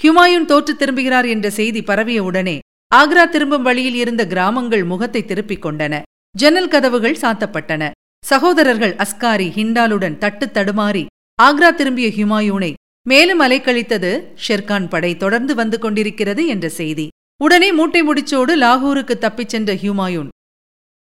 ஹியூமாயூன் 0.00 0.48
தோற்று 0.52 0.72
திரும்புகிறார் 0.76 1.28
என்ற 1.34 1.50
செய்தி 1.50 1.82
பரவிய 1.82 2.20
உடனே 2.22 2.56
ஆக்ரா 2.92 3.24
திரும்பும் 3.28 3.66
வழியில் 3.68 3.98
இருந்த 4.02 4.22
கிராமங்கள் 4.26 4.84
முகத்தை 4.84 5.22
திருப்பிக் 5.24 5.64
கொண்டன. 5.66 5.94
ஜன்னல் 6.34 6.72
கதவுகள் 6.74 7.20
சாத்தப்பட்டன. 7.22 7.90
சகோதரர்கள் 8.24 8.94
அஸ்காரி 9.04 9.48
ஹிண்டாலுடன் 9.58 10.18
தட்டு 10.18 10.46
தடுமாறி 10.56 11.04
ஆக்ரா 11.42 11.70
திரும்பிய 11.78 12.08
ஹுமாயூனை 12.16 12.72
மேலும் 13.08 13.40
அலைக்கழித்தது 13.40 14.10
ஷெர்கான் 14.48 14.88
படை 14.88 15.16
தொடர்ந்து 15.16 15.54
வந்து 15.54 15.78
கொண்டிருக்கிறது 15.78 16.46
என்ற 16.46 16.68
செய்தி. 16.68 17.08
உடனே 17.42 17.72
மூட்டை 17.72 18.02
முடிச்சோடு 18.02 18.52
லாகூருக்கு 18.62 19.14
தப்பிச் 19.18 19.48
சென்ற 19.48 19.74
ஹியூமாயூன். 19.74 20.28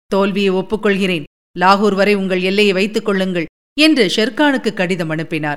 தோல்வியை 0.06 0.52
ஒப்புக்கொள்கிறேன். 0.52 1.24
லாகூர் 1.60 1.96
வரை 1.96 2.14
உங்கள் 2.14 2.42
எல்லையை 2.42 2.74
வைத்துக் 2.74 3.06
கொள்ளுங்கள் 3.06 3.46
என்று 3.80 4.04
ஷெர்கானுக்கு 4.16 4.74
கடிதம் 4.74 5.10
அனுப்பினார். 5.10 5.56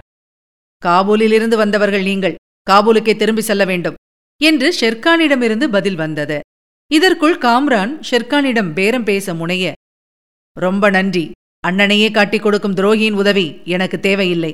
காபூலிலிருந்து 0.86 1.56
வந்தவர்கள் 1.56 2.02
நீங்கள் 2.02 2.38
காபூலுக்கே 2.70 3.16
திரும்பி 3.16 3.40
செல்ல 3.40 3.64
வேண்டும் 3.64 3.94
என்று 4.42 4.74
ஷெர்கானிடமிருந்து 4.80 5.64
பதில் 5.64 5.94
வந்தது. 5.94 6.40
இதற்குள் 6.92 7.38
காம்ரான் 7.38 7.92
ஷெர்கானிடம் 8.10 8.72
பேரம் 8.72 9.04
பேச 9.04 9.34
முனைய 9.34 9.72
ரொம்ப 10.56 10.90
நன்றி. 10.90 11.30
அண்ணனையே 11.68 12.08
காட்டிக் 12.10 12.42
கொடுக்கும் 12.42 12.74
துரோகியின் 12.74 13.20
உதவி 13.22 13.46
எனக்கு 13.64 14.00
தேவையில்லை. 14.00 14.52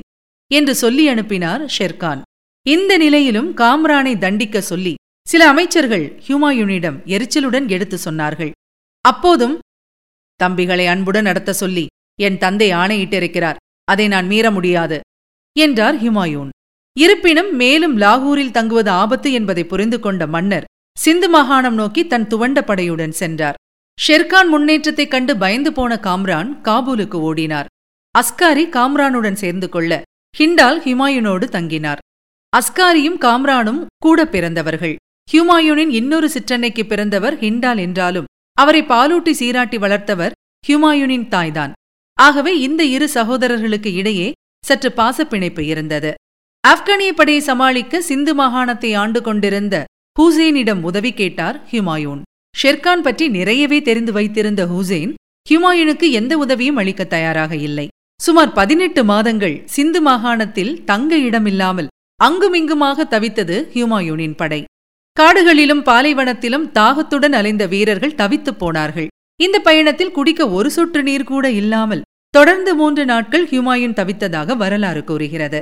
என்று 0.53 0.75
சொல்லி 0.75 1.09
அனுப்பினார் 1.09 1.73
ஷெர்கான். 1.79 2.23
இந்த 2.67 2.97
நிலையிலும் 2.97 3.57
காம்ரானை 3.57 4.19
தண்டிக்க 4.19 4.61
சொல்லி 4.61 4.95
சில 5.29 5.49
அமைச்சர்கள் 5.49 6.23
ஹுமாயூனிடம் 6.29 7.05
எரிச்சலுடன் 7.05 7.69
எடுத்து 7.69 7.99
சொன்னார்கள். 8.05 8.51
அப்போதும் 9.01 9.59
தம்பிகளை 10.45 10.87
அன்புடன் 10.87 11.23
நடத்த 11.23 11.53
சொல்லி 11.53 11.87
என் 12.21 12.39
தந்தை 12.39 12.73
ஆணையிட்டிருக்கிறார். 12.73 13.57
அதை 13.85 14.09
நான் 14.09 14.27
மீற 14.27 14.51
முடியாது 14.51 15.01
என்றார் 15.59 16.03
ஹுமாயூன். 16.03 16.49
இருப்பினும் 16.99 17.57
மேலும் 17.57 17.97
லாகூரில் 17.97 18.51
தங்குவது 18.51 18.91
ஆபத்து 18.91 19.33
என்பதை 19.33 19.65
புரிந்து 19.65 20.01
கொண்ட 20.01 20.27
மன்னர் 20.27 20.65
சிந்து 20.99 21.29
மாகாணம் 21.29 21.75
நோக்கி 21.75 22.07
தன் 22.07 22.27
துவண்ட 22.27 22.61
படையுடன் 22.61 23.09
சென்றார். 23.09 23.55
ஷெர்கான் 24.07 24.49
முன்னேற்றத்தைக் 24.49 25.11
கண்டு 25.11 25.37
பயந்து 25.37 25.73
போன 25.73 26.01
காம்ரான் 26.03 26.61
காபூலுக்கு 26.63 27.15
ஓடினார். 27.15 27.65
அஸ்காரி 28.19 28.69
காம்ரானுடன் 28.71 29.33
சேர்ந்து 29.33 29.69
கொள்ள 29.69 30.03
ஹிண்டால் 30.39 30.79
ஹுமாயூனோடு 30.85 31.47
தங்கினார். 31.57 32.01
அஸ்காரியும் 32.53 33.19
காம்ரானும் 33.25 33.83
கூட 34.05 34.21
பிறந்தவர்கள். 34.25 34.95
ஹுமாயூனின் 35.29 35.93
இன்னொரு 35.99 36.29
சிற்றன்னைக்கு 36.35 36.83
பிறந்தவர் 36.83 37.35
ஹிண்டால் 37.35 37.81
என்றாலும் 37.87 38.29
அவரை 38.59 38.83
பாலூட்டி 38.83 39.33
சீராட்டி 39.41 39.79
வளர்த்தவர் 39.79 40.35
ஹுமாயூனின் 40.65 41.29
தாய்தான். 41.29 41.73
ஆகவே 42.19 42.53
இந்த 42.61 42.83
இரு 42.97 43.09
சகோதரர்களுக்கு 43.09 43.93
இடையே 43.93 44.29
சற்று 44.65 44.91
பாசப்பிணைப்பு 44.93 45.63
இருந்தது. 45.67 46.13
ஆப்கானிய 46.65 47.13
படையை 47.13 47.41
சமாளிக்க 47.41 48.01
சிந்து 48.01 48.35
மாகாணத்தை 48.35 48.91
ஆண்டு 48.97 49.21
கொண்டிருந்த 49.23 49.85
ஹூசேனிடம் 50.19 50.83
உதவி 50.83 51.13
கேட்டார் 51.13 51.57
ஹுமாயூன். 51.73 52.23
ஷெர்கான் 52.63 53.03
பற்றி 53.03 53.27
நிறையவே 53.29 53.83
தெரிந்து 53.83 54.13
வைத்திருந்த 54.13 54.65
ஹூசேன் 54.67 55.13
ஹுமாயூனுக்கு 55.51 56.09
எந்த 56.11 56.33
உதவியும் 56.39 56.77
அளிக்க 56.77 57.05
தயாராக 57.05 57.55
இல்லை. 57.69 57.87
சுமார் 58.21 58.53
பதினெட்டு 58.53 59.05
மாதங்கள் 59.05 59.57
சிந்து 59.65 60.01
மாகாணத்தில் 60.01 60.73
தங்க 60.85 61.17
இடமில்லாமல் 61.17 61.89
அங்குமிங்குமாக 62.21 63.05
தவித்தது 63.05 63.57
ஹியூமாயூனின் 63.75 64.37
படை. 64.37 64.61
காடுகளிலும் 65.17 65.83
பாலைவனத்திலும் 65.83 66.67
தாகத்துடன் 66.79 67.35
அலைந்த 67.41 67.65
வீரர்கள் 67.67 68.15
தவித்துப் 68.15 68.59
போனார்கள். 68.59 69.09
இந்த 69.41 69.57
பயணத்தில் 69.59 70.13
குடிக்க 70.13 70.49
ஒரு 70.49 70.71
சொட்டு 70.71 71.03
நீர் 71.03 71.25
கூட 71.25 71.51
இல்லாமல் 71.51 72.05
தொடர்ந்து 72.31 72.75
மூன்று 72.75 73.05
நாட்கள் 73.05 73.45
ஹியூமாயூன் 73.47 73.97
தவித்ததாக 74.01 74.57
வரலாறு 74.57 75.05
கூறுகிறது. 75.05 75.61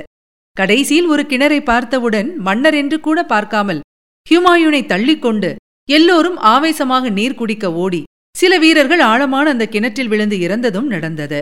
கடைசியில் 0.57 1.07
ஒரு 1.07 1.23
கிணறை 1.23 1.59
பார்த்தவுடன் 1.63 2.29
மன்னர் 2.39 2.73
என்று 2.73 2.99
கூட 2.99 3.19
பார்க்காமல் 3.23 3.81
ஹியூமாயூனை 4.27 4.81
தள்ளிக்கொண்டு 4.85 5.49
எல்லோரும் 5.89 6.37
ஆவேசமாக 6.53 7.09
நீர் 7.09 7.35
குடிக்க 7.35 7.73
ஓடி 7.73 8.01
சில 8.35 8.57
வீரர்கள் 8.57 8.99
ஆழமான 8.99 9.49
அந்த 9.49 9.65
கிணற்றில் 9.67 10.07
விழுந்து 10.07 10.37
இறந்ததும் 10.39 10.87
நடந்தது. 10.87 11.39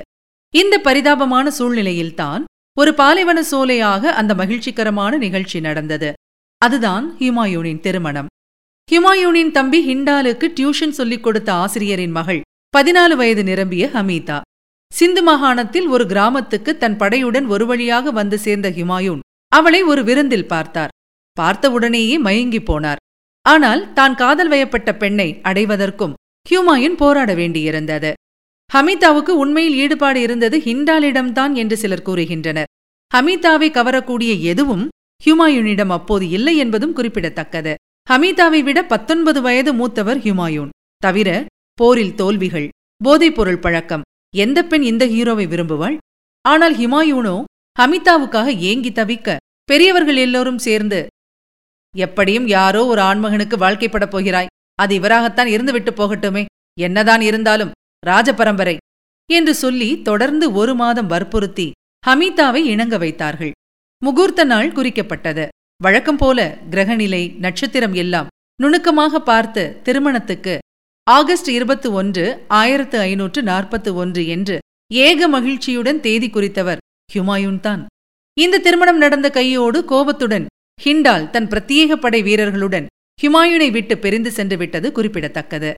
இந்த 0.53 0.75
பரிதாபமான 0.77 1.47
சூழ்நிலையில்தான் 1.47 2.43
ஒரு 2.77 2.93
பாலைவன 2.93 3.39
சோலையாக 3.51 4.03
அந்த 4.19 4.33
மகிழ்ச்சிகரமான 4.33 5.17
நிகழ்ச்சி 5.17 5.59
நடந்தது. 5.59 6.13
அதுதான் 6.57 7.05
ஹிமாயூனின் 7.19 7.79
திருமணம். 7.79 8.27
ஹுமாயூனின் 8.89 9.51
தம்பி 9.51 9.79
ஹிண்டாலுக்கு 9.89 10.47
டியூஷன் 10.57 10.95
சொல்லிக் 10.99 11.23
கொடுத்த 11.23 11.53
ஆசிரியரின் 11.53 12.11
மகள் 12.11 12.41
பதினாலு 12.77 13.15
வயது 13.15 13.43
நிரம்பிய 13.43 13.89
ஹமீதா. 13.93 14.41
சிந்து 14.93 15.23
மாகாணத்தில் 15.23 15.87
ஒரு 15.87 16.05
கிராமத்துக்கு 16.05 16.77
தன் 16.77 16.97
படையுடன் 16.97 17.47
ஒரு 17.47 17.65
வழியாக 17.65 18.11
வந்து 18.11 18.37
சேர்ந்த 18.37 18.69
ஹுமாயூன் 18.69 19.19
அவளை 19.47 19.83
ஒரு 19.83 20.03
விருந்தில் 20.03 20.47
பார்த்தார். 20.47 20.93
பார்த்தவுடனேயே 21.37 22.17
மயங்கிப் 22.19 22.71
போனார். 22.71 23.01
ஆனால் 23.45 23.93
தான் 23.93 24.15
காதல் 24.15 24.47
வயப்பட்ட 24.47 24.95
பெண்ணை 24.95 25.39
அடைவதற்கும் 25.43 26.13
ஹியூமாயூன் 26.49 26.97
போராட 27.03 27.35
வேண்டியிருந்தது. 27.35 28.11
ஹமிதாவுக்கு 28.73 29.33
உண்மையில் 29.43 29.77
ஈடுபாடு 29.83 30.19
இருந்தது 30.21 30.57
ஹிண்டாலிடம்தான் 30.57 31.53
என்று 31.53 31.75
சிலர் 31.77 32.05
கூறுகின்றனர். 32.05 32.69
ஹமீதாவை 33.11 33.67
கவரக்கூடிய 33.77 34.31
எதுவும் 34.41 34.85
ஹுமாயூனிடம் 35.25 35.91
அப்போது 35.95 36.25
இல்லை 36.29 36.53
என்பதும் 36.57 36.93
குறிப்பிடத்தக்கது. 36.93 37.73
ஹமீதாவை 38.09 38.61
விட 38.63 38.79
பத்தொன்பது 38.83 39.39
வயது 39.41 39.71
மூத்தவர் 39.73 40.19
ஹுமாயூன். 40.19 40.69
தவிர 40.97 41.29
போரில் 41.79 42.15
தோல்விகள் 42.15 42.69
போதைப்பொருள் 43.01 43.63
பழக்கம் 43.65 44.05
எந்த 44.35 44.59
பெண் 44.63 44.85
இந்த 44.91 45.03
ஹீரோவை 45.05 45.45
விரும்புவாள்? 45.53 45.97
ஆனால் 46.45 46.75
ஹிமாயூனோ 46.77 47.35
ஹமிதாவுக்காக 47.79 48.47
ஏங்கி 48.69 48.91
தவிக்க 48.91 49.37
பெரியவர்கள் 49.69 50.19
எல்லோரும் 50.25 50.63
சேர்ந்து 50.67 50.99
எப்படியும் 51.95 52.47
யாரோ 52.47 52.81
ஒரு 52.85 53.01
ஆண்மகனுக்கு 53.01 53.55
வாழ்க்கைப்படப் 53.65 54.13
போகிறாய். 54.15 54.51
அது 54.81 54.93
இவராகத்தான் 54.99 55.51
இருந்துவிட்டு 55.55 55.91
போகட்டுமே. 55.99 56.43
என்னதான் 56.79 57.21
இருந்தாலும் 57.21 57.71
ராஜபரம்பரை 58.09 58.75
என்று 59.29 59.53
சொல்லி 59.55 59.89
தொடர்ந்து 60.01 60.45
ஒரு 60.53 60.73
மாதம் 60.75 61.09
வற்புறுத்தி 61.13 61.65
ஹமீதாவை 62.07 62.61
இணங்க 62.73 62.95
வைத்தார்கள். 62.97 63.51
முகூர்த்த 64.01 64.43
நாள் 64.43 64.71
குறிக்கப்பட்டது. 64.77 65.45
வழக்கம் 65.81 66.19
போல 66.21 66.39
கிரகநிலை 66.71 67.21
நட்சத்திரம் 67.45 67.95
எல்லாம் 68.03 68.31
நுணுக்கமாக 68.63 69.19
பார்த்து 69.19 69.63
திருமணத்துக்கு 69.83 70.55
ஆகஸ்ட் 71.07 71.49
இருபத்தி 71.57 71.89
ஒன்று 71.99 72.25
ஆயிரத்து 72.61 72.97
ஐநூற்று 73.09 73.41
நாற்பத்து 73.43 73.91
ஒன்று 73.95 74.23
என்று 74.27 74.57
ஏக 74.91 75.27
மகிழ்ச்சியுடன் 75.35 75.99
தேதி 75.99 76.29
குறித்தவர் 76.29 76.81
ஹுமாயூன் 77.13 77.61
தான். 77.67 77.83
இந்த 78.37 78.61
திருமணம் 78.65 78.99
நடந்த 79.03 79.27
கையோடு 79.29 79.79
கோபத்துடன் 79.85 80.45
ஹிண்டால் 80.79 81.29
தன் 81.29 81.49
பிரத்யேக 81.53 81.95
படை 81.95 82.21
வீரர்களுடன் 82.21 82.89
ஹுமாயூனை 83.19 83.69
விட்டு 83.77 83.95
பிரிந்து 83.97 84.31
சென்று 84.31 84.57
விட்டது 84.57 84.87
குறிப்பிடத்தக்கது. 84.91 85.71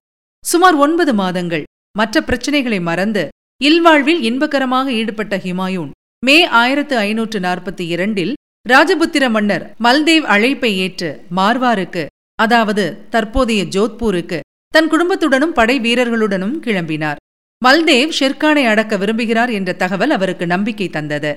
சுமார் 0.46 0.76
ஒன்பது 0.86 1.14
மாதங்கள் 1.14 1.64
மற்ற 1.96 2.22
பிரச்சனைகளை 2.22 2.82
மறந்து 2.82 3.24
இல்வாழ்வில் 3.62 4.22
இன்பகரமாக 4.22 4.88
ஈடுபட்ட 4.92 5.36
ஹிமாயூன் 5.38 5.92
மே 6.26 6.38
ஆயிரத்து 6.46 6.96
ஐநூற்று 6.98 7.40
நாற்பத்தி 7.40 7.86
இரண்டில் 7.88 8.34
ராஜபுத்திர 8.70 9.30
மன்னர் 9.30 9.66
மல்தேவ் 9.84 10.26
அழைப்பை 10.26 10.72
ஏற்று 10.78 11.10
மார்வாருக்கு 11.36 12.04
அதாவது 12.40 12.86
தற்போதைய 13.10 13.64
ஜோத்பூருக்கு 13.76 14.40
தன் 14.74 14.90
குடும்பத்துடனும் 14.90 15.54
படை 15.54 15.76
வீரர்களுடனும் 15.80 16.56
கிளம்பினார். 16.66 17.20
மல்தேவ் 17.62 18.16
ஷெர்கானை 18.20 18.64
அடக்க 18.66 18.98
விரும்புகிறார் 18.98 19.52
என்ற 19.52 19.74
தகவல் 19.74 20.10
அவருக்கு 20.10 20.46
நம்பிக்கை 20.48 20.88
தந்தது. 20.90 21.32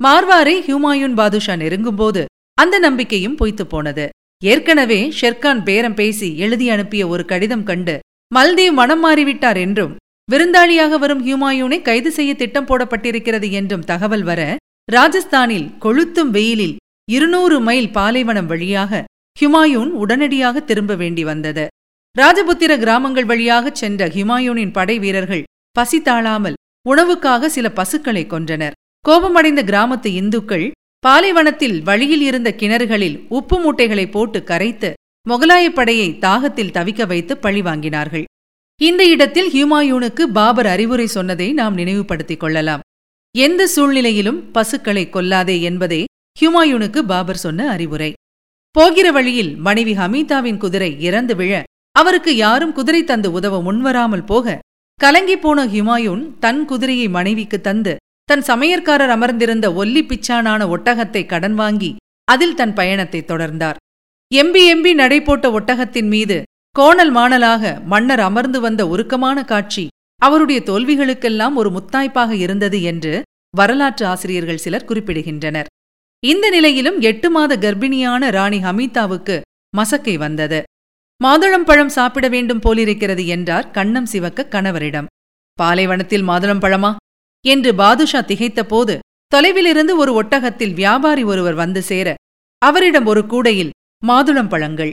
மார்வாரை 0.00 0.56
ஹுமாயூன் 0.68 1.14
பாதுஷா 1.14 1.54
நெருங்கும்போது 1.54 2.24
அந்த 2.58 2.78
நம்பிக்கையும் 2.78 3.36
பொய்த்துப் 3.36 3.70
போனது. 3.70 4.06
ஏற்கனவே 4.42 5.00
ஷெர்கான் 5.20 5.62
பேரம் 5.64 5.94
பேசி 5.94 6.28
எழுதி 6.38 6.66
அனுப்பிய 6.70 7.02
ஒரு 7.08 7.24
கடிதம் 7.24 7.62
கண்டு 7.62 7.96
மல்தீவ் 8.32 8.72
மனம் 8.72 9.02
மாறிவிட்டார் 9.04 9.56
என்றும் 9.56 9.92
விருந்தாளியாக 10.28 10.98
வரும் 10.98 11.22
ஹியூமாயூனை 11.26 11.78
கைது 11.82 12.10
செய்ய 12.12 12.30
திட்டம் 12.34 12.66
போடப்பட்டிருக்கிறது 12.66 13.48
என்றும் 13.50 13.84
தகவல் 13.84 14.22
வர 14.22 14.40
ராஜஸ்தானில் 14.92 15.68
கொளுத்தும் 15.84 16.30
வெயிலில் 16.30 16.76
இருநூறு 17.12 17.56
மைல் 17.60 17.90
பாலைவனம் 17.90 18.46
வழியாக 18.46 19.02
ஹுமாயூன் 19.36 19.92
உடனடியாக 20.02 20.60
திரும்ப 20.60 20.92
வேண்டி 20.94 21.24
வந்தது. 21.24 21.64
ராஜபுத்திர 22.16 22.72
கிராமங்கள் 22.78 23.24
வழியாகச் 23.24 23.74
சென்ற 23.74 24.08
ஹுமாயூனின் 24.08 24.72
படை 24.72 24.96
வீரர்கள் 24.98 25.46
பசி 25.76 25.98
தாழாமல் 26.02 26.58
உணவுக்காக 26.86 27.48
சில 27.48 27.66
பசுக்களை 27.70 28.24
கொன்றனர். 28.26 28.76
கோபமடைந்த 29.04 29.62
கிராமத்து 29.62 30.10
இந்துக்கள் 30.20 30.66
பாலைவனத்தில் 31.04 31.76
வழியில் 31.82 32.20
இருந்த 32.20 32.50
கிணறுகளில் 32.60 33.18
உப்பு 33.28 33.56
மூட்டைகளை 33.60 34.06
போட்டு 34.10 34.38
கரைத்து 34.44 34.90
முகலாயப் 35.30 35.74
படையை 35.74 36.18
தாகத்தில் 36.20 36.70
தவிக்க 36.70 37.06
வைத்து 37.06 37.36
பழி 37.36 37.60
வாங்கினார்கள். 37.60 38.24
இந்த 38.82 39.04
இடத்தில் 39.04 39.48
ஹியூமாயூனுக்கு 39.52 40.22
பாபர் 40.22 40.66
அறிவுரை 40.66 41.06
சொன்னதை 41.06 41.52
நாம் 41.52 41.74
நினைவுபடுத்திக் 41.74 42.40
கொள்ளலாம். 42.40 42.80
எந்த 43.38 43.66
சூழ்நிலையிலும் 43.66 44.50
பசுக்களை 44.50 45.10
கொல்லாதே 45.10 45.60
என்பதே 45.60 46.04
ஹியூமாயூனுக்கு 46.40 46.98
பாபர் 46.98 47.36
சொன்ன 47.36 47.70
அறிவுரை. 47.70 48.12
போகிற 48.70 49.10
வழியில் 49.10 49.56
மனைவி 49.56 49.92
ஹமீதாவின் 49.92 50.56
குதிரை 50.56 51.00
இறந்து 51.00 51.36
விழ 51.36 51.62
அவருக்கு 51.92 52.36
யாரும் 52.36 52.72
குதிரை 52.72 53.04
தந்து 53.04 53.32
உதவ 53.32 53.62
முன்வராமல் 53.62 54.26
போக 54.26 54.58
கலங்கிப் 55.00 55.40
போன 55.40 55.66
ஹிமாயூன் 55.66 56.38
தன் 56.38 56.64
குதிரையை 56.64 57.08
மனைவிக்கு 57.08 57.60
தந்து 57.60 57.96
தன் 58.24 58.40
சமையற்காரர் 58.40 59.10
அமர்ந்திருந்த 59.10 59.70
ஒல்லி 59.70 60.02
பிச்சானான 60.02 60.62
ஒட்டகத்தை 60.68 61.26
கடன் 61.26 61.54
வாங்கி 61.54 61.96
அதில் 62.24 62.54
தன் 62.54 62.74
பயணத்தை 62.74 63.20
தொடர்ந்தார். 63.20 63.76
எம்பி 64.32 64.62
எம்பி 64.72 64.92
நடைபோட்ட 64.94 65.46
ஒட்டகத்தின் 65.50 66.08
மீது 66.08 66.36
கோணல் 66.76 67.12
மாணலாக 67.16 67.64
மன்னர் 67.84 68.20
அமர்ந்து 68.20 68.58
வந்த 68.60 68.82
உருக்கமான 68.86 69.44
காட்சி 69.44 69.84
அவருடைய 70.22 70.60
தோல்விகளுக்கெல்லாம் 70.66 71.54
ஒரு 71.54 71.70
முத்தாய்ப்பாக 71.70 72.32
இருந்தது 72.36 72.78
என்று 72.82 73.12
வரலாற்று 73.54 74.04
ஆசிரியர்கள் 74.06 74.62
சிலர் 74.64 74.88
குறிப்பிடுகின்றனர். 74.88 75.68
இந்த 76.22 76.50
நிலையிலும் 76.50 76.98
எட்டு 77.00 77.30
மாத 77.30 77.52
கர்ப்பிணியான 77.56 78.30
ராணி 78.30 78.58
ஹமீதாவுக்கு 78.58 79.36
மசக்கை 79.76 80.16
வந்தது. 80.16 80.60
மாதுளம்பழம் 81.20 81.94
சாப்பிட 81.98 82.26
வேண்டும் 82.28 82.60
போலிருக்கிறது 82.60 83.24
என்றார் 83.26 83.70
கண்ணம் 83.70 84.10
சிவக்க 84.14 84.48
கணவரிடம். 84.54 85.10
பாலைவனத்தில் 85.58 86.28
மாதுளம்பழமா 86.28 86.92
என்று 87.44 87.70
பாதுஷா 87.74 88.20
திகைத்தபோது 88.20 88.94
தொலைவிலிருந்து 89.32 89.92
ஒரு 89.96 90.12
ஒட்டகத்தில் 90.22 90.74
வியாபாரி 90.74 91.24
ஒருவர் 91.24 91.54
வந்து 91.54 91.80
சேர 91.82 92.08
அவரிடம் 92.62 93.06
ஒரு 93.06 93.22
கூடையில் 93.26 93.74
மாதுளம் 94.02 94.48
பழங்கள். 94.48 94.92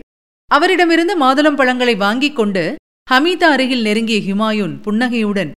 அவரிடமிருந்து 0.51 1.13
மாதுளம் 1.21 1.55
பழங்களை 1.55 1.95
வாங்கிக் 1.95 2.35
கொண்டு 2.35 2.75
ஹமீதா 3.11 3.47
அருகில் 3.55 3.81
நெருங்கிய 3.81 4.19
ஹுமாயூன் 4.27 4.81
புன்னகையுடன் 4.81 5.51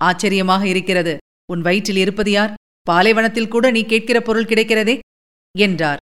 ஆச்சரியமாக 0.00 0.66
இருக்கிறது. 0.68 1.16
உன் 1.52 1.60
வயிற்றில் 1.60 1.96
இருப்பது 1.96 2.30
யார்? 2.30 2.54
பாலைவனத்தில் 2.82 3.48
கூட 3.48 3.70
நீ 3.70 3.82
கேட்கிற 3.84 4.20
பொருள் 4.20 4.44
கிடைக்கிறதே? 4.44 4.98
என்றார். 5.58 6.00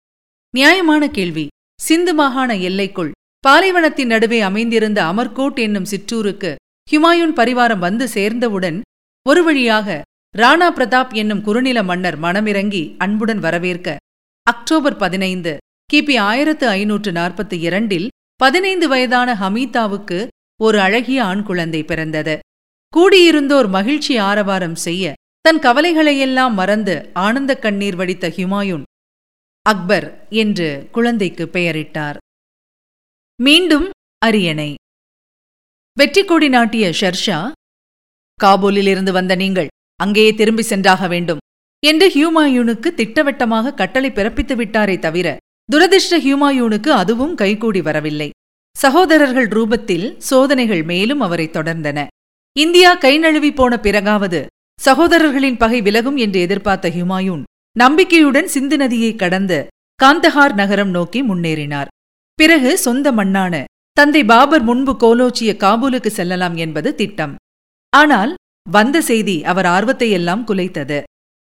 நியாயமான 0.54 1.08
கேள்வி. 1.10 1.48
சிந்து 1.82 2.14
மாகாண 2.14 2.56
எல்லைக்குள் 2.56 3.12
பாலைவனத்தின் 3.48 4.06
நடுவே 4.06 4.42
அமைந்திருந்த 4.42 5.04
அமர்கோட் 5.04 5.60
என்னும் 5.60 5.86
சிற்றூருக்கு 5.86 6.56
ஹுமாயூன் 6.92 7.34
பரிவாரம் 7.36 7.80
வந்து 7.80 8.08
சேர்ந்தவுடன் 8.08 8.82
ஒரு 9.26 9.44
வழியாக 9.44 10.02
ராணா 10.38 10.68
பிரதாப் 10.76 11.14
என்னும் 11.14 11.42
குறுநில 11.42 11.84
மன்னர் 11.84 12.20
மனமிறங்கி 12.20 12.84
அன்புடன் 12.98 13.40
வரவேற்க 13.40 13.98
அக்டோபர் 14.48 14.98
பதினைந்து 14.98 15.58
கிபி 15.90 16.16
ஆயிரத்து 16.22 16.66
ஐநூற்று 16.70 17.12
நாற்பத்தி 17.12 17.58
இரண்டில் 17.60 18.08
பதினைந்து 18.36 18.88
வயதான 18.88 19.30
ஹமீதாவுக்கு 19.34 20.20
ஒரு 20.60 20.78
அழகிய 20.80 21.20
ஆண் 21.24 21.42
குழந்தை 21.44 21.82
பிறந்தது. 21.84 22.36
கூடியிருந்தோர் 22.94 23.70
மகிழ்ச்சி 23.70 24.14
ஆரவாரம் 24.18 24.76
செய்ய 24.76 25.14
தன் 25.46 25.60
கவலைகளையெல்லாம் 25.60 26.54
மறந்து 26.54 26.96
ஆனந்த 27.14 27.52
கண்ணீர் 27.56 27.96
வடித்த 27.96 28.28
ஹுமாயூன் 28.38 28.86
அக்பர் 29.66 30.08
என்று 30.44 30.70
குழந்தைக்கு 30.92 31.46
பெயரிட்டார். 31.54 32.18
மீண்டும் 33.40 33.90
அரியணை. 34.22 34.70
வெற்றி 35.98 36.24
கொடி 36.26 36.50
நாட்டிய 36.50 36.86
ஷெர்ஷா 37.02 37.40
காபூலிலிருந்து 38.40 39.12
வந்த 39.12 39.34
நீங்கள் 39.36 39.74
அங்கேயே 40.00 40.32
திரும்பி 40.34 40.64
சென்றாக 40.64 41.08
வேண்டும் 41.08 41.44
என்று 41.84 42.08
ஹியூமாயூனுக்கு 42.10 42.90
திட்டவட்டமாக 42.94 43.74
கட்டளை 43.74 44.10
பிறப்பித்து 44.12 44.56
விட்டாரே 44.56 44.98
தவிர 45.00 45.38
துரதிர்ஷ்ட 45.74 46.16
ஹியூமாயூனுக்கு 46.26 46.92
அதுவும் 47.02 47.34
கைகூடி 47.36 47.82
வரவில்லை. 47.82 48.30
சகோதரர்கள் 48.76 49.48
ரூபத்தில் 49.48 50.08
சோதனைகள் 50.30 50.84
மேலும் 50.84 51.20
அவரை 51.20 51.48
தொடர்ந்தன. 51.48 52.00
இந்தியா 52.56 52.92
கை 53.04 53.12
நழுவி 53.18 53.52
போன 53.54 53.74
பிறகாவது 53.78 54.40
சகோதரர்களின் 54.80 55.58
பகை 55.58 55.80
விலகும் 55.82 56.18
என்று 56.26 56.40
எதிர்பார்த்த 56.40 56.90
ஹுமாயூன் 56.90 57.44
நம்பிக்கையுடன் 57.76 58.48
சிந்து 58.54 58.78
நதியை 58.78 59.12
கடந்து 59.16 59.58
காந்தஹார் 60.00 60.54
நகரம் 60.54 60.90
நோக்கி 60.90 61.20
முன்னேறினார். 61.24 61.90
பிறகு 62.40 62.72
சொந்த 62.78 63.12
மண்ணான 63.12 63.54
தந்தை 63.98 64.22
பாபர் 64.24 64.64
முன்பு 64.70 64.94
கோலோச்சிய 65.04 65.52
காபூலுக்கு 65.64 66.12
செல்லலாம் 66.18 66.56
என்பது 66.66 66.90
திட்டம். 66.96 67.36
ஆனால் 67.94 68.34
வந்த 68.68 68.98
செய்தி 69.10 69.38
அவர் 69.52 69.68
ஆர்வத்தையெல்லாம் 69.76 70.44
குலைத்தது. 70.50 71.00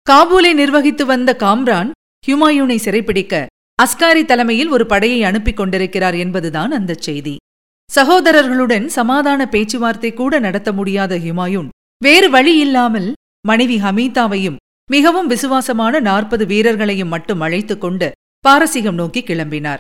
காபூலை 0.07 0.53
நிர்வகித்து 0.61 1.07
வந்த 1.07 1.31
காம்ரான் 1.45 1.91
ஹுமாயூனை 2.25 2.79
சிறைப்பிடிக்க 2.87 3.47
அஸ்காரி 3.79 4.25
தலைமையில் 4.25 4.69
ஒரு 4.69 4.87
படையை 4.87 5.25
அனுப்பிக் 5.25 5.57
கொண்டிருக்கிறார் 5.57 6.15
என்பதுதான் 6.15 6.71
அந்தச் 6.71 7.01
செய்தி. 7.01 7.37
சகோதரர்களுடன் 7.95 8.87
சமாதான 8.87 9.41
பேச்சுவார்த்தை 9.49 10.13
கூட 10.13 10.39
நடத்த 10.39 10.73
முடியாத 10.73 11.19
ஹுமாயூன் 11.19 11.69
வேறு 12.03 12.31
வழி 12.31 12.55
இல்லாமல் 12.59 13.13
மனைவி 13.47 13.77
ஹமீதாவையும் 13.77 14.57
மிகவும் 14.91 15.27
விசுவாசமான 15.27 16.01
நாற்பது 16.01 16.47
வீரர்களையும் 16.47 17.09
மட்டும் 17.09 17.41
அழைத்துக் 17.41 17.81
கொண்டு 17.81 18.09
பாரசீகம் 18.45 18.95
நோக்கி 18.95 19.21
கிளம்பினார். 19.21 19.79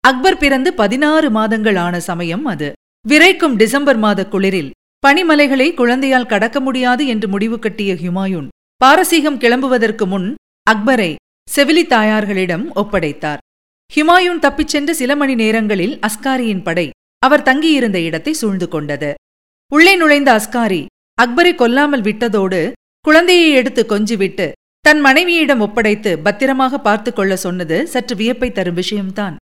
அக்பர் 0.00 0.36
பிறந்து 0.36 0.74
பதினாறு 0.74 1.30
மாதங்கள் 1.30 1.76
ஆன 1.76 2.00
சமயம் 2.00 2.44
அது. 2.44 2.72
விரைக்கும் 3.08 3.56
டிசம்பர் 3.56 3.96
மாத 3.96 4.20
குளிரில் 4.26 4.70
பனிமலைகளை 5.06 5.74
குழந்தையால் 5.74 6.26
கடக்க 6.26 6.60
முடியாது 6.60 7.06
என்று 7.06 7.28
முடிவு 7.28 7.58
கட்டிய 7.58 7.94
ஹுமாயூன் 7.94 8.48
பாரசீகம் 8.76 9.38
கிளம்புவதற்கு 9.38 10.06
முன் 10.06 10.34
அக்பரை 10.70 11.14
செவிலி 11.48 11.82
தாயார்களிடம் 11.86 12.64
ஒப்படைத்தார். 12.74 13.40
ஹுமாயூன் 13.92 14.38
தப்பிச் 14.38 14.68
சென்ற 14.68 14.90
சில 14.92 15.16
மணி 15.16 15.34
நேரங்களில் 15.34 15.94
அஸ்காரியின் 16.06 16.62
படை 16.62 16.90
அவர் 17.22 17.42
தங்கியிருந்த 17.42 17.98
இடத்தை 18.00 18.32
சூழ்ந்து 18.32 18.68
கொண்டது. 18.68 19.10
உள்ளே 19.72 19.96
நுழைந்த 19.96 20.30
அஸ்காரி 20.36 20.82
அக்பரை 21.22 21.52
கொல்லாமல் 21.54 22.00
விட்டதோடு 22.00 22.60
குழந்தையை 23.00 23.48
எடுத்து 23.52 23.82
கொஞ்சிவிட்டு 23.88 24.46
தன் 24.80 25.00
மனைவியிடம் 25.00 25.60
ஒப்படைத்து 25.60 26.18
பத்திரமாக 26.18 26.78
பார்த்து 26.78 27.12
கொள்ள 27.12 27.36
சொன்னது 27.36 27.86
சற்று 27.86 28.16
வியப்பை 28.16 28.50
தரும் 28.52 28.74
விஷயம்தான். 28.74 29.36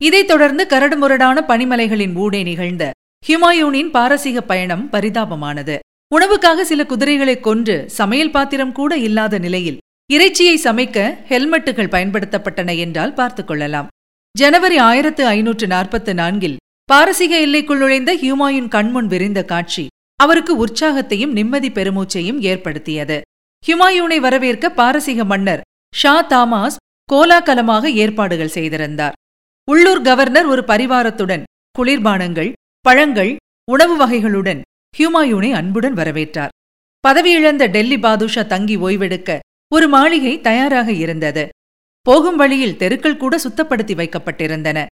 இதைத் 0.00 0.26
தொடர்ந்து 0.26 0.64
கரடுமுரடான 0.70 1.38
பனிமலைகளின் 1.48 2.14
ஊடே 2.16 2.42
நிகழ்ந்த 2.42 2.84
ஹிமாயூனின் 3.24 3.90
பாரசீக 3.90 4.40
பயணம் 4.42 4.88
பரிதாபமானது. 4.92 5.76
உணவுக்காக 6.16 6.60
சில 6.60 6.80
குதிரைகளை 6.86 7.36
கொன்று 7.40 7.76
சமையல் 7.98 8.34
பாத்திரம் 8.36 8.72
கூட 8.72 8.92
இல்லாத 9.08 9.38
நிலையில் 9.38 9.78
இறைச்சியை 10.12 10.60
சமைக்க 10.64 10.98
ஹெல்மெட்டுகள் 11.28 11.90
பயன்படுத்தப்பட்டன 11.90 12.78
என்றால் 12.78 13.14
பார்த்துக் 13.14 13.46
கொள்ளலாம் 13.46 13.88
ஜனவரி 14.34 14.76
ஆயிரத்து 14.76 15.26
ஐநூற்று 15.26 15.66
நாற்பத்து 15.66 16.14
நான்கில் 16.14 16.56
பாரசீக 16.84 17.40
எல்லைக்குள் 17.40 17.78
நுழைந்த 17.78 18.10
ஹியூமாயின் 18.14 18.68
கண்முன் 18.68 19.06
விரிந்த 19.06 19.44
காட்சி 19.44 19.86
அவருக்கு 20.20 20.66
உற்சாகத்தையும் 20.66 21.32
நிம்மதி 21.32 21.68
பெருமூச்சையும் 21.68 22.38
ஏற்படுத்தியது. 22.40 23.20
ஹுமாயூனை 23.64 24.18
வரவேற்க 24.20 24.70
பாரசீக 24.70 25.24
மன்னர் 25.24 25.60
ஷா 25.94 26.14
தாமாஸ் 26.22 26.76
கோலாகலமாக 27.12 27.90
ஏற்பாடுகள் 27.90 28.48
செய்திருந்தார். 28.48 29.12
உள்ளூர் 29.68 30.02
கவர்னர் 30.02 30.46
ஒரு 30.46 30.64
பரிவாரத்துடன் 30.66 31.42
குளிர்பானங்கள் 31.78 32.52
பழங்கள் 32.80 33.36
உணவு 33.70 33.94
வகைகளுடன் 33.96 34.60
ஹியூமாயூனை 34.94 35.50
அன்புடன் 35.52 35.94
வரவேற்றார். 35.94 36.54
பதவியிழந்த 37.04 37.66
டெல்லி 37.66 37.98
பாதுஷா 37.98 38.42
தங்கி 38.42 38.76
ஓய்வெடுக்க 38.76 39.38
ஒரு 39.74 39.88
மாளிகை 39.88 40.40
தயாராக 40.40 40.92
இருந்தது. 40.92 41.48
போகும் 42.00 42.36
வழியில் 42.36 42.76
தெருக்கள் 42.76 43.16
கூட 43.16 43.36
சுத்தப்படுத்தி 43.36 43.94
வைக்கப்பட்டிருந்தன. 43.94 44.86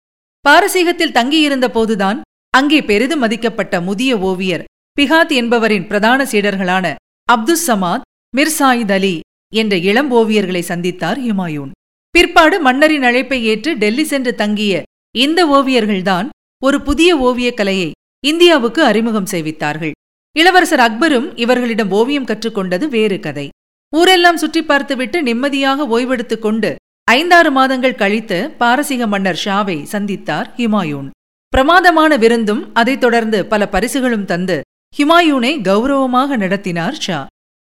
பாரசீகத்தில் 0.50 1.12
தங்கியிருந்த 1.12 1.70
போதுதான் 1.70 2.22
அங்கே 2.50 2.82
பெரிதும் 2.82 3.24
மதிக்கப்பட்ட 3.24 3.82
முதிய 3.82 4.18
ஓவியர் 4.20 4.64
பிகாத் 5.02 5.32
என்பவரின் 5.32 5.88
பிரதான 5.88 6.24
சீடர்களான 6.24 6.96
அப்துஸ் 7.32 7.64
சமாத் 7.68 8.02
மிர்சாயித் 8.38 8.92
அலி 8.92 9.20
என்ற 9.56 9.78
இளம் 9.78 10.12
ஓவியர்களை 10.12 10.62
சந்தித்தார் 10.68 11.20
ஹுமாயூன். 11.20 11.72
பிற்பாடு 12.10 12.60
மன்னரின் 12.60 13.04
அழைப்பை 13.04 13.44
ஏற்று 13.44 13.78
டெல்லி 13.78 14.04
சென்று 14.04 14.36
தங்கிய 14.36 14.84
இந்த 15.16 15.46
ஓவியர்கள்தான் 15.46 16.30
ஒரு 16.64 16.82
புதிய 16.82 17.18
ஓவியக் 17.18 17.58
கலையை 17.58 17.92
இந்தியாவுக்கு 18.26 18.84
அறிமுகம் 18.84 19.32
செய்வித்தார்கள். 19.32 19.92
இளவரசர் 20.38 20.80
அக்பரும் 20.80 21.40
இவர்களிடம் 21.40 21.92
ஓவியம் 21.92 22.26
கற்றுக்கொண்டது 22.26 22.88
வேறு 22.88 23.20
கதை. 23.20 23.50
ஊரெல்லாம் 23.94 24.38
சுற்றி 24.38 24.62
பார்த்துவிட்டு 24.64 25.18
நிம்மதியாக 25.24 25.86
ஓய்வெடுத்துக் 25.88 26.42
கொண்டு 26.42 26.70
ஐந்தாறு 27.08 27.52
மாதங்கள் 27.52 27.96
கழித்து 27.96 28.38
பாரசீக 28.58 29.08
மன்னர் 29.08 29.42
ஷாவை 29.46 29.76
சந்தித்தார் 29.92 30.48
ஹிமாயூன். 30.58 31.10
பிரமாதமான 31.54 32.12
விருந்தும் 32.18 32.62
அதைத் 32.74 33.02
தொடர்ந்து 33.02 33.40
பல 33.46 33.68
பரிசுகளும் 33.68 34.26
தந்து 34.26 34.58
ஹிமாயூனை 34.98 35.52
கௌரவமாக 35.62 36.38
நடத்தினார் 36.38 36.98
ஷா. 37.00 37.20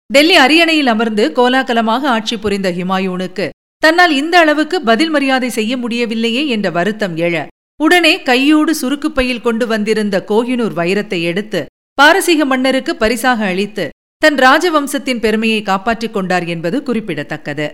டெல்லி 0.09 0.35
அரியணையில் 0.35 0.87
அமர்ந்து 0.87 1.31
கோலாகலமாக 1.31 2.03
ஆட்சி 2.09 2.37
புரிந்த 2.37 2.69
ஹிமாயூனுக்கு 2.71 3.45
தன்னால் 3.83 4.11
இந்த 4.11 4.35
அளவுக்கு 4.39 4.77
பதில் 4.81 5.09
மரியாதை 5.09 5.49
செய்ய 5.49 5.77
முடியவில்லையே 5.77 6.47
என்ற 6.47 6.69
வருத்தம் 6.69 7.15
எழ 7.17 7.35
உடனே 7.79 8.13
கையோடு 8.21 8.73
சுருக்குப்பையில் 8.81 9.41
கொண்டு 9.41 9.67
வந்திருந்த 9.67 10.17
கோஹினூர் 10.27 10.75
வைரத்தை 10.75 11.19
எடுத்து 11.21 11.61
பாரசீக 11.93 12.45
மன்னருக்கு 12.45 12.95
பரிசாக 12.95 13.45
அளித்து 13.45 13.85
தன் 14.21 14.37
ராஜவம்சத்தின் 14.37 15.21
பெருமையை 15.25 15.61
காப்பாற்றிக் 15.69 16.13
கொண்டார் 16.13 16.45
என்பது 16.53 16.77
குறிப்பிடத்தக்கது. 16.83 17.67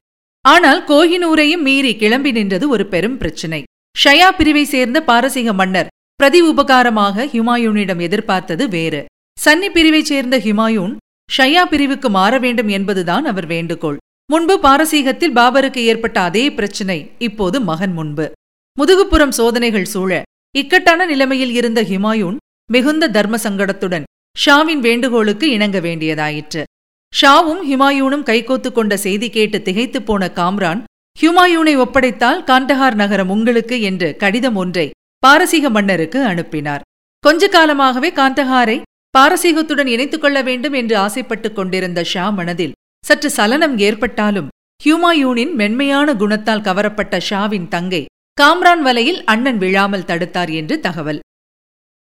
ஆனால் 0.46 0.80
கோஹினூரையும் 0.88 1.66
மீறி 1.68 1.92
கிளம்பி 1.96 2.32
நின்றது 2.32 2.66
ஒரு 2.70 2.86
பெரும் 2.94 3.18
பிரச்சினை. 3.18 3.62
ஷயா 3.96 4.30
பிரிவை 4.38 4.64
சேர்ந்த 4.74 4.98
பாரசீக 5.10 5.54
மன்னர் 5.54 5.92
பிரதி 6.16 6.40
உபகாரமாக 6.52 7.26
ஹிமாயூனிடம் 7.34 8.02
எதிர்பார்த்தது 8.08 8.64
வேறு. 8.76 9.02
சன்னி 9.38 9.70
பிரிவைச் 9.76 10.10
சேர்ந்த 10.12 10.36
ஹிமாயூன் 10.46 10.96
ஷயா 11.30 11.64
பிரிவுக்கு 11.72 12.10
மாற 12.10 12.34
வேண்டும் 12.46 12.70
என்பதுதான் 12.78 13.26
அவர் 13.26 13.48
வேண்டுகோள். 13.54 13.98
முன்பு 14.32 14.56
பாரசீகத்தில் 14.60 15.38
பாபருக்கு 15.40 15.82
ஏற்பட்ட 15.92 16.18
அதே 16.22 16.46
பிரச்சினை 16.52 17.00
இப்போது 17.28 17.58
மகன் 17.70 17.94
முன்பு. 18.00 18.26
முதுகுப்புறம் 18.78 19.36
சோதனைகள் 19.40 19.92
சூழ 19.94 20.22
இக்கட்டான 20.56 21.06
நிலைமையில் 21.06 21.54
இருந்த 21.60 21.80
ஹிமாயூன் 21.92 22.38
மிகுந்த 22.72 23.10
தர்ம 23.18 23.36
சங்கடத்துடன் 23.44 24.07
ஷாவின் 24.46 24.80
வேண்டுகோளுக்கு 24.80 25.50
இணங்க 25.50 25.80
வேண்டியதாயிற்று. 25.80 26.64
ஷாவும் 27.14 27.62
ஹிமாயூனும் 27.70 28.26
கைகோத்து 28.30 28.72
கொண்ட 28.72 28.98
செய்தி 28.98 29.30
கேட்டு 29.30 29.62
திகைத்துப் 29.62 30.06
போன 30.06 30.32
காம்ரான் 30.36 30.84
ஹுமாயூனை 31.22 31.74
ஒப்படைத்தால் 31.78 32.44
காண்டஹார் 32.44 32.94
நகரம் 32.94 33.30
உங்களுக்கு 33.30 33.82
என்று 33.82 34.16
கடிதம் 34.18 34.56
ஒன்றை 34.56 34.90
பாரசீக 35.20 35.70
மன்னருக்கு 35.70 36.24
அனுப்பினார். 36.24 36.82
கொஞ்ச 37.20 37.48
காலமாகவே 37.48 38.12
காந்தஹாரை 38.12 38.82
பாரசீகத்துடன் 39.18 39.86
இணைத்துக் 39.86 40.22
கொள்ள 40.22 40.42
வேண்டும் 40.42 40.74
என்று 40.74 40.98
ஆசைப்பட்டுக் 40.98 41.56
கொண்டிருந்த 41.56 42.04
ஷா 42.04 42.30
மனதில் 42.30 42.76
சற்று 43.06 43.30
சலனம் 43.30 43.78
ஏற்பட்டாலும் 43.78 44.48
ஹியூமாயூனின் 44.82 45.54
மென்மையான 45.54 46.14
குணத்தால் 46.14 46.62
கவரப்பட்ட 46.62 47.20
ஷாவின் 47.30 47.68
தங்கை 47.68 48.06
காம்ரான் 48.42 48.80
வலையில் 48.80 49.24
அண்ணன் 49.24 49.58
விழாமல் 49.58 50.08
தடுத்தார் 50.08 50.52
என்று 50.52 50.80
தகவல். 50.80 51.20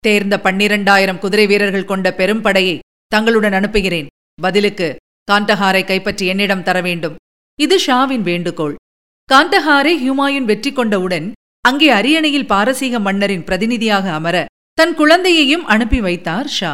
தேர்ந்த 0.06 0.36
பன்னிரண்டாயிரம் 0.46 1.20
குதிரை 1.24 1.46
வீரர்கள் 1.52 1.90
கொண்ட 1.90 2.06
பெரும்படையை 2.18 2.76
தங்களுடன் 3.12 3.56
அனுப்புகிறேன். 3.58 4.08
பதிலுக்கு 4.38 4.88
காந்தஹாரை 5.28 5.82
கைப்பற்றி 5.84 6.24
என்னிடம் 6.32 6.64
தர 6.66 6.80
வேண்டும். 6.86 7.16
இது 7.58 7.76
ஷாவின் 7.86 8.24
வேண்டுகோள். 8.30 8.74
காந்தஹாரை 9.28 9.94
ஹியூமாயூன் 10.02 10.48
வெற்றி 10.50 10.70
கொண்டவுடன் 10.72 11.26
அங்கே 11.64 11.88
அரியணையில் 11.98 12.50
பாரசீக 12.52 12.98
மன்னரின் 13.06 13.46
பிரதிநிதியாக 13.46 14.06
அமர 14.18 14.36
தன் 14.78 14.94
குழந்தையையும் 14.98 15.64
அனுப்பி 15.74 16.00
வைத்தார் 16.06 16.50
ஷா. 16.56 16.72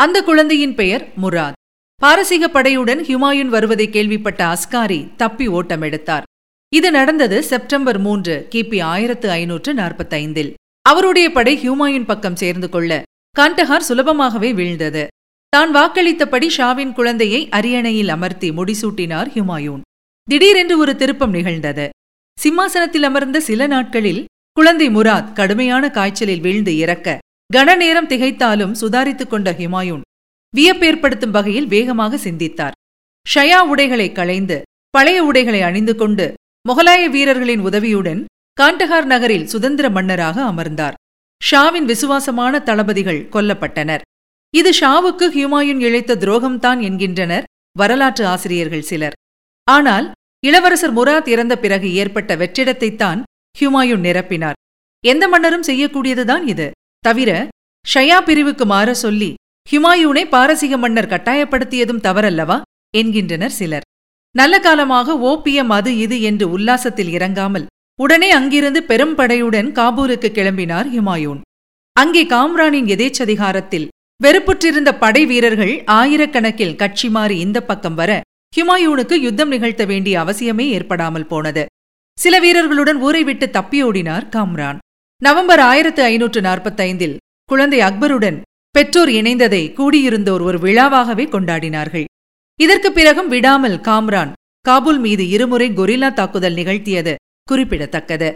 அந்த 0.00 0.18
குழந்தையின் 0.28 0.74
பெயர் 0.80 1.04
முராத். 1.22 1.58
பாரசீக 2.02 2.44
படையுடன் 2.54 3.00
ஹுமாயூன் 3.08 3.50
வருவதை 3.54 3.86
கேள்விப்பட்ட 3.96 4.40
அஸ்காரி 4.54 5.00
தப்பி 5.22 5.46
ஓட்டம் 5.58 5.82
எடுத்தார். 5.88 6.26
இது 6.72 6.88
நடந்தது 6.98 7.38
செப்டம்பர் 7.50 7.98
மூன்று 8.06 8.34
கிபி 8.52 8.78
ஆயிரத்து 8.92 9.28
ஐநூற்று 9.38 9.72
நாற்பத்தைந்தில். 9.74 10.52
அவருடைய 10.82 11.30
படை 11.30 11.54
ஹியூமாயின் 11.62 12.04
பக்கம் 12.04 12.36
சேர்ந்து 12.36 12.68
கொள்ள 12.68 13.02
காண்டஹார் 13.38 13.86
சுலபமாகவே 13.88 14.50
வீழ்ந்தது. 14.58 15.06
தான் 15.48 15.74
வாக்களித்தபடி 15.74 16.48
ஷாவின் 16.56 16.92
குழந்தையை 16.92 17.48
அரியணையில் 17.48 18.08
அமர்த்தி 18.08 18.50
முடிசூட்டினார் 18.50 19.28
ஹியூமாயூன். 19.34 19.80
திடீரென்று 20.28 20.78
ஒரு 20.78 20.96
திருப்பம் 20.96 21.30
நிகழ்ந்தது. 21.30 21.88
சிம்மாசனத்தில் 22.38 23.02
அமர்ந்த 23.02 23.40
சில 23.40 23.66
நாட்களில் 23.66 24.24
குழந்தை 24.52 24.88
முராத் 24.88 25.32
கடுமையான 25.32 25.90
காய்ச்சலில் 25.90 26.40
வீழ்ந்து 26.40 26.76
இறக்க 26.76 27.18
கனநேரம் 27.54 28.10
திகைத்தாலும் 28.12 28.74
சுதாரித்துக் 28.80 29.30
கொண்ட 29.30 29.52
ஹிமாயூன் 29.52 30.04
வியப்பேற்படுத்தும் 30.54 31.30
வகையில் 31.30 31.66
வேகமாக 31.66 32.16
சிந்தித்தார். 32.16 32.76
ஷயா 33.26 33.58
உடைகளை 33.72 34.12
களைந்து 34.12 34.62
பழைய 34.90 35.24
உடைகளை 35.24 35.62
அணிந்து 35.62 35.94
கொண்டு 35.94 36.34
முகலாய 36.68 37.02
வீரர்களின் 37.10 37.60
உதவியுடன் 37.60 38.24
காண்டஹார் 38.58 39.04
நகரில் 39.04 39.46
சுதந்திர 39.46 39.86
மன்னராக 39.90 40.36
அமர்ந்தார். 40.42 40.96
ஷாவின் 41.40 41.86
விசுவாசமான 41.90 42.54
தளபதிகள் 42.58 43.20
கொல்லப்பட்டனர். 43.34 44.02
இது 44.54 44.70
ஷாவுக்கு 44.80 45.26
ஹியூமாயூன் 45.36 45.80
இழைத்த 45.86 46.16
துரோகம்தான் 46.16 46.80
என்கின்றனர் 46.88 47.46
வரலாற்று 47.76 48.24
ஆசிரியர்கள் 48.26 48.88
சிலர். 48.90 49.16
ஆனால் 49.68 50.06
இளவரசர் 50.42 50.94
முராத் 50.94 51.28
இறந்த 51.28 51.54
பிறகு 51.58 51.88
ஏற்பட்ட 51.94 52.36
வெற்றிடத்தைத்தான் 52.36 53.22
ஹியூமாயூன் 53.56 54.04
நிரப்பினார். 54.08 54.58
எந்த 55.04 55.24
மன்னரும் 55.28 55.66
செய்யக்கூடியதுதான் 55.70 56.44
இது. 56.52 56.68
தவிர 57.04 57.30
ஷயா 57.86 58.20
பிரிவுக்கு 58.28 58.64
மாற 58.66 58.88
சொல்லி 58.94 59.30
ஹிமாயூனை 59.68 60.24
பாரசீக 60.34 60.74
மன்னர் 60.76 61.12
கட்டாயப்படுத்தியதும் 61.12 62.04
தவறல்லவா? 62.06 62.58
என்கின்றனர் 62.96 63.58
சிலர். 63.58 63.86
நல்ல 64.34 64.54
காலமாக 64.60 65.14
ஓபியம் 65.30 65.72
அது 65.76 65.90
இது 66.04 66.16
என்று 66.28 66.46
உல்லாசத்தில் 66.56 67.12
இறங்காமல் 67.18 67.66
உடனே 68.00 68.30
அங்கிருந்து 68.30 68.84
பெரும்படையுடன் 68.88 69.72
காபூலுக்கு 69.72 70.28
கிளம்பினார் 70.28 70.86
ஹிமாயூன். 70.96 71.40
அங்கே 71.92 72.26
காம்ரானின் 72.26 72.86
எதேச்சதிகாரத்தில் 72.86 73.88
வெறுப்புற்றிருந்த 74.24 74.98
படை 74.98 75.26
வீரர்கள் 75.26 75.84
ஆயிரக்கணக்கில் 75.86 76.76
கட்சி 76.76 77.10
மாறி 77.10 77.38
இந்த 77.38 77.62
பக்கம் 77.62 77.94
வர 77.94 78.20
ஹிமாயூனுக்கு 78.56 79.12
யுத்தம் 79.12 79.48
நிகழ்த்த 79.48 79.84
வேண்டிய 79.84 80.20
அவசியமே 80.20 80.60
ஏற்படாமல் 80.60 81.26
போனது. 81.26 81.66
சில 82.20 82.38
வீரர்களுடன் 82.38 82.96
ஊரை 82.96 83.24
விட்டு 83.24 83.46
தப்பியோடினார் 83.46 84.28
காம்ரான். 84.28 84.78
நவம்பர் 85.22 85.60
ஆயிரத்து 85.60 86.02
ஐநூற்று 86.02 86.40
நாற்பத்தைந்தில் 86.40 87.16
குழந்தை 87.44 87.80
அக்பருடன் 87.80 88.40
பெற்றோர் 88.70 89.08
இணைந்ததை 89.08 89.72
கூடியிருந்தோர் 89.72 90.42
ஒரு 90.42 90.58
விழாவாகவே 90.58 91.26
கொண்டாடினார்கள். 91.28 92.04
இதற்குப் 92.60 92.94
பிறகும் 92.94 93.28
விடாமல் 93.28 93.78
காம்ரான் 93.78 94.32
காபூல் 94.68 94.98
மீது 94.98 95.28
இருமுறை 95.28 95.70
கொரில்லா 95.70 96.12
தாக்குதல் 96.12 96.54
நிகழ்த்தியது 96.54 97.14
குறிப்பிடத்தக்கது. 97.50 98.30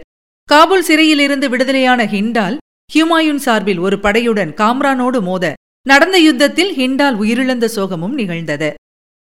காபூல் 0.49 0.87
சிறையிலிருந்து 0.89 1.47
விடுதலையான 1.53 2.01
ஹிண்டால் 2.13 2.57
ஹியூமாயூன் 2.89 3.43
சார்பில் 3.45 3.83
ஒரு 3.85 3.97
படையுடன் 4.05 4.51
காம்ரானோடு 4.61 5.19
மோத 5.27 5.53
நடந்த 5.85 6.17
யுத்தத்தில் 6.27 6.71
ஹிண்டால் 6.79 7.17
உயிரிழந்த 7.21 7.65
சோகமும் 7.75 8.15
நிகழ்ந்தது. 8.19 8.69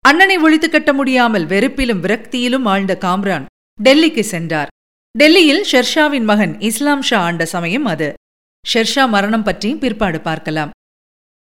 அண்ணனை 0.04 0.36
ஒழித்து 0.44 0.68
கட்ட 0.68 0.90
முடியாமல் 0.98 1.46
வெறுப்பிலும் 1.52 2.02
விரக்தியிலும் 2.04 2.66
ஆழ்ந்த 2.72 2.94
காம்ரான் 3.04 3.46
டெல்லிக்கு 3.78 4.22
சென்றார். 4.32 4.70
டெல்லியில் 5.14 5.64
ஷெர்ஷாவின் 5.70 6.26
மகன் 6.30 6.54
இஸ்லாம் 6.68 7.04
ஷா 7.08 7.18
ஆண்ட 7.28 7.44
சமயம் 7.54 7.86
அது. 7.92 8.08
ஷெர்ஷா 8.64 9.04
மரணம் 9.14 9.46
பற்றியும் 9.48 9.82
பிற்பாடு 9.82 10.18
பார்க்கலாம். 10.28 10.72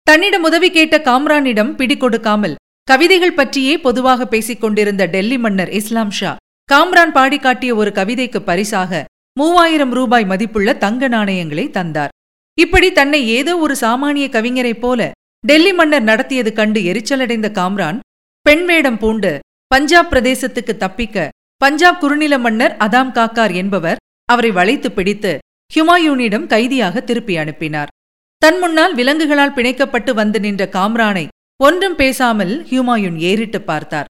தன்னிடம் 0.07 0.45
உதவி 0.49 0.69
கேட்ட 0.77 0.95
காம்ரானிடம் 1.07 1.71
பிடி 1.79 1.95
கொடுக்காமல் 1.97 2.57
கவிதைகள் 2.87 3.37
பற்றியே 3.39 3.75
பொதுவாக 3.85 4.27
பேசிக் 4.33 4.61
கொண்டிருந்த 4.63 5.03
டெல்லி 5.13 5.37
மன்னர் 5.45 5.71
இஸ்லாம் 5.79 6.13
ஷா 6.19 6.31
காம்ரான் 6.71 7.11
பாடி 7.11 7.37
காட்டிய 7.39 7.71
ஒரு 7.75 7.91
கவிதைக்கு 7.91 8.39
பரிசாக 8.41 9.01
மூவாயிரம் 9.39 9.91
ரூபாய் 9.91 10.25
மதிப்புள்ள 10.25 10.69
தங்க 10.73 11.07
நாணயங்களை 11.07 11.65
தந்தார். 11.69 12.13
இப்படி 12.57 12.87
தன்னை 12.91 13.19
ஏதோ 13.27 13.53
ஒரு 13.57 13.75
சாமானிய 13.81 14.25
கவிஞரைப் 14.35 14.79
போல 14.79 15.11
டெல்லி 15.43 15.73
மன்னர் 15.73 16.03
நடத்தியது 16.03 16.51
கண்டு 16.53 16.79
எரிச்சலடைந்த 16.91 17.49
காம்ரான் 17.59 17.99
பெண் 18.41 18.63
வேடம் 18.65 18.97
பூண்டு 18.97 19.31
பஞ்சாப் 19.67 20.09
பிரதேசத்துக்கு 20.11 20.73
தப்பிக்க 20.77 21.27
பஞ்சாப் 21.61 21.99
குறுநில 21.99 22.37
மன்னர் 22.37 22.75
அதாம் 22.79 23.11
காக்கார் 23.11 23.53
என்பவர் 23.53 24.01
அவரை 24.29 24.51
வளைத்து 24.51 24.91
பிடித்து 24.91 25.33
ஹுமாயூனிடம் 25.71 26.47
கைதியாக 26.47 27.01
திருப்பி 27.01 27.37
அனுப்பினார். 27.37 27.93
தன் 28.41 28.59
முன்னால் 28.59 28.95
விலங்குகளால் 28.95 29.55
பிணைக்கப்பட்டு 29.57 30.11
வந்து 30.13 30.39
நின்ற 30.39 30.63
காம்ரானை 30.71 31.25
ஒன்றும் 31.59 31.95
பேசாமல் 31.95 32.53
ஹியூமாயூன் 32.69 33.17
ஏறிட்டு 33.29 33.61
பார்த்தார். 33.61 34.09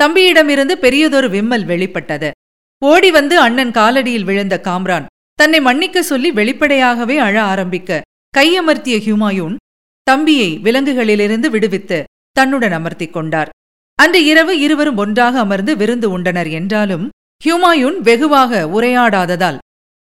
தம்பியிடமிருந்து 0.00 0.72
பெரியதொரு 0.72 1.28
விம்மல் 1.30 1.64
வெளிப்பட்டது. 1.64 2.30
ஓடி 2.82 3.10
வந்து 3.10 3.38
அண்ணன் 3.40 3.70
காலடியில் 3.70 4.24
விழுந்த 4.24 4.60
காம்ரான் 4.64 5.06
தன்னை 5.34 5.60
மன்னிக்க 5.60 6.02
சொல்லி 6.02 6.30
வெளிப்படையாகவே 6.30 7.18
அழ 7.18 7.36
ஆரம்பிக்க 7.42 8.00
கையமர்த்திய 8.38 8.96
ஹியூமாயூன் 9.06 9.54
தம்பியை 10.02 10.50
விலங்குகளிலிருந்து 10.62 11.48
விடுவித்து 11.50 11.98
தன்னுடன் 12.32 12.72
அமர்த்திக் 12.72 13.10
கொண்டார். 13.10 13.48
அன்று 13.98 14.24
இரவு 14.24 14.54
இருவரும் 14.58 14.96
ஒன்றாக 14.96 15.38
அமர்ந்து 15.38 15.76
விருந்து 15.76 16.08
உண்டனர் 16.18 16.50
என்றாலும் 16.50 17.08
ஹியூமாயூன் 17.44 17.96
வெகுவாக 18.00 18.60
உரையாடாததால் 18.66 19.58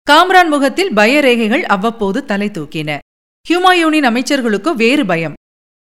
காம்ரான் 0.07 0.49
முகத்தில் 0.49 0.91
பயரேகைகள் 0.93 1.63
அவ்வப்போது 1.76 2.26
தலை 2.26 2.49
தூக்கின. 2.49 2.97
ஹியூமாயூனின் 3.45 4.07
அமைச்சர்களுக்கு 4.09 4.74
வேறு 4.76 5.05
பயம். 5.05 5.38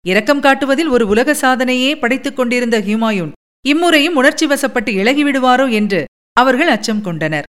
இரக்கம் 0.07 0.43
காட்டுவதில் 0.43 0.89
ஒரு 0.89 1.07
உலக 1.07 1.35
சாதனையே 1.35 1.91
படைத்துக் 1.97 2.37
கொண்டிருந்த 2.37 2.79
ஹியூமாயூன் 2.81 3.33
இம்முறையும் 3.65 4.17
உணர்ச்சி 4.21 4.47
வசப்பட்டு 4.47 4.91
இழகிவிடுவாரோ 5.01 5.67
என்று 5.71 6.01
அவர்கள் 6.37 6.69
அச்சம் 6.69 7.01
கொண்டனர். 7.01 7.47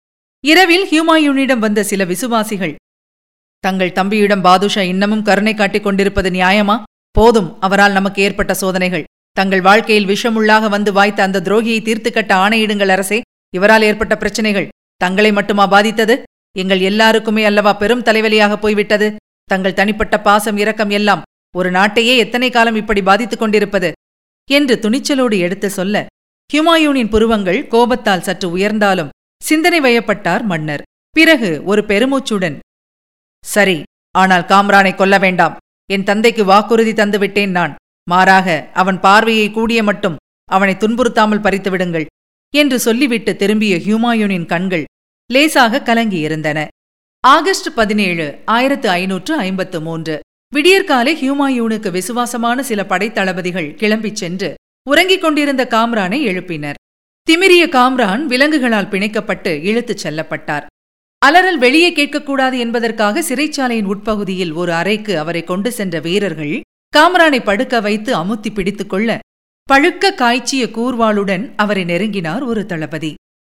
இரவில் 0.44 0.86
ஹியூமாயூனிடம் 0.90 1.62
வந்த 1.64 1.80
சில 1.82 2.04
விசுவாசிகள் 2.04 2.74
தங்கள் 3.64 3.92
தம்பியிடம் 3.92 4.44
பாதுஷா 4.46 4.82
இன்னமும் 4.92 5.22
கருணை 5.22 5.54
காட்டிக் 5.54 5.86
கொண்டிருப்பது 5.86 6.30
நியாயமா? 6.30 6.76
போதும் 7.16 7.48
அவரால் 7.60 7.92
நமக்கு 7.92 8.22
ஏற்பட்ட 8.22 8.52
சோதனைகள். 8.54 9.04
தங்கள் 9.36 9.60
வாழ்க்கையில் 9.60 10.08
விஷமுள்ளாக 10.08 10.68
வந்து 10.68 10.90
வாய்த்த 10.92 11.22
அந்த 11.22 11.42
துரோகியை 11.46 11.80
தீர்த்து 11.82 12.10
கட்ட 12.12 12.32
ஆணையிடுங்கள் 12.34 12.92
அரசே 12.96 13.18
இவரால் 13.54 13.82
ஏற்பட்ட 13.82 14.14
பிரச்சனைகள். 14.16 14.68
தங்களை 15.00 15.30
மட்டுமா 15.32 15.66
பாதித்தது? 15.66 16.14
எங்கள் 16.56 16.80
எல்லாருக்குமே 16.80 17.44
அல்லவா 17.44 17.72
பெரும் 17.72 18.02
தலைவலியாக 18.02 18.56
போய்விட்டது? 18.56 19.08
தங்கள் 19.50 19.78
தனிப்பட்ட 19.80 20.16
பாசம் 20.20 20.56
இரக்கம் 20.56 20.90
எல்லாம் 20.90 21.22
ஒரு 21.54 21.70
நாட்டையே 21.70 22.14
எத்தனை 22.16 22.50
காலம் 22.50 22.78
இப்படி 22.82 23.02
பாதித்துக் 23.02 23.38
கொண்டிருப்பது? 23.38 23.90
என்று 24.50 24.74
துணிச்சலோடு 24.82 25.36
எடுத்து 25.46 25.70
சொல்ல 25.70 26.06
ஹுமாயூனின் 26.50 27.12
புருவங்கள் 27.14 27.60
கோபத்தால் 27.66 28.26
சற்று 28.26 28.48
உயர்ந்தாலும் 28.56 29.12
சிந்தனை 29.42 29.80
வயப்பட்டார் 29.80 30.44
மன்னர். 30.50 30.82
பிறகு 31.16 31.50
ஒரு 31.64 31.82
பெருமூச்சுடன் 31.82 32.56
சரி 33.44 33.76
ஆனால் 34.14 34.44
காம்ரானை 34.52 34.92
கொல்ல 34.94 35.16
வேண்டாம். 35.18 35.56
என் 35.90 36.06
தந்தைக்கு 36.08 36.42
வாக்குறுதி 36.44 36.92
தந்துவிட்டேன் 36.92 37.52
நான். 37.58 37.74
மாறாக 38.10 38.48
அவன் 38.72 38.98
பார்வையை 39.00 39.48
கூடிய 39.50 39.80
மட்டும் 39.82 40.16
அவனை 40.48 40.74
துன்புறுத்தாமல் 40.74 41.44
பறித்துவிடுங்கள் 41.46 42.06
என்று 42.54 42.76
சொல்லிவிட்டு 42.78 43.32
திரும்பிய 43.36 43.74
ஹியூமாயூனின் 43.76 44.46
கண்கள் 44.46 44.84
லேசாக 45.30 45.82
கலங்கியிருந்தன. 45.88 46.58
ஆகஸ்ட் 47.24 47.68
பதினேழு 47.74 48.26
ஆயிரத்து 48.44 48.88
ஐநூற்று 48.90 49.34
ஐம்பத்து 49.38 49.78
மூன்று. 49.80 50.16
விடியற்காலை 50.52 51.12
ஹியூமாயூனுக்கு 51.14 51.90
விசுவாசமான 51.90 52.62
சில 52.62 52.84
படைத்தளபதிகள் 52.84 53.66
கிளம்பிச் 53.74 54.20
சென்று 54.20 54.54
உறங்கிக் 54.90 55.20
கொண்டிருந்த 55.20 55.66
காம்ரானை 55.70 56.18
எழுப்பினர். 56.30 56.78
திமிரிய 57.28 57.64
காம்ரான் 57.74 58.22
விலங்குகளால் 58.26 58.88
பிணைக்கப்பட்டு 58.88 59.62
இழுத்துச் 59.62 60.06
செல்லப்பட்டார். 60.06 60.66
அலறல் 61.26 61.58
வெளியே 61.58 61.90
கேட்கக்கூடாது 61.92 62.58
என்பதற்காக 62.58 63.20
சிறைச்சாலையின் 63.20 63.84
உட்பகுதியில் 63.84 64.52
ஒரு 64.52 64.72
அறைக்கு 64.72 65.18
அவரை 65.18 65.44
கொண்டு 65.44 65.72
சென்ற 65.72 66.00
வீரர்கள் 66.00 66.60
காம்ரானை 66.96 67.44
படுக்க 67.44 67.80
வைத்து 67.80 68.16
அமுத்தி 68.16 68.50
பிடித்துக் 68.54 68.90
கொள்ள 68.90 69.18
பழுக்க 69.68 70.14
காய்ச்சிய 70.14 70.66
கூர்வாளுடன் 70.66 71.52
அவரை 71.56 71.84
நெருங்கினார் 71.84 72.42
ஒரு 72.42 72.66
தளபதி. 72.66 73.14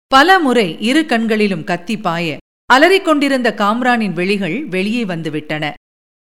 பல 0.07 0.39
முறை 0.39 0.77
இரு 0.79 1.05
கண்களிலும் 1.05 1.63
கத்தி 1.63 1.97
பாய 1.97 2.37
அலறிக் 2.65 3.05
கொண்டிருந்த 3.05 3.53
காம்ரானின் 3.57 4.13
வெளிகள் 4.13 4.65
வெளியே 4.65 5.03
வந்துவிட்டன 5.03 5.73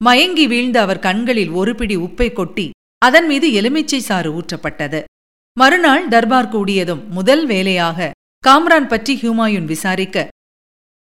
மயங்கி 0.06 0.45
வீழ்ந்த 0.51 0.78
அவர் 0.82 1.04
கண்களில் 1.06 1.51
ஒரு 1.60 1.72
பிடி 1.76 1.95
உப்பை 1.97 2.28
கொட்டி 2.34 2.66
அதன் 3.01 3.28
மீது 3.28 3.47
எலுமிச்சை 3.54 3.99
சாறு 3.99 4.30
ஊற்றப்பட்டது. 4.38 4.99
மறுநாள் 5.58 6.06
தர்பார் 6.08 6.51
கூடியதும் 6.54 7.01
முதல் 7.08 7.43
வேலையாக 7.45 8.10
காம்ரான் 8.43 8.88
பற்றி 8.88 9.14
ஹியூமாயூன் 9.22 9.68
விசாரிக்க 9.74 10.28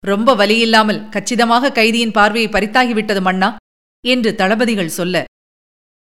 ரொம்ப 0.04 0.36
வலியில்லாமல் 0.36 1.04
கச்சிதமாக 1.10 1.72
கைதியின் 1.72 2.16
பார்வையை 2.18 2.50
பறித்தாகிவிட்டது 2.52 3.22
மன்னா? 3.22 3.50
என்று 4.04 4.30
தளபதிகள் 4.36 4.96
சொல்ல 4.98 5.16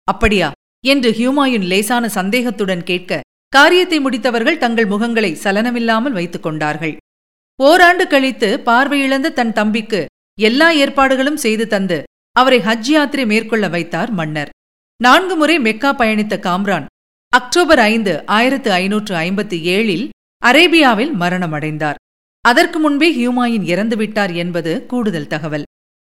அப்படியா? 0.07 0.49
என்று 0.83 1.09
ஹியூமாயுன் 1.11 1.65
லேசான 1.71 2.05
சந்தேகத்துடன் 2.09 2.83
கேட்க 2.83 3.21
காரியத்தை 3.53 3.97
முடித்தவர்கள் 3.99 4.61
தங்கள் 4.63 4.91
முகங்களை 4.93 5.31
சலனமில்லாமல் 5.43 6.15
வைத்துக் 6.17 6.45
கொண்டார்கள். 6.45 6.95
ஓராண்டு 7.59 8.05
கழித்து 8.07 8.49
பார்வையிழந்த 8.67 9.33
தன் 9.39 9.53
தம்பிக்கு 9.53 10.01
எல்லா 10.37 10.67
ஏற்பாடுகளும் 10.81 11.41
செய்து 11.45 11.65
தந்து 11.67 11.99
அவரை 12.35 12.59
ஹஜ் 12.59 12.89
யாத்திரை 12.95 13.25
மேற்கொள்ள 13.25 13.67
வைத்தார் 13.67 14.11
மன்னர். 14.11 14.51
நான்கு 14.99 15.35
முறை 15.35 15.59
மெக்கா 15.59 15.91
பயணித்த 15.93 16.35
காம்ரான் 16.47 16.85
அக்டோபர் 17.33 17.79
ஐந்து 17.79 18.13
ஆயிரத்து 18.25 18.69
ஐநூற்று 18.71 19.15
ஐம்பத்தி 19.15 19.57
ஏழில் 19.75 20.05
அரேபியாவில் 20.41 21.13
மரணமடைந்தார். 21.21 21.99
அதற்கு 22.45 22.79
முன்பே 22.79 23.09
ஹியூமாயின் 23.17 23.65
இறந்துவிட்டார் 23.73 24.33
என்பது 24.33 24.85
கூடுதல் 24.85 25.31
தகவல். 25.33 25.65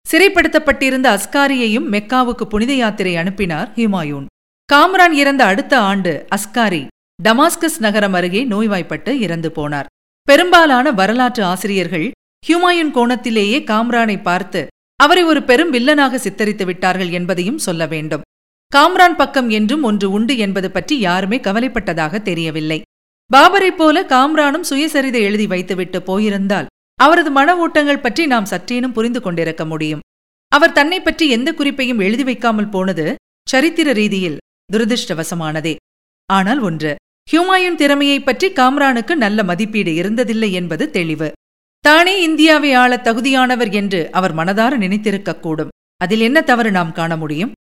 சிறைப்படுத்தப்பட்டிருந்த 0.05 1.07
அஸ்காரியையும் 1.17 1.88
மெக்காவுக்கு 1.95 2.45
புனித 2.45 2.74
யாத்திரை 2.74 3.13
அனுப்பினார் 3.15 3.70
ஹியூமாயூன் 3.76 4.28
காம்ரான் 4.74 5.15
இறந்த 5.22 5.41
அடுத்த 5.45 5.74
ஆண்டு 5.80 6.13
அஸ்காரி 6.36 6.88
டமாஸ்கஸ் 7.24 7.80
நகரம் 7.80 8.13
அருகே 8.13 8.41
நோய்வாய்ப்பட்டு 8.43 9.11
இறந்து 9.20 9.49
போனார். 9.55 9.88
பெரும்பாலான 10.28 10.91
வரலாற்று 10.91 11.43
ஆசிரியர்கள் 11.43 12.07
ஹியூமாயூன் 12.47 12.91
கோணத்திலேயே 12.97 13.59
காம்ரானை 13.72 14.22
பார்த்து 14.22 14.61
அவரை 15.00 15.24
ஒரு 15.24 15.43
பெரும் 15.43 15.74
வில்லனாக 15.74 16.16
சித்தரித்து 16.16 16.66
விட்டார்கள் 16.66 17.10
என்பதையும் 17.10 17.58
சொல்ல 17.58 17.86
வேண்டும். 17.86 18.22
காம்ரான் 18.76 19.16
பக்கம் 19.16 19.50
என்றும் 19.50 19.84
ஒன்று 19.84 20.12
உண்டு 20.12 20.38
என்பது 20.38 20.72
பற்றி 20.72 21.00
யாருமே 21.00 21.38
கவலைப்பட்டதாக 21.38 22.22
தெரியவில்லை. 22.22 22.82
பாபரைப் 23.34 23.78
போல 23.78 24.04
காம்ரானும் 24.04 24.64
சுயசரிதை 24.70 25.14
எழுதி 25.14 25.47
வைத்துவிட்டு 25.47 26.02
போயிருந்தால் 26.02 26.66
அவரது 26.95 27.32
மன 27.32 27.58
ஓட்டங்கள் 27.58 28.00
பற்றி 28.00 28.26
நாம் 28.26 28.45
சற்றேனும் 28.45 28.91
புரிந்து 28.91 29.22
கொண்டிருக்க 29.22 29.66
முடியும். 29.66 30.00
அவர் 30.47 30.72
தன்னை 30.72 31.02
பற்றி 31.02 31.30
எந்த 31.30 31.54
குறிப்பையும் 31.54 32.00
எழுதி 32.00 32.24
வைக்காமல் 32.24 32.70
போனது 32.70 33.16
சரித்திர 33.50 33.91
ரீதியில் 33.91 34.38
துரதிருஷ்டவசமானதே. 34.74 35.76
ஆனால் 36.26 36.60
ஒன்று 36.60 36.95
ஹியூமாயின் 37.32 37.76
திறமையைப் 37.76 38.26
பற்றி 38.26 38.52
காம்ரானுக்கு 38.52 39.16
நல்ல 39.16 39.43
மதிப்பீடு 39.43 39.91
இருந்ததில்லை 39.91 40.52
என்பது 40.52 40.89
தெளிவு. 40.89 41.32
தானே 41.86 42.13
இந்தியாவை 42.21 42.71
ஆள 42.73 42.93
தகுதியானவர் 42.97 43.71
என்று 43.71 43.99
அவர் 44.11 44.34
மனதார 44.36 44.73
நினைத்திருக்கக்கூடும். 44.77 45.73
அதில் 46.01 46.19
என்ன 46.19 46.39
தவறு 46.41 46.71
நாம் 46.71 46.91
காண 46.91 47.11
முடியும்? 47.17 47.51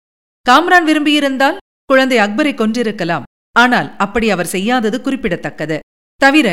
காம்ரான் 0.45 0.85
விரும்பியிருந்தால் 0.89 1.57
குழந்தை 1.85 2.17
அக்பரை 2.17 2.53
கொன்றிருக்கலாம். 2.53 3.27
ஆனால் 3.55 3.89
அப்படி 3.97 4.27
அவர் 4.29 4.51
செய்யாதது 4.55 4.97
குறிப்பிடத்தக்கது. 5.01 5.77
தவிர 6.21 6.47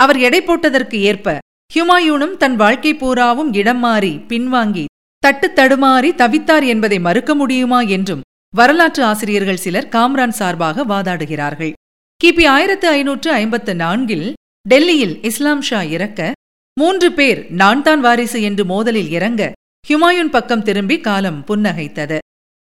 அவர் 0.00 0.18
எடை 0.18 0.40
போட்டதற்கு 0.42 0.98
ஏற்ப 1.10 1.38
ஹுமாயூனும் 1.74 2.34
தன் 2.36 2.56
வாழ்க்கை 2.56 2.92
பூராவும் 2.94 3.50
இடம் 3.52 3.78
மாறி 3.78 4.12
பின்வாங்கி 4.30 4.84
தட்டு 5.22 5.48
தடுமாறி 5.54 6.10
தவித்தார் 6.22 6.66
என்பதை 6.66 6.98
மறுக்க 7.00 7.30
முடியுமா 7.34 7.80
என்றும் 7.96 8.24
வரலாற்று 8.54 9.02
ஆசிரியர்கள் 9.04 9.62
சிலர் 9.64 9.88
காம்ரான் 9.88 10.36
சார்பாக 10.40 10.84
வாதாடுகிறார்கள். 10.84 11.72
கிபி 12.20 12.44
ஆயிரத்து 12.54 12.86
ஐநூற்று 12.88 13.30
ஐம்பத்து 13.32 13.72
நான்கில் 13.74 14.26
டெல்லியில் 14.68 15.16
இஸ்லாம் 15.28 15.60
ஷா 15.60 15.80
இறக்க 15.96 16.32
மூன்று 16.80 17.08
பேர் 17.12 17.40
நான் 17.52 17.82
தான் 17.82 18.00
வாரிசு 18.00 18.38
என்று 18.42 18.64
மோதலில் 18.64 19.10
இறங்க 19.10 19.42
ஹுமாயூன் 19.88 20.34
பக்கம் 20.34 20.62
திரும்பி 20.62 20.96
காலம் 21.00 21.40
புன்னகைத்தது. 21.48 22.18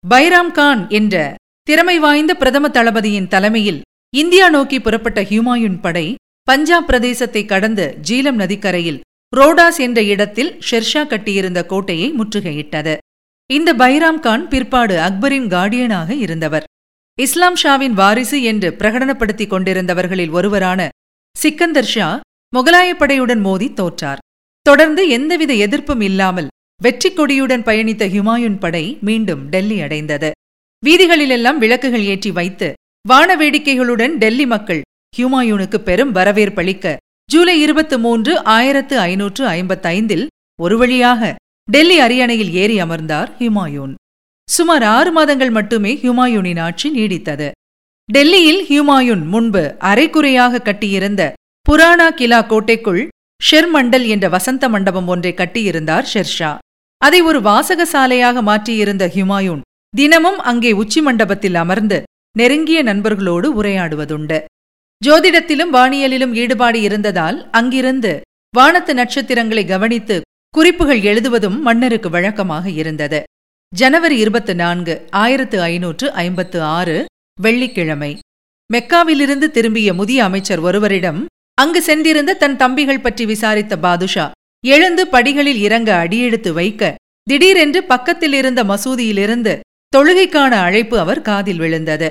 பைராம் 0.04 0.52
கான் 0.52 0.82
என்ற 0.90 1.16
திறமை 1.68 1.98
வாய்ந்த 2.00 2.32
பிரதம 2.36 2.70
தளபதியின் 2.70 3.28
தலைமையில் 3.28 3.80
இந்தியா 4.14 4.48
நோக்கி 4.50 4.78
புறப்பட்ட 4.80 5.20
ஹியூமாயுன் 5.22 5.78
படை 5.82 6.06
பஞ்சாப் 6.48 6.88
பிரதேசத்தை 6.90 7.42
கடந்த 7.46 7.82
ஜீலம் 8.10 8.40
நதிக்கரையில் 8.42 9.00
ரோடாஸ் 9.34 9.80
என்ற 9.86 10.00
இடத்தில் 10.04 10.52
ஷெர்ஷா 10.70 11.02
கட்டியிருந்த 11.08 11.60
கோட்டையை 11.66 12.08
முற்றுகையிட்டது. 12.12 12.94
இந்த 13.50 13.70
பைராம் 13.74 14.20
கான் 14.20 14.44
பிற்பாடு 14.48 14.96
அக்பரின் 15.00 15.48
கார்டியனாக 15.48 16.10
இருந்தவர். 16.26 16.68
இஸ்லாம் 17.18 17.58
ஷாவின் 17.64 17.96
வாரிசு 18.02 18.38
என்று 18.52 18.70
பிரகடனப்படுத்திக் 18.80 19.54
கொண்டிருந்தவர்களில் 19.54 20.36
ஒருவரான 20.38 20.90
சிக்கந்தர் 21.36 21.92
ஷா 21.94 22.10
முகலாயப் 22.56 23.00
படையுடன் 23.00 23.42
மோதி 23.42 23.74
தோற்றார். 23.74 24.18
தொடர்ந்து 24.62 25.10
எந்தவித 25.10 25.54
எதிர்ப்பும் 25.54 26.02
இல்லாமல் 26.02 26.48
வெற்றி 26.82 27.10
கொடியுடன் 27.10 27.64
பயணித்த 27.68 28.04
ஹுமாயூன் 28.16 28.60
படை 28.60 28.98
மீண்டும் 29.02 29.50
டெல்லி 29.50 29.82
அடைந்தது. 29.82 30.32
வீதிகளிலெல்லாம் 30.86 31.58
விளக்குகள் 31.58 32.04
ஏற்றி 32.04 32.32
வைத்து 32.32 32.74
வான 33.08 33.36
வேடிக்கைகளுடன் 33.36 34.14
டெல்லி 34.18 34.46
மக்கள் 34.46 34.82
ஹியூமாயூனுக்கு 35.18 35.78
பெரும் 35.78 36.12
வரவேற்பளிக்க 36.12 36.98
ஜூலை 37.32 37.62
இருபத்தி 37.62 37.98
மூன்று 37.98 38.44
ஆயிரத்து 38.44 39.00
ஐநூற்று 39.00 39.48
ஐம்பத்தைந்தில் 39.48 40.28
ஒரு 40.62 40.78
வழியாக 40.78 41.36
டெல்லி 41.72 42.00
அரியணையில் 42.00 42.52
ஏறி 42.54 42.80
அமர்ந்தார் 42.80 43.30
ஹியூமாயூன் 43.40 43.94
சுமார் 44.50 44.84
ஆறு 44.84 45.12
மாதங்கள் 45.12 45.50
மட்டுமே 45.50 45.94
ஹியூமாயூனின் 45.94 46.60
ஆட்சி 46.60 46.90
நீடித்தது. 46.92 47.52
டெல்லியில் 48.12 48.62
ஹியூமாயூன் 48.70 49.26
முன்பு 49.26 49.76
அரைக்குறையாக 49.80 50.62
கட்டியிருந்த 50.62 51.34
புராணா 51.68 52.06
கிலா 52.10 52.40
கோட்டைக்குள் 52.48 53.02
ஷெர்மண்டல் 53.42 54.06
என்ற 54.08 54.26
வசந்த 54.30 54.70
மண்டபம் 54.70 55.08
ஒன்றை 55.08 55.32
கட்டியிருந்தார் 55.34 56.06
ஷெர்ஷா. 56.14 56.50
அதை 56.98 57.22
ஒரு 57.22 57.42
வாசக 57.42 57.86
சாலையாக 57.86 58.42
மாற்றியிருந்த 58.42 59.06
ஹுமாயூன் 59.16 59.62
தினமும் 59.94 60.40
அங்கே 60.40 60.72
உச்சி 60.72 61.02
மண்டபத்தில் 61.02 61.56
அமர்ந்து 61.56 61.98
நெருங்கிய 62.36 62.80
நண்பர்களோடு 62.84 63.48
உரையாடுவதுண்டு. 63.60 64.40
ஜோதிடத்திலும் 65.02 65.74
வானியலிலும் 65.78 66.34
ஈடுபாடு 66.44 66.82
இருந்ததால் 66.82 67.38
அங்கிருந்து 67.52 68.14
வானத்து 68.54 68.94
நட்சத்திரங்களை 68.94 69.66
கவனித்து 69.66 70.18
குறிப்புகள் 70.54 71.02
எழுதுவதும் 71.02 71.60
மன்னருக்கு 71.62 72.10
வழக்கமாக 72.10 72.66
இருந்தது. 72.82 73.20
ஜனவரி 73.74 74.18
இருபத்து 74.18 74.56
நான்கு 74.56 74.96
ஆயிரத்து 75.10 75.62
ஐநூற்று 75.62 76.08
ஐம்பத்து 76.12 76.62
ஆறு 76.78 76.98
வெள்ளிக்கிழமை. 77.42 78.12
மெக்காவிலிருந்து 78.70 79.48
திரும்பிய 79.58 79.94
முதிய 79.94 80.20
அமைச்சர் 80.24 80.60
ஒருவரிடம் 80.60 81.22
அங்கு 81.58 81.82
சென்றிருந்த 81.82 82.32
தன் 82.34 82.56
தம்பிகள் 82.56 83.02
பற்றி 83.02 83.26
விசாரித்த 83.26 83.74
பாதுஷா 83.78 84.32
எழுந்து 84.64 85.04
படிகளில் 85.08 85.58
இறங்க 85.58 85.90
அடியெடுத்து 85.96 86.54
வைக்க 86.54 86.84
திடீரென்று 87.28 87.84
பக்கத்தில் 87.84 88.34
இருந்த 88.34 88.62
மசூதியிலிருந்து 88.64 89.54
தொழுகைக்கான 89.94 90.54
அழைப்பு 90.68 90.96
அவர் 91.00 91.22
காதில் 91.22 91.58
விழுந்தது. 91.58 92.10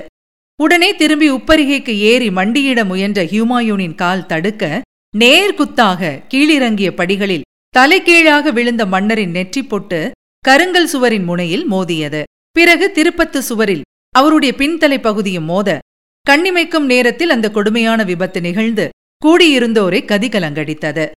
உடனே 0.59 0.89
திரும்பி 0.95 1.27
உப்பரிகைக்கு 1.29 1.93
ஏறி 2.11 2.29
மண்டியிட 2.29 2.85
முயன்ற 2.85 3.19
ஹியூமாயூனின் 3.23 3.95
கால் 3.95 4.25
தடுக்க 4.25 4.81
நேர்குத்தாக 5.17 6.19
கீழிறங்கிய 6.29 6.89
படிகளில் 6.91 7.47
தலைகீழாக 7.75 8.51
விழுந்த 8.51 8.83
மன்னரின் 8.85 9.31
நெற்றி 9.31 9.63
பொட்டு 9.63 10.11
கருங்கல் 10.45 10.89
சுவரின் 10.93 11.23
முனையில் 11.23 11.65
மோதியது. 11.71 12.23
பிறகு 12.51 12.85
திருப்பத்து 12.95 13.39
சுவரில் 13.49 13.85
அவருடைய 14.15 14.51
பின்தலை 14.57 14.97
பகுதியும் 15.01 15.43
மோத 15.43 15.79
கண்ணிமைக்கும் 16.25 16.85
நேரத்தில் 16.85 17.29
அந்த 17.29 17.47
கொடுமையான 17.51 18.03
விபத்து 18.03 18.41
நிகழ்ந்து 18.41 18.85
கூடியிருந்தோரை 19.23 19.99
கதிகலங்கடித்தது. 20.03 21.11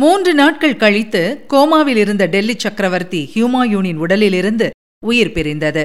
மூன்று 0.00 0.34
நாட்கள் 0.34 0.76
கழித்து 0.76 1.44
கோமாவில் 1.48 1.96
இருந்த 1.96 2.26
டெல்லி 2.26 2.54
சக்கரவர்த்தி 2.58 3.30
ஹியூமாயூனின் 3.34 3.96
உடலிலிருந்து 3.96 4.70
உயிர் 5.06 5.32
பிரிந்தது. 5.32 5.84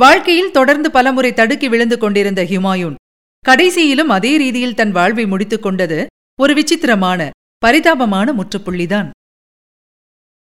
வாழ்க்கையில் 0.00 0.50
தொடர்ந்து 0.50 0.90
பலமுறை 0.90 1.32
தடுக்கி 1.32 1.68
விழுந்து 1.68 1.98
கொண்டிருந்த 1.98 2.44
ஹியூமாயூன் 2.44 2.94
கடைசியிலும் 3.48 4.10
அதே 4.16 4.36
ரீதியில் 4.36 4.74
தன் 4.74 4.90
வாழ்வை 4.90 5.26
முடித்துக் 5.26 5.62
கொண்டது 5.62 6.06
ஒரு 6.40 6.54
விசித்திரமான 6.54 7.30
பரிதாபமான 7.66 8.32
முற்றுப்புள்ளிதான். 8.32 9.10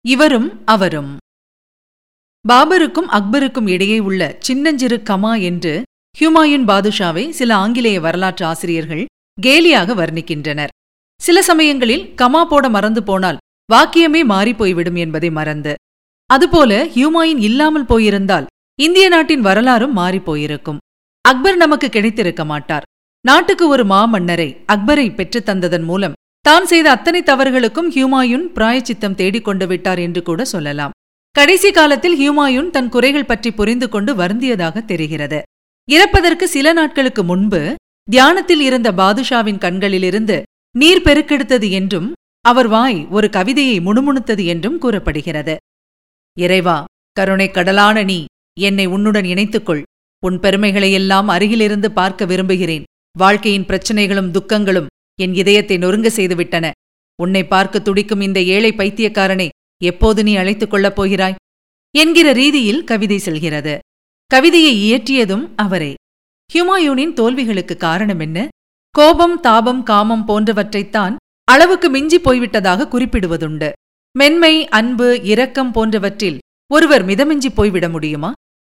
இவரும் 0.07 0.63
அவரும். 0.65 1.17
பாபருக்கும் 2.49 3.09
அக்பருக்கும் 3.13 3.69
இடையே 3.69 3.99
உள்ள 3.99 4.37
சின்னஞ்சிறு 4.39 4.97
கமா 4.97 5.43
என்று 5.43 5.83
ஹியூமாயூன் 6.21 6.65
பாதுஷாவை 6.67 7.31
சில 7.31 7.55
ஆங்கிலேய 7.55 8.01
வரலாற்று 8.01 8.47
ஆசிரியர்கள் 8.47 9.07
கேலியாக 9.47 9.95
வர்ணிக்கின்றனர். 9.95 10.69
சில 11.21 11.43
சமயங்களில் 11.43 12.15
கமா 12.23 12.45
போட 12.45 12.69
மறந்து 12.69 13.03
போனால் 13.03 13.37
வாக்கியமே 13.73 14.23
மாறிப்போய்விடும் 14.29 14.97
என்பதை 14.97 15.31
மறந்து. 15.31 15.75
அதுபோல 16.27 16.85
ஹியூமாயின் 16.85 17.39
இல்லாமல் 17.39 17.87
போயிருந்தால் 17.87 18.47
இந்திய 18.81 19.09
நாட்டின் 19.09 19.41
வரலாறும் 19.41 19.97
மாறிப்போயிருக்கும். 19.97 20.77
அக்பர் 21.21 21.57
நமக்கு 21.57 21.89
கிடைத்திருக்க 21.89 22.45
மாட்டார். 22.45 22.83
நாட்டுக்கு 23.21 23.69
ஒரு 23.69 23.85
மாமன்னரை 23.85 24.57
அக்பரை 24.73 25.15
பெற்றுத் 25.15 25.49
தந்ததன் 25.49 25.85
மூலம் 25.85 26.13
தான் 26.41 26.67
செய்த 26.67 26.91
அத்தனை 26.91 27.23
தவறுகளுக்கும் 27.23 27.91
ஹியூமாயுன் 27.91 28.45
பிராயச்சித்தம் 28.55 29.15
தேடிக் 29.15 29.45
கொண்டு 29.45 29.67
விட்டார் 29.67 29.99
என்று 29.99 30.23
கூட 30.23 30.45
சொல்லலாம். 30.45 30.91
கடைசி 31.31 31.71
காலத்தில் 31.71 32.17
ஹியூமாயுன் 32.21 32.71
தன் 32.71 32.89
குறைகள் 32.89 33.25
பற்றி 33.25 33.51
புரிந்து 33.51 33.89
கொண்டு 33.89 34.15
வருந்தியதாக 34.15 34.81
தெரிகிறது. 34.81 35.43
இறப்பதற்கு 35.91 36.49
சில 36.49 36.73
நாட்களுக்கு 36.73 37.25
முன்பு 37.25 37.75
தியானத்தில் 38.09 38.61
இருந்த 38.61 38.93
பாதுஷாவின் 38.93 39.59
கண்களிலிருந்து 39.59 40.43
நீர் 40.79 41.03
பெருக்கெடுத்தது 41.03 41.71
என்றும் 41.71 42.13
அவர் 42.41 42.69
வாய் 42.69 43.07
ஒரு 43.07 43.31
கவிதையை 43.31 43.79
முணுமுணுத்தது 43.81 44.45
என்றும் 44.45 44.79
கூறப்படுகிறது. 44.79 45.57
இறைவா 46.39 46.85
கருணை 47.13 47.49
கடலான 47.49 48.05
நீ 48.05 48.25
என்னை 48.61 48.87
உன்னுடன் 48.87 49.25
இணைத்துக்கொள். 49.25 49.83
உன் 50.27 50.39
பெருமைகளையெல்லாம் 50.39 51.27
அருகிலிருந்து 51.27 51.93
பார்க்க 51.93 52.25
விரும்புகிறேன். 52.25 52.85
வாழ்க்கையின் 53.19 53.65
பிரச்சனைகளும் 53.65 54.31
துக்கங்களும் 54.31 54.87
என் 55.21 55.35
இதயத்தை 55.35 55.77
நொறுங்க 55.79 56.09
செய்துவிட்டன. 56.17 56.71
உன்னை 57.23 57.45
பார்க்க 57.45 57.79
துடிக்கும் 57.79 58.21
இந்த 58.21 58.43
ஏழை 58.43 58.73
பைத்தியக்காரனை 58.73 59.49
எப்போது 59.83 60.23
நீ 60.23 60.37
அழைத்துக் 60.37 60.71
கொள்ளப் 60.71 60.97
போகிறாய்? 60.97 61.39
என்கிற 61.99 62.33
ரீதியில் 62.33 62.85
கவிதை 62.85 63.19
செல்கிறது. 63.19 63.79
கவிதையை 64.27 64.75
இயற்றியதும் 64.83 65.49
அவரே. 65.57 65.95
ஹியூமாயூனின் 66.53 67.13
தோல்விகளுக்கு 67.13 67.77
காரணம் 67.77 68.21
என்ன? 68.21 68.49
கோபம் 68.91 69.41
தாபம் 69.41 69.83
காமம் 69.83 70.29
போன்றவற்றைத்தான் 70.29 71.17
அளவுக்கு 71.45 71.91
மிஞ்சி 71.91 72.19
போய்விட்டதாக 72.19 72.87
குறிப்பிடுவதுண்டு. 72.89 73.73
மென்மை 74.19 74.69
அன்பு 74.69 75.21
இரக்கம் 75.23 75.73
போன்றவற்றில் 75.73 76.39
ஒருவர் 76.73 77.07
மிதமிஞ்சி 77.07 77.47
போய்விட 77.55 77.89
முடியுமா? 77.89 78.33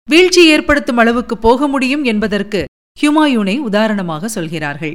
வீழ்ச்சி 0.09 0.45
ஏற்படுத்தும் 0.45 0.97
அளவுக்கு 0.97 1.37
போக 1.37 1.67
முடியும் 1.67 2.03
என்பதற்கு 2.03 2.65
ஹியூமாயூனை 3.01 3.57
உதாரணமாக 3.57 4.27
சொல்கிறார்கள். 4.27 4.93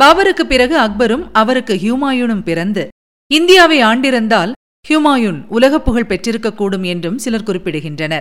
பாபருக்கு 0.00 0.42
பிறகு 0.42 0.78
அக்பரும் 0.78 1.28
அவருக்கு 1.32 1.74
ஹியூமாயூனும் 1.74 2.42
பிறந்து 2.42 2.88
இந்தியாவை 3.32 3.82
ஆண்டிருந்தால் 3.82 4.52
ஹியூமாயூன் 4.88 5.46
உலகப் 5.48 5.84
புகழ் 5.84 6.08
பெற்றிருக்கக்கூடும் 6.08 6.84
என்றும் 6.84 7.18
சிலர் 7.18 7.42
குறிப்பிடுகின்றனர். 7.42 8.20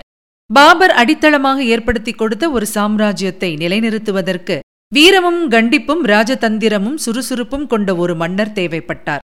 பாபர் 0.50 0.92
அடித்தளமாக 0.92 1.60
ஏற்படுத்திக் 1.64 2.18
கொடுத்த 2.18 2.46
ஒரு 2.50 2.66
சாம்ராஜ்யத்தை 2.74 3.50
நிலைநிறுத்துவதற்கு 3.56 4.60
வீரமும் 4.92 5.42
கண்டிப்பும் 5.52 6.02
ராஜதந்திரமும் 6.04 6.96
சுறுசுறுப்பும் 6.96 7.68
கொண்ட 7.68 7.96
ஒரு 7.96 8.16
மன்னர் 8.16 8.52
தேவைப்பட்டார். 8.52 9.24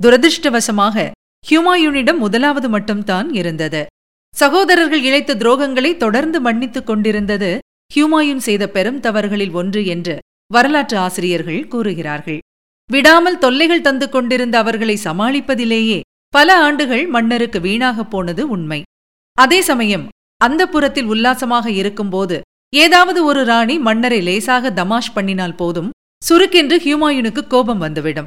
துரதிருஷ்டவசமாக 0.00 1.10
ஹியூமாயூனிடம் 1.44 2.18
முதலாவது 2.18 2.68
மட்டும்தான் 2.68 3.28
இருந்தது. 3.34 3.86
சகோதரர்கள் 4.34 5.02
இழைத்த 5.02 5.34
துரோகங்களை 5.34 5.96
தொடர்ந்து 5.96 6.40
மன்னித்துக் 6.40 6.86
கொண்டிருந்தது 6.86 7.58
ஹியூமாயூன் 7.94 8.42
செய்த 8.46 8.68
பெரும் 8.68 9.00
தவறுகளில் 9.00 9.52
ஒன்று 9.52 9.86
என்று 9.86 10.16
வரலாற்று 10.52 10.96
ஆசிரியர்கள் 10.96 11.68
கூறுகிறார்கள். 11.68 12.38
விடாமல் 12.90 13.38
தொல்லைகள் 13.38 13.80
தந்து 13.80 14.08
கொண்டிருந்த 14.08 14.58
அவர்களை 14.58 14.98
சமாளிப்பதிலேயே 15.04 16.00
பல 16.34 16.58
ஆண்டுகள் 16.58 17.04
மன்னருக்கு 17.06 17.60
வீணாகப் 17.60 18.10
போனது 18.10 18.48
உண்மை. 18.48 18.82
அதே 19.38 19.60
சமயம் 19.60 20.06
அந்த 20.36 20.66
புறத்தில் 20.66 21.04
உல்லாசமாக 21.04 21.70
இருக்கும்போது 21.70 22.40
ஏதாவது 22.74 23.24
ஒரு 23.24 23.44
ராணி 23.44 23.78
மன்னரை 23.78 24.20
லேசாக 24.22 24.70
தமாஷ் 24.70 25.14
பண்ணினால் 25.14 25.56
போதும். 25.56 25.90
சுருக்கென்று 26.28 26.76
ஹியூமாயுனுக்கு 26.84 27.46
கோபம் 27.46 27.78
வந்துவிடும். 27.78 28.24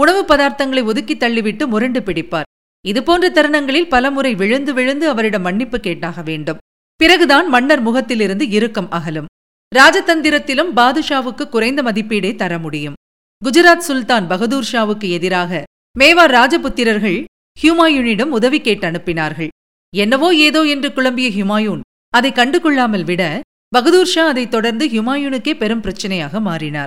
உணவு 0.00 0.22
பதார்த்தங்களை 0.22 0.84
ஒதுக்கி 0.84 1.14
தள்ளிவிட்டு 1.14 1.66
முரண்டு 1.66 2.00
பிடிப்பார். 2.00 2.48
இதுபோன்ற 2.86 3.28
தருணங்களில் 3.28 3.88
பலமுறை 3.88 4.34
விழுந்து 4.34 4.74
விழுந்து 4.74 5.08
அவரிடம் 5.08 5.42
மன்னிப்பு 5.42 5.80
கேட்டாக 5.80 6.22
வேண்டும். 6.22 6.56
பிறகுதான் 6.96 7.48
மன்னர் 7.48 7.80
முகத்திலிருந்து 7.80 8.48
இறுக்கம் 8.50 8.90
அகலும். 8.90 9.26
ராஜதந்திரத்திலும் 9.74 10.70
பாதுஷாவுக்கு 10.76 11.48
குறைந்த 11.48 11.82
மதிப்பீடே 11.82 12.34
தர 12.34 12.58
முடியும். 12.58 12.94
குஜராத் 13.44 13.86
சுல்தான் 13.88 14.26
பகதூர் 14.28 14.68
ஷாவுக்கு 14.72 15.10
எதிராக 15.10 15.62
மேவார் 15.98 16.34
ராஜபுத்திரர்கள் 16.38 17.24
ஹியூமாயூனிடம் 17.62 18.34
உதவி 18.38 18.60
கேட்டு 18.60 18.90
அனுப்பினார்கள். 18.90 19.48
என்னவோ 19.96 20.34
ஏதோ 20.34 20.64
என்று 20.64 20.88
குழம்பிய 20.88 21.28
ஹுமாயூன் 21.28 21.80
அதை 22.08 22.32
கண்டு 22.32 22.60
கொள்ளாமல் 22.60 23.04
விட 23.04 23.40
பகதூர் 23.68 24.06
ஷா 24.06 24.26
அதைத் 24.26 24.50
தொடர்ந்து 24.50 24.86
ஹுமாயூனுக்கே 24.86 25.54
பெரும் 25.54 25.82
பிரச்சனையாக 25.82 26.40
மாறினார். 26.40 26.86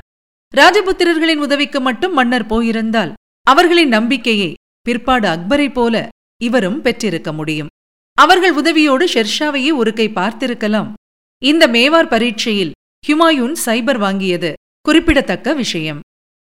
ராஜபுத்திரர்களின் 0.56 1.38
உதவிக்கு 1.38 1.82
மட்டும் 1.82 2.14
மன்னர் 2.14 2.45
போயிருந்தால் 2.45 3.14
அவர்களின் 3.47 3.88
நம்பிக்கையை 3.88 4.54
பிற்பாடு 4.82 5.28
அக்பரைப் 5.28 5.74
போல 5.74 6.08
இவரும் 6.43 6.82
பெற்றிருக்க 6.82 7.34
முடியும். 7.34 7.68
அவர்கள் 8.14 8.56
உதவியோடு 8.56 9.06
ஷெர்ஷாவையே 9.14 9.76
ஒரு 9.76 9.93
கை 9.93 10.10
பார்த்திருக்கலாம். 10.10 10.93
இந்த 11.41 11.68
மேவார் 11.68 12.08
பரீட்சையில் 12.08 12.72
ஹுமாயூன் 13.08 13.56
சைபர் 13.66 13.99
வாங்கியது 14.06 14.54
குறிப்பிடத்தக்க 14.82 15.54
விஷயம். 15.54 15.99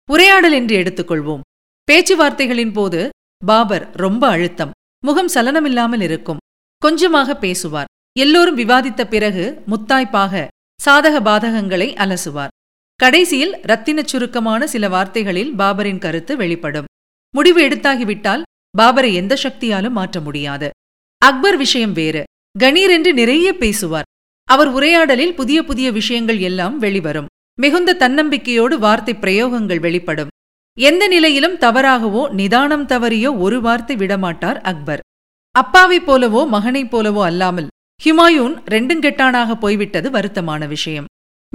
உரையாடல் 0.10 0.52
என்று 0.52 0.78
எடுத்துக்கொள்வோம். 0.78 1.40
பேச்சுவார்த்தைகளின் 1.92 2.74
போது 2.74 3.10
பாபர் 3.46 3.92
ரொம்ப 3.96 4.28
அழுத்தம். 4.28 4.72
முகம் 5.08 5.30
சலனமில்லாமல் 5.34 6.02
இருக்கும். 6.02 6.38
கொஞ்சமாக 6.78 7.36
பேசுவார். 7.36 7.90
எல்லோரும் 8.20 8.58
விவாதித்த 8.58 9.04
பிறகு 9.04 9.62
முத்தாய்ப்பாக 9.68 10.48
சாதக 10.86 11.16
பாதகங்களை 11.30 11.88
அலசுவார். 12.04 12.54
கடைசியில் 12.96 13.54
ரத்தினச் 13.56 14.12
சுருக்கமான 14.12 14.68
சில 14.68 14.90
வார்த்தைகளில் 14.90 15.52
பாபரின் 15.54 15.98
கருத்து 15.98 16.38
வெளிப்படும். 16.38 16.90
முடிவு 17.36 17.62
எடுத்தாகிவிட்டால் 17.62 18.42
பாபரை 18.78 19.14
எந்த 19.14 19.38
சக்தியாலும் 19.44 19.92
மாற்ற 19.92 20.20
முடியாது. 20.20 20.70
அக்பர் 21.18 21.58
விஷயம் 21.58 21.94
வேறு. 21.94 22.24
கணீர் 22.60 22.94
என்று 22.98 23.14
நிறைய 23.14 23.54
பேசுவார். 23.54 24.10
அவர் 24.44 24.68
உரையாடலில் 24.68 25.36
புதிய 25.36 25.64
புதிய 25.64 25.92
விஷயங்கள் 25.92 26.40
எல்லாம் 26.40 26.78
வெளிவரும். 26.78 27.30
மிகுந்த 27.62 27.96
தன்னம்பிக்கையோடு 28.00 28.78
வார்த்தை 28.78 29.14
பிரயோகங்கள் 29.14 29.80
வெளிப்படும். 29.80 30.34
எந்த 30.80 31.08
நிலையிலும் 31.08 31.58
தவறாகவோ 31.58 32.30
நிதானம் 32.30 32.88
தவறியோ 32.88 33.40
ஒரு 33.40 33.62
வார்த்தை 33.62 33.96
விடமாட்டார் 33.96 34.62
அக்பர். 34.62 35.00
அப்பாவைப் 35.52 36.12
போலவோ 36.12 36.48
மகனைப் 36.48 36.96
போலவோ 36.96 37.24
அல்லாமல் 37.24 37.68
ஹிமாயூன் 38.06 38.56
ரெண்டுங்கெட்டானாக 38.72 39.54
போய்விட்டது 39.54 40.10
வருத்தமான 40.10 40.68
விஷயம். 40.68 41.06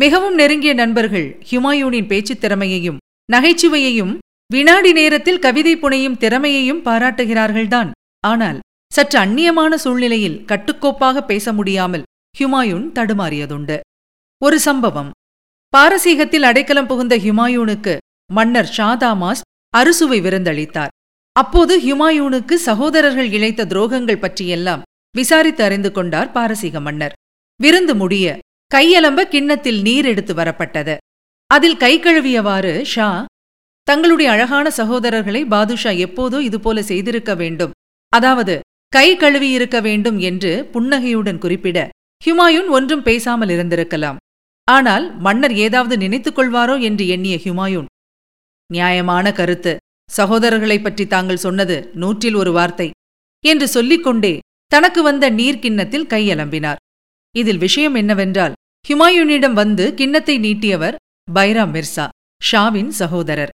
மிகவும் 0.00 0.34
நெருங்கிய 0.34 0.74
நண்பர்கள் 0.74 1.42
ஹிமாயூனின் 1.50 2.06
பேச்சுத் 2.06 2.40
திறமையையும் 2.40 2.96
நகைச்சுவையையும் 3.32 4.18
வினாடி 4.52 4.92
நேரத்தில் 4.92 5.38
கவிதை 5.38 5.76
புனையும் 5.76 6.16
திறமையையும் 6.16 6.84
பாராட்டுகிறார்கள்தான். 6.84 7.90
ஆனால் 8.20 8.58
சற்று 8.92 9.18
அந்நியமான 9.18 9.74
சூழ்நிலையில் 9.74 10.44
கட்டுக்கோப்பாக 10.48 11.26
பேச 11.26 11.52
முடியாமல் 11.52 12.02
ஹுமாயூன் 12.38 12.90
தடுமாறியதுண்டு. 12.94 13.80
ஒரு 14.42 14.60
சம்பவம். 14.60 15.10
பாரசீகத்தில் 15.76 16.42
அடைக்கலம் 16.42 16.86
புகுந்த 16.86 17.16
ஹுமாயூனுக்கு 17.16 17.98
மன்னர் 18.37 18.70
ஷாதாமாஸ் 18.76 19.45
அறுசுவை 19.74 20.18
விருந்தளித்தார். 20.26 20.93
அப்போது 21.37 21.74
ஹுமாயூனுக்கு 21.87 22.55
சகோதரர்கள் 22.68 23.28
இழைத்த 23.37 23.66
துரோகங்கள் 23.72 24.22
பற்றியெல்லாம் 24.24 24.85
விசாரித்து 25.14 25.62
அறிந்து 25.66 25.91
கொண்டார் 25.97 26.33
பாரசீக 26.37 26.81
மன்னர். 26.87 27.14
விருந்து 27.61 27.95
முடிய 28.03 28.26
கையலம்ப 28.70 29.20
கிண்ணத்தில் 29.35 29.81
நீர் 29.87 30.09
எடுத்து 30.12 30.33
வரப்பட்டது. 30.41 30.95
அதில் 31.51 31.78
கை 31.83 31.95
கழுவியவாறு 32.05 32.72
ஷா 32.93 33.09
தங்களுடைய 33.89 34.28
அழகான 34.35 34.66
சகோதரர்களை 34.78 35.41
பாதுஷா 35.55 35.93
எப்போதோ 36.07 36.39
இதுபோல 36.49 36.83
செய்திருக்க 36.91 37.33
வேண்டும் 37.43 37.72
அதாவது 38.12 38.55
கை 38.93 39.09
கழுவியிருக்க 39.22 39.78
வேண்டும் 39.87 40.18
என்று 40.28 40.53
புன்னகையுடன் 40.74 41.41
குறிப்பிட 41.45 41.78
ஹுமாயூன் 42.22 42.68
ஒன்றும் 42.76 43.05
பேசாமல் 43.09 43.53
இருந்திருக்கலாம். 43.55 44.18
ஆனால் 44.68 45.05
மன்னர் 45.26 45.55
ஏதாவது 45.66 45.95
நினைத்துக் 46.05 46.39
கொள்வாரோ 46.39 46.76
என்று 46.89 47.05
எண்ணிய 47.14 47.37
ஹுமாயூன் 47.45 47.89
நியாயமான 48.70 49.32
கருத்து. 49.32 49.76
சகோதரர்களைப் 50.16 50.82
பற்றி 50.82 51.06
தாங்கள் 51.06 51.36
சொன்னது 51.36 51.90
நூற்றில் 51.94 52.36
ஒரு 52.36 52.52
வார்த்தை. 52.52 52.90
என்று 53.44 53.68
சொல்லிக்கொண்டே 53.68 54.38
தனக்கு 54.66 55.02
வந்த 55.02 55.30
நீர் 55.30 55.58
கிண்ணத்தில் 55.58 56.06
கையலம்பினார். 56.06 56.80
இதில் 57.36 57.58
விஷயம் 57.58 57.94
என்னவென்றால் 57.94 58.52
ஹுமாயூனிடம் 58.88 59.52
வந்து 59.52 59.94
கிண்ணத்தை 59.94 60.38
நீட்டியவர் 60.38 60.94
பைராம் 61.34 61.72
மிர்சா 61.72 62.08
ஷாவின் 62.52 62.88
சகோதரர். 62.88 63.48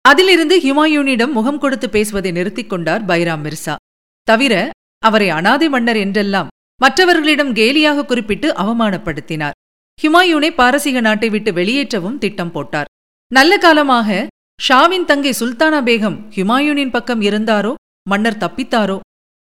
அதிலிருந்து 0.00 0.58
ஹுமாயூனிடம் 0.58 1.32
முகம் 1.32 1.58
கொடுத்து 1.58 1.90
பேசுவதை 1.90 2.30
நிறுத்திக் 2.30 2.68
கொண்டார் 2.68 3.04
பைராம் 3.04 3.44
மிர்சா. 3.44 3.74
தவிர 4.22 4.70
அவரை 4.98 5.28
அனாதை 5.28 5.68
மன்னர் 5.68 5.96
என்றெல்லாம் 5.96 6.48
மற்றவர்களிடம் 6.76 7.54
கேலியாக 7.54 8.04
குறிப்பிட்டு 8.04 8.52
அவமானப்படுத்தினார். 8.52 9.56
ஹுமாயூனை 10.02 10.50
பாரசீக 10.50 11.00
நாட்டை 11.00 11.28
விட்டு 11.28 11.52
வெளியேற்றவும் 11.52 12.18
திட்டம் 12.18 12.50
போட்டார். 12.50 12.84
நல்ல 13.28 13.58
காலமாக 13.58 14.26
ஷாவின் 14.66 15.04
தங்கை 15.04 15.30
சுல்தானா 15.38 15.78
பேகம் 15.86 16.16
ஹுமாயூனின் 16.34 16.90
பக்கம் 16.90 17.22
இருந்தாரோ? 17.28 17.70
மன்னர் 18.10 18.38
தப்பித்தாரோ? 18.42 18.96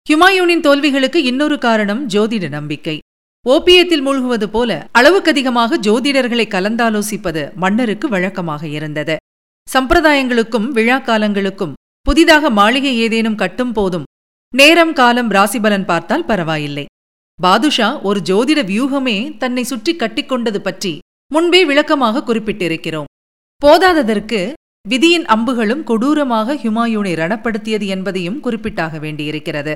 ஹுமாயூனின் 0.07 0.65
தோல்விகளுக்கு 0.67 1.19
இன்னொரு 1.31 1.57
காரணம் 1.59 2.01
ஜோதிட 2.15 2.49
நம்பிக்கை. 2.49 2.97
ஓபியத்தில் 3.47 4.03
மூழ்குவது 4.07 4.47
போல 4.47 4.71
அளவுக்கதிகமாக 4.99 5.79
ஜோதிடர்களை 5.87 6.47
கலந்தாலோசிப்பது 6.55 7.45
மன்னருக்கு 7.55 8.09
வழக்கமாக 8.09 8.67
இருந்தது. 8.69 9.17
சம்பிரதாயங்களுக்கும் 9.69 10.67
விழா 10.71 10.99
காலங்களுக்கும் 11.11 11.77
புதிதாக 12.07 12.51
மாளிகை 12.51 12.97
ஏதேனும் 13.05 13.41
கட்டும் 13.45 13.73
போதும் 13.73 14.09
நேரம் 14.55 14.93
காலம் 14.93 15.31
ராசிபலன் 15.31 15.89
பார்த்தால் 15.93 16.29
பரவாயில்லை. 16.33 16.87
பாதுஷா 17.39 17.89
ஒரு 18.01 18.21
ஜோதிட 18.21 18.61
வியூகமே 18.73 19.19
தன்னை 19.39 19.65
சுற்றி 19.65 19.95
கட்டிக்கொண்டது 19.97 20.63
பற்றி 20.69 20.95
முன்பே 21.33 21.65
விளக்கமாக 21.65 22.25
குறிப்பிட்டிருக்கிறோம். 22.29 23.11
போதாததற்கு 23.63 24.41
விதியின் 24.89 25.25
அம்புகளும் 25.25 25.83
கொடூரமாக 25.83 26.55
ஹுமாயூனை 26.55 27.13
ரணப்படுத்தியது 27.21 27.87
என்பதையும் 27.87 28.43
குறிப்பிட்டாக 28.43 28.99
வேண்டியிருக்கிறது. 28.99 29.75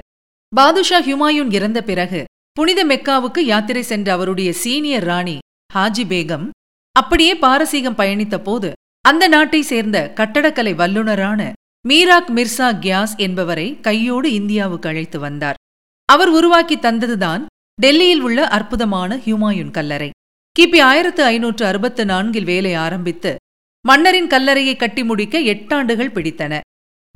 பாதுஷா 0.57 0.99
ஹுமாயூன் 1.01 1.53
இறந்த 1.53 1.83
பிறகு 1.83 2.25
புனித 2.53 2.81
மெக்காவுக்கு 2.85 3.39
யாத்திரை 3.39 3.83
சென்ற 3.83 4.13
அவருடைய 4.13 4.53
சீனியர் 4.53 5.03
ராணி 5.03 5.39
ஹாஜி 5.75 6.05
பேகம் 6.09 6.47
அப்படியே 6.97 7.35
பாரசீகம் 7.37 7.99
பயணித்த 7.99 8.37
போது 8.39 8.73
அந்த 9.01 9.29
நாட்டை 9.29 9.63
சேர்ந்த 9.63 10.13
கட்டடக்கலை 10.15 10.75
வல்லுநரான 10.75 11.53
மீராக் 11.89 12.31
மிர்சா 12.37 12.69
கியாஸ் 12.81 13.15
என்பவரை 13.17 13.81
கையோடு 13.81 14.33
இந்தியாவுக்கு 14.33 14.89
அழைத்து 14.89 15.19
வந்தார். 15.19 15.55
அவர் 16.09 16.29
உருவாக்கி 16.29 16.77
தந்ததுதான் 16.77 17.43
டெல்லியில் 17.83 18.21
உள்ள 18.21 18.49
அற்புதமான 18.49 19.17
ஹியூமாயுன் 19.17 19.71
கல்லறை. 19.71 20.11
கிபி 20.57 20.79
ஆயிரத்து 20.81 21.23
ஐநூற்று 21.25 21.67
அறுபத்து 21.67 22.05
நான்கில் 22.05 22.45
வேலை 22.45 22.75
ஆரம்பித்து 22.75 23.37
மன்னரின் 23.89 24.27
கல்லறையை 24.27 24.75
கட்டி 24.77 25.03
முடிக்க 25.05 25.37
எட்டாண்டுகள் 25.53 26.15
பிடித்தன. 26.15 26.55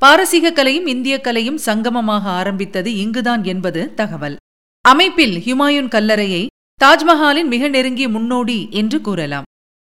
பாரசீக 0.02 0.52
கலையும் 0.52 0.86
இந்திய 0.86 1.20
கலையும் 1.20 1.60
சங்கமமாக 1.66 2.24
ஆரம்பித்தது 2.40 2.90
இங்குதான் 2.96 3.42
என்பது 3.44 3.94
தகவல். 3.94 4.36
அமைப்பில் 4.84 5.36
ஹுமாயூன் 5.46 5.90
கல்லறையை 5.94 6.42
தாஜ்மஹாலின் 6.80 7.50
மிக 7.54 7.68
நெருங்கிய 7.68 8.08
முன்னோடி 8.08 8.58
என்று 8.70 9.00
கூறலாம். 9.00 9.48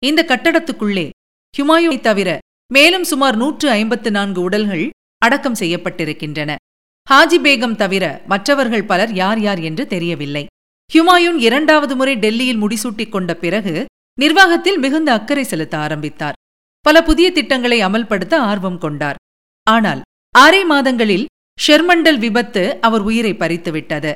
இந்த 0.03 0.25
கட்டடத்துக்குள்ளே 0.27 1.07
ஹுமாயூனை 1.53 1.99
தவிர 1.99 2.29
மேலும் 2.73 3.03
சுமார் 3.03 3.37
நூற்று 3.37 3.67
ஐம்பத்து 3.69 4.11
நான்கு 4.11 4.41
உடல்கள் 4.41 4.85
அடக்கம் 5.25 5.59
செய்யப்பட்டிருக்கின்றன. 5.59 6.51
ஹாஜி 7.07 7.37
பேகம் 7.45 7.75
தவிர 7.75 8.05
மற்றவர்கள் 8.27 8.89
பலர் 8.91 9.13
யார் 9.13 9.39
யார் 9.39 9.61
என்று 9.69 9.83
தெரியவில்லை. 9.87 10.45
ஹுமாயூன் 10.89 11.39
இரண்டாவது 11.47 11.95
முறை 11.95 12.15
டெல்லியில் 12.15 12.61
முடிசூட்டிக் 12.63 13.13
கொண்ட 13.15 13.31
பிறகு 13.35 13.85
நிர்வாகத்தில் 14.19 14.77
மிகுந்த 14.77 15.09
அக்கறை 15.11 15.43
செலுத்த 15.43 15.77
ஆரம்பித்தார். 15.77 16.36
பல 16.87 17.03
புதிய 17.03 17.31
திட்டங்களை 17.31 17.85
அமல்படுத்த 17.85 18.35
ஆர்வம் 18.35 18.77
கொண்டார். 18.77 19.15
ஆனால் 19.63 20.01
ஆறே 20.39 20.65
மாதங்களில் 20.65 21.27
ஷெர்மண்டல் 21.67 22.17
விபத்து 22.17 22.81
அவர் 22.81 23.01
உயிரை 23.01 23.33
பறித்துவிட்டது. 23.33 24.11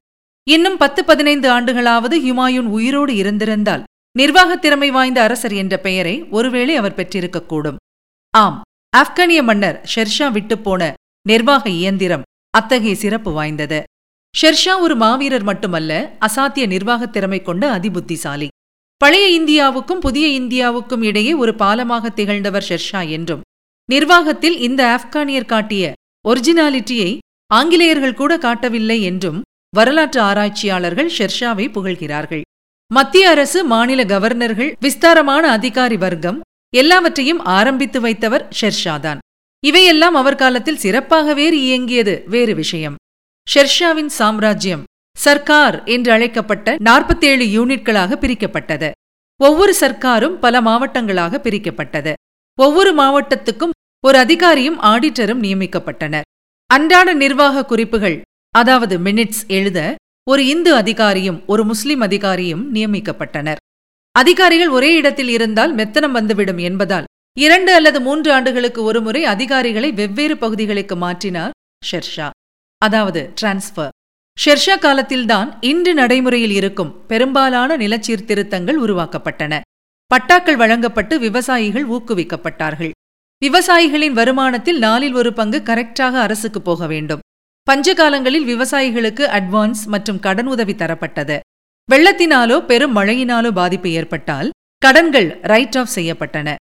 இன்னும் 0.50 0.78
பத்து 0.78 1.06
பதினைந்து 1.06 1.52
ஆண்டுகளாவது 1.52 2.28
ஹுமாயூன் 2.28 2.66
உயிரோடு 2.66 3.16
இருந்திருந்தால் 3.16 3.84
நிர்வாகத் 4.20 4.62
திறமை 4.62 4.92
வாய்ந்த 4.92 5.22
அரசர் 5.22 5.54
என்ற 5.54 5.78
பெயரை 5.78 6.24
ஒருவேளை 6.24 6.76
அவர் 6.76 6.96
பெற்றிருக்கக்கூடும். 6.96 7.76
ஆம் 8.30 8.62
ஆப்கானிய 8.98 9.44
மன்னர் 9.44 9.90
ஷெர்ஷா 9.96 10.32
விட்டுப்போன 10.32 10.94
நிர்வாக 11.28 11.70
இயந்திரம் 11.70 12.22
அத்தகைய 12.50 12.96
சிறப்பு 12.96 13.32
வாய்ந்தது. 13.32 13.84
ஷெர்ஷா 14.42 14.80
ஒரு 14.80 14.96
மாவீரர் 14.96 15.44
மட்டுமல்ல 15.44 16.18
அசாத்திய 16.28 16.68
நிர்வாகத் 16.68 17.14
திறமை 17.14 17.42
கொண்ட 17.42 17.80
அதிபுத்திசாலி. 17.80 18.48
பழைய 19.02 19.28
இந்தியாவுக்கும் 19.40 20.00
புதிய 20.00 20.26
இந்தியாவுக்கும் 20.40 21.04
இடையே 21.04 21.34
ஒரு 21.34 21.56
பாலமாக 21.56 22.10
திகழ்ந்தவர் 22.10 22.66
ஷெர்ஷா 22.70 23.10
என்றும் 23.10 23.42
நிர்வாகத்தில் 23.90 24.58
இந்த 24.60 24.82
ஆப்கானியர் 24.96 25.46
காட்டிய 25.46 25.94
ஒரிஜினாலிட்டியை 26.30 27.18
ஆங்கிலேயர்கள் 27.54 28.14
கூட 28.14 28.38
காட்டவில்லை 28.38 29.02
என்றும் 29.02 29.42
வரலாற்று 29.76 30.22
ஆராய்ச்சியாளர்கள் 30.22 31.12
ஷெர்ஷாவை 31.18 31.66
புகழ்கிறார்கள். 31.72 32.42
மத்திய 32.94 33.30
அரசு 33.30 33.60
மாநில 33.64 34.04
கவர்னர்கள் 34.04 34.72
விஸ்தாரமான 34.80 35.44
அதிகாரி 35.50 35.98
வர்க்கம் 35.98 36.40
எல்லாவற்றையும் 36.74 37.42
ஆரம்பித்து 37.58 38.00
வைத்தவர் 38.02 38.46
ஷெர்ஷாதான் 38.62 39.18
இவையெல்லாம் 39.64 40.16
அவர் 40.16 40.36
காலத்தில் 40.36 40.82
சிறப்பாகவே 40.82 41.48
இயங்கியது 41.52 42.24
வேறு 42.28 42.56
விஷயம். 42.56 42.96
ஷெர்ஷாவின் 43.48 44.12
சாம்ராஜ்யம் 44.20 44.84
சர்க்கார் 45.26 45.78
என்று 45.96 46.12
அழைக்கப்பட்ட 46.12 46.76
நாற்பத்தேழு 46.88 47.46
யூனிட்களாக 47.58 48.18
பிரிக்கப்பட்டது. 48.24 48.90
ஒவ்வொரு 49.40 49.74
சர்க்காரும் 49.80 50.36
பல 50.40 50.62
மாவட்டங்களாக 50.62 51.40
பிரிக்கப்பட்டது. 51.46 52.14
ஒவ்வொரு 52.58 52.92
மாவட்டத்துக்கும் 53.02 53.76
ஒரு 54.04 54.18
அதிகாரியும் 54.20 54.78
ஆடிட்டரும் 54.92 55.42
நியமிக்கப்பட்டனர். 55.46 56.28
அன்றாட 56.70 57.10
நிர்வாக 57.14 57.66
குறிப்புகள் 57.66 58.18
அதாவது 58.56 58.96
மினிட்ஸ் 59.00 59.44
எழுத 59.58 59.80
ஒரு 60.28 60.42
இந்து 60.46 60.72
அதிகாரியும் 60.76 61.40
ஒரு 61.46 61.64
முஸ்லிம் 61.64 62.02
அதிகாரியும் 62.02 62.64
நியமிக்கப்பட்டனர். 62.76 63.60
அதிகாரிகள் 64.16 64.72
ஒரே 64.78 64.90
இடத்தில் 64.94 65.32
இருந்தால் 65.36 65.74
மெத்தனம் 65.76 66.16
வந்துவிடும் 66.18 66.62
என்பதால் 66.70 67.08
இரண்டு 67.38 67.72
அல்லது 67.74 68.00
மூன்று 68.02 68.30
ஆண்டுகளுக்கு 68.34 68.82
ஒருமுறை 68.84 69.22
அதிகாரிகளை 69.26 69.90
வெவ்வேறு 69.92 70.36
பகுதிகளுக்கு 70.38 70.96
மாற்றினார் 70.96 71.56
ஷெர்ஷா. 71.92 72.28
அதாவது 72.82 73.22
டிரான்ஸ்ஃபர். 73.42 73.94
ஷெர்ஷா 74.46 74.80
காலத்தில்தான் 74.80 75.58
இன்று 75.62 75.94
நடைமுறையில் 75.94 76.52
இருக்கும் 76.52 77.06
பெரும்பாலான 77.08 77.78
நிலச்சீர்திருத்தங்கள் 77.78 78.78
உருவாக்கப்பட்டன. 78.86 79.60
பட்டாக்கள் 80.08 80.56
வழங்கப்பட்டு 80.56 81.20
விவசாயிகள் 81.20 81.88
ஊக்குவிக்கப்பட்டார்கள். 81.88 82.92
விவசாயிகளின் 83.46 84.18
வருமானத்தில் 84.18 84.78
நாலில் 84.78 85.14
ஒரு 85.14 85.34
பங்கு 85.34 85.62
கரெக்டாக 85.66 86.14
அரசுக்கு 86.26 86.62
போக 86.62 86.88
வேண்டும். 86.88 87.20
பஞ்ச 87.64 87.94
காலங்களில் 87.94 88.48
விவசாயிகளுக்கு 88.48 89.24
அட்வான்ஸ் 89.40 89.84
மற்றும் 89.86 90.20
கடன் 90.20 90.48
உதவி 90.48 90.74
தரப்பட்டது. 90.74 91.40
வெள்ளத்தினாலோ 91.92 92.66
பெரும் 92.66 92.96
மழையினாலோ 92.96 93.52
பாதிப்பு 93.52 93.90
ஏற்பட்டால் 93.90 94.50
கடன்கள் 94.78 95.40
ரைட் 95.42 95.78
ஆஃப் 95.78 95.94
செய்யப்பட்டன. 95.96 96.56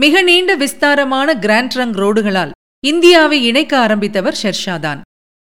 மிக 0.00 0.22
நீண்ட 0.22 0.54
விஸ்தாரமான 0.56 1.34
கிராண்ட் 1.34 1.72
ரங் 1.72 1.96
ரோடுகளால் 2.02 2.50
இந்தியாவை 2.84 3.44
இணைக்க 3.44 3.86
ஆரம்பித்தவர் 3.86 4.40
ஷெர்ஷாதான். 4.42 5.00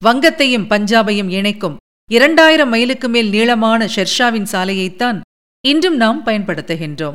வங்கத்தையும் 0.05 0.69
பஞ்சாபையும் 0.71 1.31
இணைக்கும் 1.31 1.77
இரண்டாயிரம் 2.11 2.69
மைலுக்கு 2.69 3.09
மேல் 3.09 3.29
நீளமான 3.29 3.89
ஷெர்ஷாவின் 3.97 4.49
சாலையைத்தான் 4.53 5.21
இன்றும் 5.65 5.97
நாம் 5.97 6.25
பயன்படுத்துகின்றோம். 6.25 7.15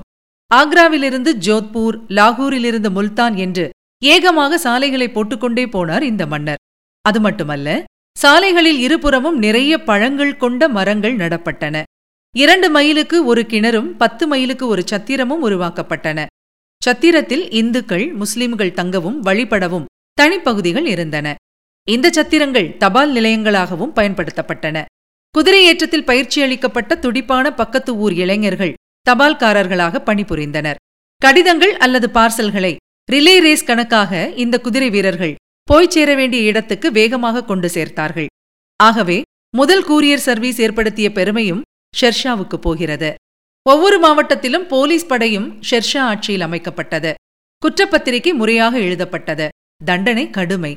ஆக்ராவிலிருந்து 0.56 1.32
ஜோத்பூர் 1.48 1.98
லாகூரிலிருந்து 2.08 2.90
முல்தான் 2.92 3.36
என்று 3.38 3.70
ஏகமாக 4.06 4.58
சாலைகளை 4.58 5.08
போட்டுக்கொண்டே 5.10 5.66
போனார் 5.66 6.02
இந்த 6.02 6.26
மன்னர். 6.26 6.62
அது 7.02 7.20
மட்டுமல்ல 7.20 7.84
சாலைகளில் 8.18 8.80
இருபுறமும் 8.80 9.38
நிறைய 9.38 9.84
பழங்கள் 9.84 10.38
கொண்ட 10.38 10.70
மரங்கள் 10.70 11.16
நடப்பட்டன. 11.16 11.84
இரண்டு 12.36 12.70
மைலுக்கு 12.70 13.26
ஒரு 13.26 13.42
கிணறும் 13.42 13.90
பத்து 13.98 14.28
மைலுக்கு 14.28 14.68
ஒரு 14.68 14.84
சத்திரமும் 14.86 15.44
உருவாக்கப்பட்டன. 15.50 16.26
சத்திரத்தில் 16.86 17.46
இந்துக்கள் 17.52 18.14
முஸ்லிம்கள் 18.14 18.72
தங்கவும் 18.72 19.24
வழிபடவும் 19.24 19.86
தனிப்பகுதிகள் 20.22 20.86
இருந்தன. 20.86 21.36
இந்த 21.88 22.08
சத்திரங்கள் 22.10 22.78
தபால் 22.78 23.14
நிலையங்களாகவும் 23.14 23.94
பயன்படுத்தப்பட்டன. 23.96 24.86
குதிரை 25.36 25.62
ஏற்றத்தில் 25.70 26.06
பயிற்சி 26.06 26.42
அளிக்கப்பட்ட 26.42 26.96
துடிப்பான 26.96 27.54
பக்கத்து 27.54 27.96
ஊர் 27.96 28.14
இளைஞர்கள் 28.14 28.74
தபால்காரர்களாக 29.10 30.02
பணிபுரிந்தனர். 30.06 30.76
கடிதங்கள் 31.18 31.78
அல்லது 31.78 32.08
பார்சல்களை 32.14 32.76
ரிலே 33.12 33.40
ரேஸ் 33.40 33.64
கணக்காக 33.64 34.34
இந்த 34.36 34.56
குதிரை 34.60 34.90
வீரர்கள் 34.90 35.36
போய்ச் 35.64 35.92
சேர 35.92 36.16
வேண்டிய 36.16 36.44
இடத்துக்கு 36.44 36.92
வேகமாக 36.92 37.44
கொண்டு 37.44 37.68
சேர்த்தார்கள். 37.68 38.26
ஆகவே 38.80 39.22
முதல் 39.58 39.84
கூரியர் 39.84 40.26
சர்வீஸ் 40.28 40.60
ஏற்படுத்திய 40.62 41.12
பெருமையும் 41.12 41.62
ஷெர்ஷாவுக்கு 42.02 42.56
போகிறது. 42.56 43.14
ஒவ்வொரு 43.70 43.98
மாவட்டத்திலும் 44.00 44.68
போலீஸ் 44.68 45.08
படையும் 45.08 45.62
ஷெர்ஷா 45.70 46.00
ஆட்சியில் 46.00 46.42
அமைக்கப்பட்டது. 46.42 47.14
குற்றப்பத்திரிகை 47.64 48.34
முறையாக 48.34 48.80
எழுதப்பட்டது. 48.80 49.48
தண்டனை 49.86 50.30
கடுமை. 50.30 50.74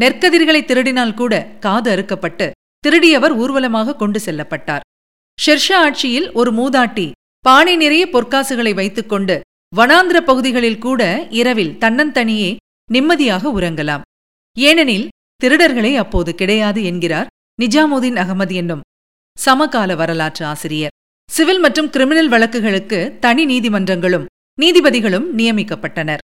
நெற்கதிர்களை 0.00 0.60
திருடினால் 0.64 1.14
கூட 1.14 1.34
காது 1.64 1.88
அறுக்கப்பட்டு 1.94 2.46
திருடியவர் 2.84 3.34
ஊர்வலமாக 3.42 3.96
கொண்டு 3.96 4.20
செல்லப்பட்டார். 4.26 4.84
ஷெர்ஷா 5.38 5.78
ஆட்சியில் 5.86 6.28
ஒரு 6.32 6.50
மூதாட்டி 6.52 7.06
பானை 7.44 7.74
நிறைய 7.76 8.04
பொற்காசுகளை 8.12 8.72
வைத்துக்கொண்டு 8.74 9.36
வனாந்திர 9.76 10.18
பகுதிகளில் 10.20 10.82
கூட 10.86 11.02
இரவில் 11.40 11.76
தன்னந்தனியே 11.82 12.50
நிம்மதியாக 12.90 13.52
உறங்கலாம். 13.58 14.02
ஏனெனில் 14.56 15.06
திருடர்களே 15.44 15.92
அப்போது 15.94 16.30
கிடையாது 16.34 16.80
என்கிறார் 16.84 17.30
நிஜாமுதீன் 17.58 18.18
அகமது 18.22 18.54
என்னும் 18.54 18.84
சமகால 19.38 19.94
வரலாற்று 19.94 20.44
ஆசிரியர். 20.46 20.94
சிவில் 21.30 21.60
மற்றும் 21.60 21.90
கிரிமினல் 21.94 22.32
வழக்குகளுக்கு 22.32 22.98
தனி 23.18 23.44
நீதிமன்றங்களும் 23.44 24.28
நீதிபதிகளும் 24.58 25.26
நியமிக்கப்பட்டனர். 25.38 26.22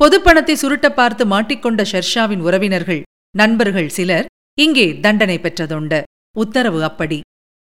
பொதுப்பணத்தை 0.00 0.54
சுருட்ட 0.62 0.86
பார்த்து 0.94 1.22
மாட்டிக்கொண்ட 1.32 1.82
ஷெர்ஷாவின் 1.92 2.42
உறவினர்கள் 2.46 3.00
நண்பர்கள் 3.34 3.88
சிலர் 3.88 4.26
இங்கே 4.54 5.00
தண்டனை 5.00 5.38
பெற்றதுண்டு. 5.38 6.02
உத்தரவு 6.36 6.84
அப்படி. 6.84 7.20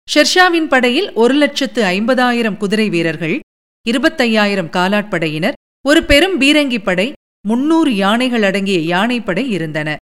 ஷெர்ஷாவின் 0.08 0.68
படையில் 0.68 1.12
ஒரு 1.12 1.34
லட்சத்து 1.34 1.82
ஐம்பதாயிரம் 1.82 2.56
குதிரை 2.56 2.88
வீரர்கள் 2.88 3.40
இருபத்தையாயிரம் 3.86 4.70
காலாட்படையினர் 4.76 5.56
ஒரு 5.84 6.04
பெரும் 6.04 6.40
பீரங்கி 6.40 6.78
படை 6.82 7.12
முன்னூறு 7.48 7.94
யானைகள் 7.94 8.42
அடங்கிய 8.42 8.78
யானைப்படை 8.78 9.50
இருந்தன. 9.50 9.96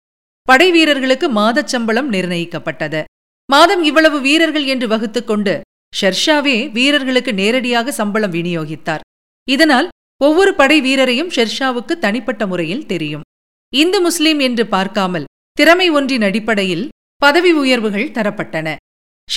படை 0.43 0.71
வீரர்களுக்கு 0.71 1.27
மாதச் 1.31 1.67
சம்பளம் 1.67 2.13
நிர்ணயிக்கப்பட்டது. 2.13 3.05
மாதம் 3.47 3.83
இவ்வளவு 3.83 4.21
வீரர்கள் 4.21 4.65
என்று 4.65 4.87
வகுத்துக்கொண்டு 4.89 5.61
ஷெர்ஷாவே 6.01 6.71
வீரர்களுக்கு 6.73 7.35
நேரடியாக 7.35 7.93
சம்பளம் 7.93 8.33
விநியோகித்தார். 8.33 9.01
இதனால் 9.49 9.89
ஒவ்வொரு 10.17 10.55
படை 10.55 10.81
வீரரையும் 10.81 11.33
ஷெர்ஷாவுக்கு 11.37 11.95
தனிப்பட்ட 11.99 12.47
முறையில் 12.47 12.87
தெரியும். 12.87 13.27
இந்து 13.73 14.01
முஸ்லீம் 14.01 14.39
என்று 14.39 14.67
பார்க்காமல் 14.67 15.29
திறமை 15.61 15.91
ஒன்றின் 15.91 16.23
அடிப்படையில் 16.23 16.89
பதவி 17.17 17.53
உயர்வுகள் 17.53 18.11
தரப்பட்டன. 18.11 18.77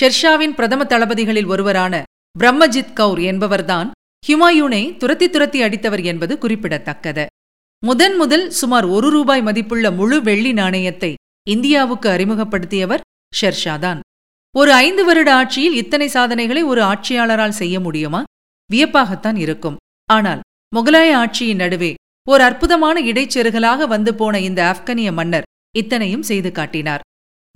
ஷெர்ஷாவின் 0.00 0.54
பிரதம 0.54 0.84
தளபதிகளில் 0.84 1.46
ஒருவரான 1.46 2.02
பிரம்மஜித் 2.40 2.92
கவுர் 2.92 3.18
என்பவர்தான் 3.18 3.90
ஹுமாயூனை 4.28 4.96
துரத்தி 4.96 5.30
துரத்தி 5.30 5.62
அடித்தவர் 5.62 6.04
என்பது 6.04 6.38
குறிப்பிடத்தக்கது. 6.38 7.26
முதன் 7.86 8.16
முதல் 8.16 8.50
சுமார் 8.50 8.84
ஒரு 8.84 9.10
ரூபாய் 9.10 9.42
மதிப்புள்ள 9.42 9.90
முழு 9.90 10.22
வெள்ளி 10.22 10.52
நாணயத்தை 10.52 11.14
இந்தியாவுக்கு 11.50 12.08
அறிமுகப்படுத்தியவர் 12.08 13.00
ஷெர்ஷாதான். 13.40 14.00
ஒரு 14.56 14.72
ஐந்து 14.72 15.04
வருட 15.04 15.34
ஆட்சியில் 15.34 15.74
இத்தனை 15.74 16.08
சாதனைகளை 16.08 16.62
ஒரு 16.62 16.82
ஆட்சியாளரால் 16.82 17.58
செய்ய 17.60 17.80
முடியுமா? 17.80 18.22
வியப்பாகத்தான் 18.72 19.36
இருக்கும். 19.36 19.76
ஆனால் 20.12 20.40
முகலாய 20.76 21.10
ஆட்சியின் 21.16 21.62
நடுவே 21.64 21.94
ஓர் 22.28 22.40
அற்புதமான 22.40 23.00
இடைச்செருகலாக 23.00 23.86
வந்து 23.86 24.14
போன 24.14 24.40
இந்த 24.40 24.76
ஆப்கனிய 24.76 25.12
மன்னர் 25.12 25.48
இத்தனையும் 25.76 26.26
செய்து 26.30 26.50
காட்டினார். 26.52 27.04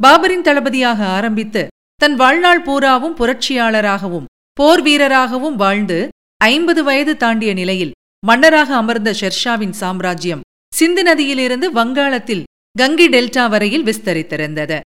பாபரின் 0.00 0.46
தளபதியாக 0.48 1.00
ஆரம்பித்து 1.16 1.62
தன் 2.00 2.14
வாழ்நாள் 2.14 2.62
பூராவும் 2.62 3.16
புரட்சியாளராகவும் 3.16 4.28
போர் 4.58 4.82
வீரராகவும் 4.82 5.56
வாழ்ந்து 5.56 5.98
ஐம்பது 6.44 6.80
வயது 6.84 7.12
தாண்டிய 7.16 7.52
நிலையில் 7.52 7.96
மன்னராக 8.26 8.70
அமர்ந்த 8.76 9.10
ஷெர்ஷாவின் 9.20 9.74
சாம்ராஜ்யம் 9.80 10.44
சிந்து 10.72 11.02
நதியிலிருந்து 11.02 11.66
வங்காளத்தில் 11.72 12.46
கங்கி 12.78 13.06
டெல்டா 13.08 13.44
வரையில் 13.50 13.84
விஸ்தரித்திருந்தது. 13.84 14.78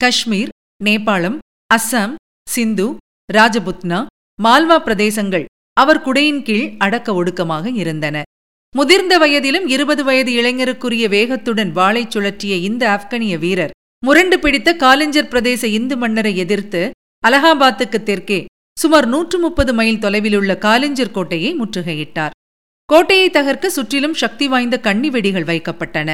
காஷ்மீர் 0.00 0.50
நேபாளம் 0.84 1.38
அஸ்ஸாம் 1.74 2.14
சிந்து 2.48 2.86
ராஜபுத்னா 3.32 3.98
மால்வா 4.42 4.78
பிரதேசங்கள் 4.86 5.46
அவர் 5.76 6.02
குடையின் 6.02 6.42
கீழ் 6.42 6.66
அடக்க 6.78 7.08
ஒடுக்கமாக 7.12 7.66
இருந்தன. 7.74 8.22
முதிர்ந்த 8.74 9.14
வயதிலும் 9.18 9.66
இருபது 9.66 10.02
வயது 10.04 10.32
இளைஞருக்குரிய 10.32 11.04
வேகத்துடன் 11.08 11.70
வாளை 11.72 12.06
சுழற்றிய 12.08 12.54
இந்த 12.68 12.82
ஆப்கனிய 12.88 13.34
வீரர் 13.38 13.72
முரண்டு 14.06 14.36
பிடித்த 14.38 14.70
காலிஞ்சர் 14.74 15.30
பிரதேச 15.30 15.64
இந்து 15.64 15.96
மன்னரை 15.96 16.32
எதிர்த்து 16.36 16.82
அலகாபாத்துக்கு 17.26 17.98
தெற்கே 18.02 18.40
சுமார் 18.76 19.06
நூற்று 19.06 19.38
முப்பது 19.38 19.72
மைல் 19.74 19.98
தொலைவிலுள்ள 19.98 20.52
காலிஞ்சர் 20.64 21.10
கோட்டையை 21.10 21.50
முற்றுகையிட்டார். 21.54 22.34
கோட்டையை 22.88 23.28
தகர்க்க 23.30 23.66
சுற்றிலும் 23.66 24.14
சக்தி 24.14 24.46
வாய்ந்த 24.48 24.76
கண்ணி 24.80 25.08
வெடிகள் 25.10 25.48
வைக்கப்பட்டன. 25.50 26.10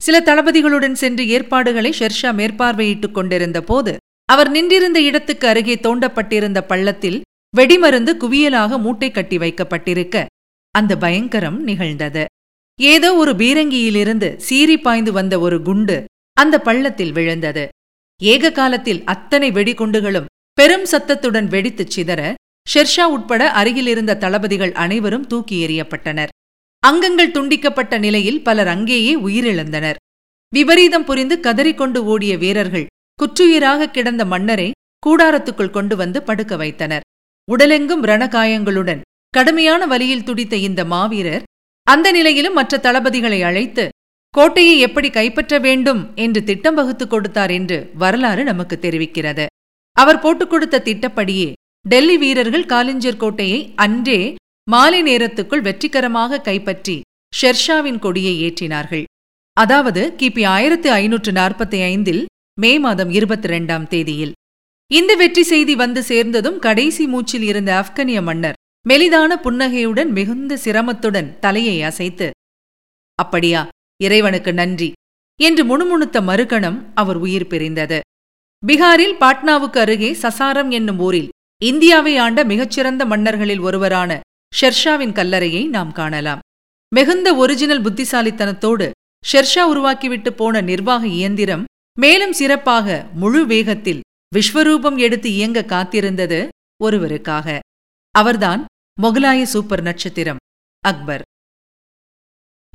சில 0.00 0.16
தளபதிகளுடன் 0.20 0.96
சென்று 1.02 1.24
ஏற்பாடுகளை 1.28 1.90
ஷெர்ஷா 1.98 2.30
மேற்பார்வையிட்டுக் 2.40 3.16
கொண்டிருந்த 3.18 3.60
போது 3.62 3.92
அவர் 4.28 4.50
நின்றிருந்த 4.50 4.98
இடத்துக்கு 5.00 5.46
அருகே 5.48 5.76
தோண்டப்பட்டிருந்த 5.82 6.60
பள்ளத்தில் 6.60 7.18
வெடிமருந்து 7.56 8.12
குவியலாக 8.22 8.78
மூட்டை 8.78 9.10
கட்டி 9.10 9.36
வைக்கப்பட்டிருக்க 9.38 10.26
அந்த 10.78 10.92
பயங்கரம் 11.04 11.58
நிகழ்ந்தது. 11.62 12.24
ஏதோ 12.78 13.08
ஒரு 13.14 13.32
பீரங்கியிலிருந்து 13.32 14.28
சீறி 14.46 14.76
பாய்ந்து 14.78 15.12
வந்த 15.12 15.34
ஒரு 15.38 15.58
குண்டு 15.62 15.96
அந்த 16.36 16.56
பள்ளத்தில் 16.60 17.12
விழுந்தது. 17.12 17.64
ஏக 18.20 18.50
காலத்தில் 18.52 19.04
அத்தனை 19.04 19.48
வெடிகுண்டுகளும் 19.50 20.30
பெரும் 20.58 20.84
சத்தத்துடன் 20.84 21.48
வெடித்துச் 21.54 21.94
சிதற 21.94 22.20
ஷெர்ஷா 22.66 23.04
உட்பட 23.14 23.42
அருகிலிருந்த 23.52 24.18
தளபதிகள் 24.22 24.72
அனைவரும் 24.84 25.26
தூக்கி 25.26 25.56
எறியப்பட்டனர். 25.66 26.32
அங்கங்கள் 26.82 27.34
துண்டிக்கப்பட்ட 27.36 27.94
நிலையில் 27.98 28.42
பலர் 28.42 28.70
அங்கேயே 28.74 29.12
உயிரிழந்தனர். 29.26 29.98
விபரீதம் 30.52 31.04
புரிந்து 31.04 31.36
கதறிக்கொண்டு 31.42 32.00
ஓடிய 32.12 32.32
வீரர்கள் 32.36 32.86
குற்றுயிராக 33.18 33.90
கிடந்த 33.90 34.24
மன்னரை 34.24 34.68
கூடாரத்துக்குள் 35.06 35.74
கொண்டு 35.76 35.94
வந்து 35.96 36.18
படுக்க 36.22 36.54
வைத்தனர். 36.56 37.04
உடலெங்கும் 37.48 38.02
ரணகாயங்களுடன் 38.10 39.02
கடுமையான 39.36 39.82
வலியில் 39.86 40.24
துடித்த 40.24 40.54
இந்த 40.56 40.80
மாவீரர் 40.84 41.44
அந்த 41.86 42.06
நிலையிலும் 42.12 42.52
மற்ற 42.52 42.78
தளபதிகளை 42.78 43.40
அழைத்து 43.42 43.84
கோட்டையை 44.34 44.76
எப்படி 44.78 45.08
கைப்பற்ற 45.10 45.58
வேண்டும் 45.58 46.00
என்று 46.14 46.40
திட்டம் 46.44 46.74
வகுத்துக் 46.74 47.10
கொடுத்தார் 47.10 47.50
என்று 47.50 47.78
வரலாறு 47.94 48.42
நமக்கு 48.44 48.76
தெரிவிக்கிறது. 48.82 49.46
அவர் 49.96 50.18
போட்டுக் 50.18 50.50
கொடுத்த 50.50 50.82
திட்டப்படியே 50.84 51.52
டெல்லி 51.88 52.16
வீரர்கள் 52.18 52.66
காலிஞ்சர் 52.66 53.16
கோட்டையை 53.16 53.60
அன்றே 53.76 54.20
மாலை 54.70 55.00
நேரத்துக்குள் 55.02 55.64
வெற்றிகரமாக 55.68 56.40
கைப்பற்றி 56.40 56.96
ஷெர்ஷாவின் 57.32 57.98
கொடியை 57.98 58.34
ஏற்றினார்கள். 58.42 59.04
அதாவது 59.56 60.02
கிபி 60.18 60.42
ஆயிரத்து 60.46 60.88
ஐநூற்று 60.92 61.32
நாற்பத்தி 61.32 61.78
ஐந்தில் 61.84 62.22
மே 62.60 62.72
மாதம் 62.78 63.10
இருபத்தி 63.10 63.48
ரெண்டாம் 63.48 63.86
தேதியில். 63.86 64.34
இந்த 64.90 65.12
வெற்றி 65.14 65.42
செய்தி 65.42 65.74
வந்து 65.74 66.02
சேர்ந்ததும் 66.02 66.58
கடைசி 66.58 67.06
மூச்சில் 67.06 67.42
இருந்த 67.42 67.70
ஆப்கனிய 67.80 68.20
மன்னர் 68.22 68.55
மெலிதான 68.88 69.36
புன்னகையுடன் 69.36 70.10
மிகுந்த 70.10 70.58
சிரமத்துடன் 70.64 71.38
தலையை 71.38 71.82
அசைத்து 71.82 72.30
அப்படியா 73.14 73.68
இறைவனுக்கு 74.04 74.52
நன்றி 74.52 74.92
என்று 75.40 75.62
முணுமுணுத்த 75.64 76.20
மறுகணம் 76.20 76.78
அவர் 76.94 77.16
உயிர் 77.16 77.46
பிரிந்தது. 77.46 77.98
பீகாரில் 78.66 79.16
பாட்னாவுக்கு 79.20 79.78
அருகே 79.78 80.10
சசாரம் 80.12 80.70
என்னும் 80.70 80.98
ஊரில் 80.98 81.32
இந்தியாவை 81.62 82.16
ஆண்ட 82.16 82.44
மிகச்சிறந்த 82.44 83.02
மன்னர்களில் 83.06 83.60
ஒருவரான 83.60 84.20
ஷெர்ஷாவின் 84.60 85.16
கல்லறையை 85.18 85.68
நாம் 85.68 85.92
காணலாம். 85.92 86.38
மிகுந்த 86.92 87.34
ஒரிஜினல் 87.34 87.82
புத்திசாலித்தனத்தோடு 87.82 88.90
ஷெர்ஷா 89.32 89.64
உருவாக்கிவிட்டு 89.72 90.30
போன 90.30 90.60
நிர்வாக 90.60 91.06
இயந்திரம் 91.06 91.64
மேலும் 91.98 92.32
சிறப்பாக 92.32 93.06
முழு 93.14 93.46
வேகத்தில் 93.46 94.00
விஸ்வரூபம் 94.32 94.96
எடுத்து 94.96 95.28
இயங்க 95.32 95.64
காத்திருந்தது 95.68 96.40
ஒருவருக்காக. 96.84 97.58
அவர்தான் 98.14 98.62
மொகலாய 99.02 99.42
சூப்பர் 99.42 99.82
நட்சத்திரம். 99.82 100.36
அக்பர். 100.80 101.22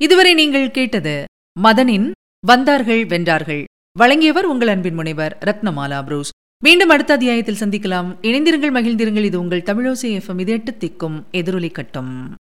இதுவரை 0.02 0.34
நீங்கள் 0.34 0.70
கேட்டது 0.70 1.24
மதனின் 1.62 2.10
வந்தார்கள் 2.46 3.06
வென்றார்கள். 3.06 3.64
வழங்கியவர் 3.98 4.44
உங்கள் 4.44 4.68
அன்பின் 4.68 4.94
முனைவர் 4.94 5.38
ரத்னமாலா 5.40 6.02
புரூஸ். 6.02 6.30
மீண்டும் 6.64 6.88
அடுத்த 6.88 7.12
அத்தியாயத்தில் 7.12 7.58
சந்திக்கலாம். 7.58 8.08
இணைந்திருங்கள் 8.22 8.74
மகிழ்ந்திருங்கள். 8.78 9.24
இது 9.24 9.40
உங்கள் 9.40 9.60
தமிழோசை 9.60 10.02
எஃப்எம் 10.02 10.40
இது 10.40 10.52
எட்டு 10.52 10.72
திக்கும் 10.72 11.22
எதிரொலி 11.30 11.70
கட்டும். 11.70 12.34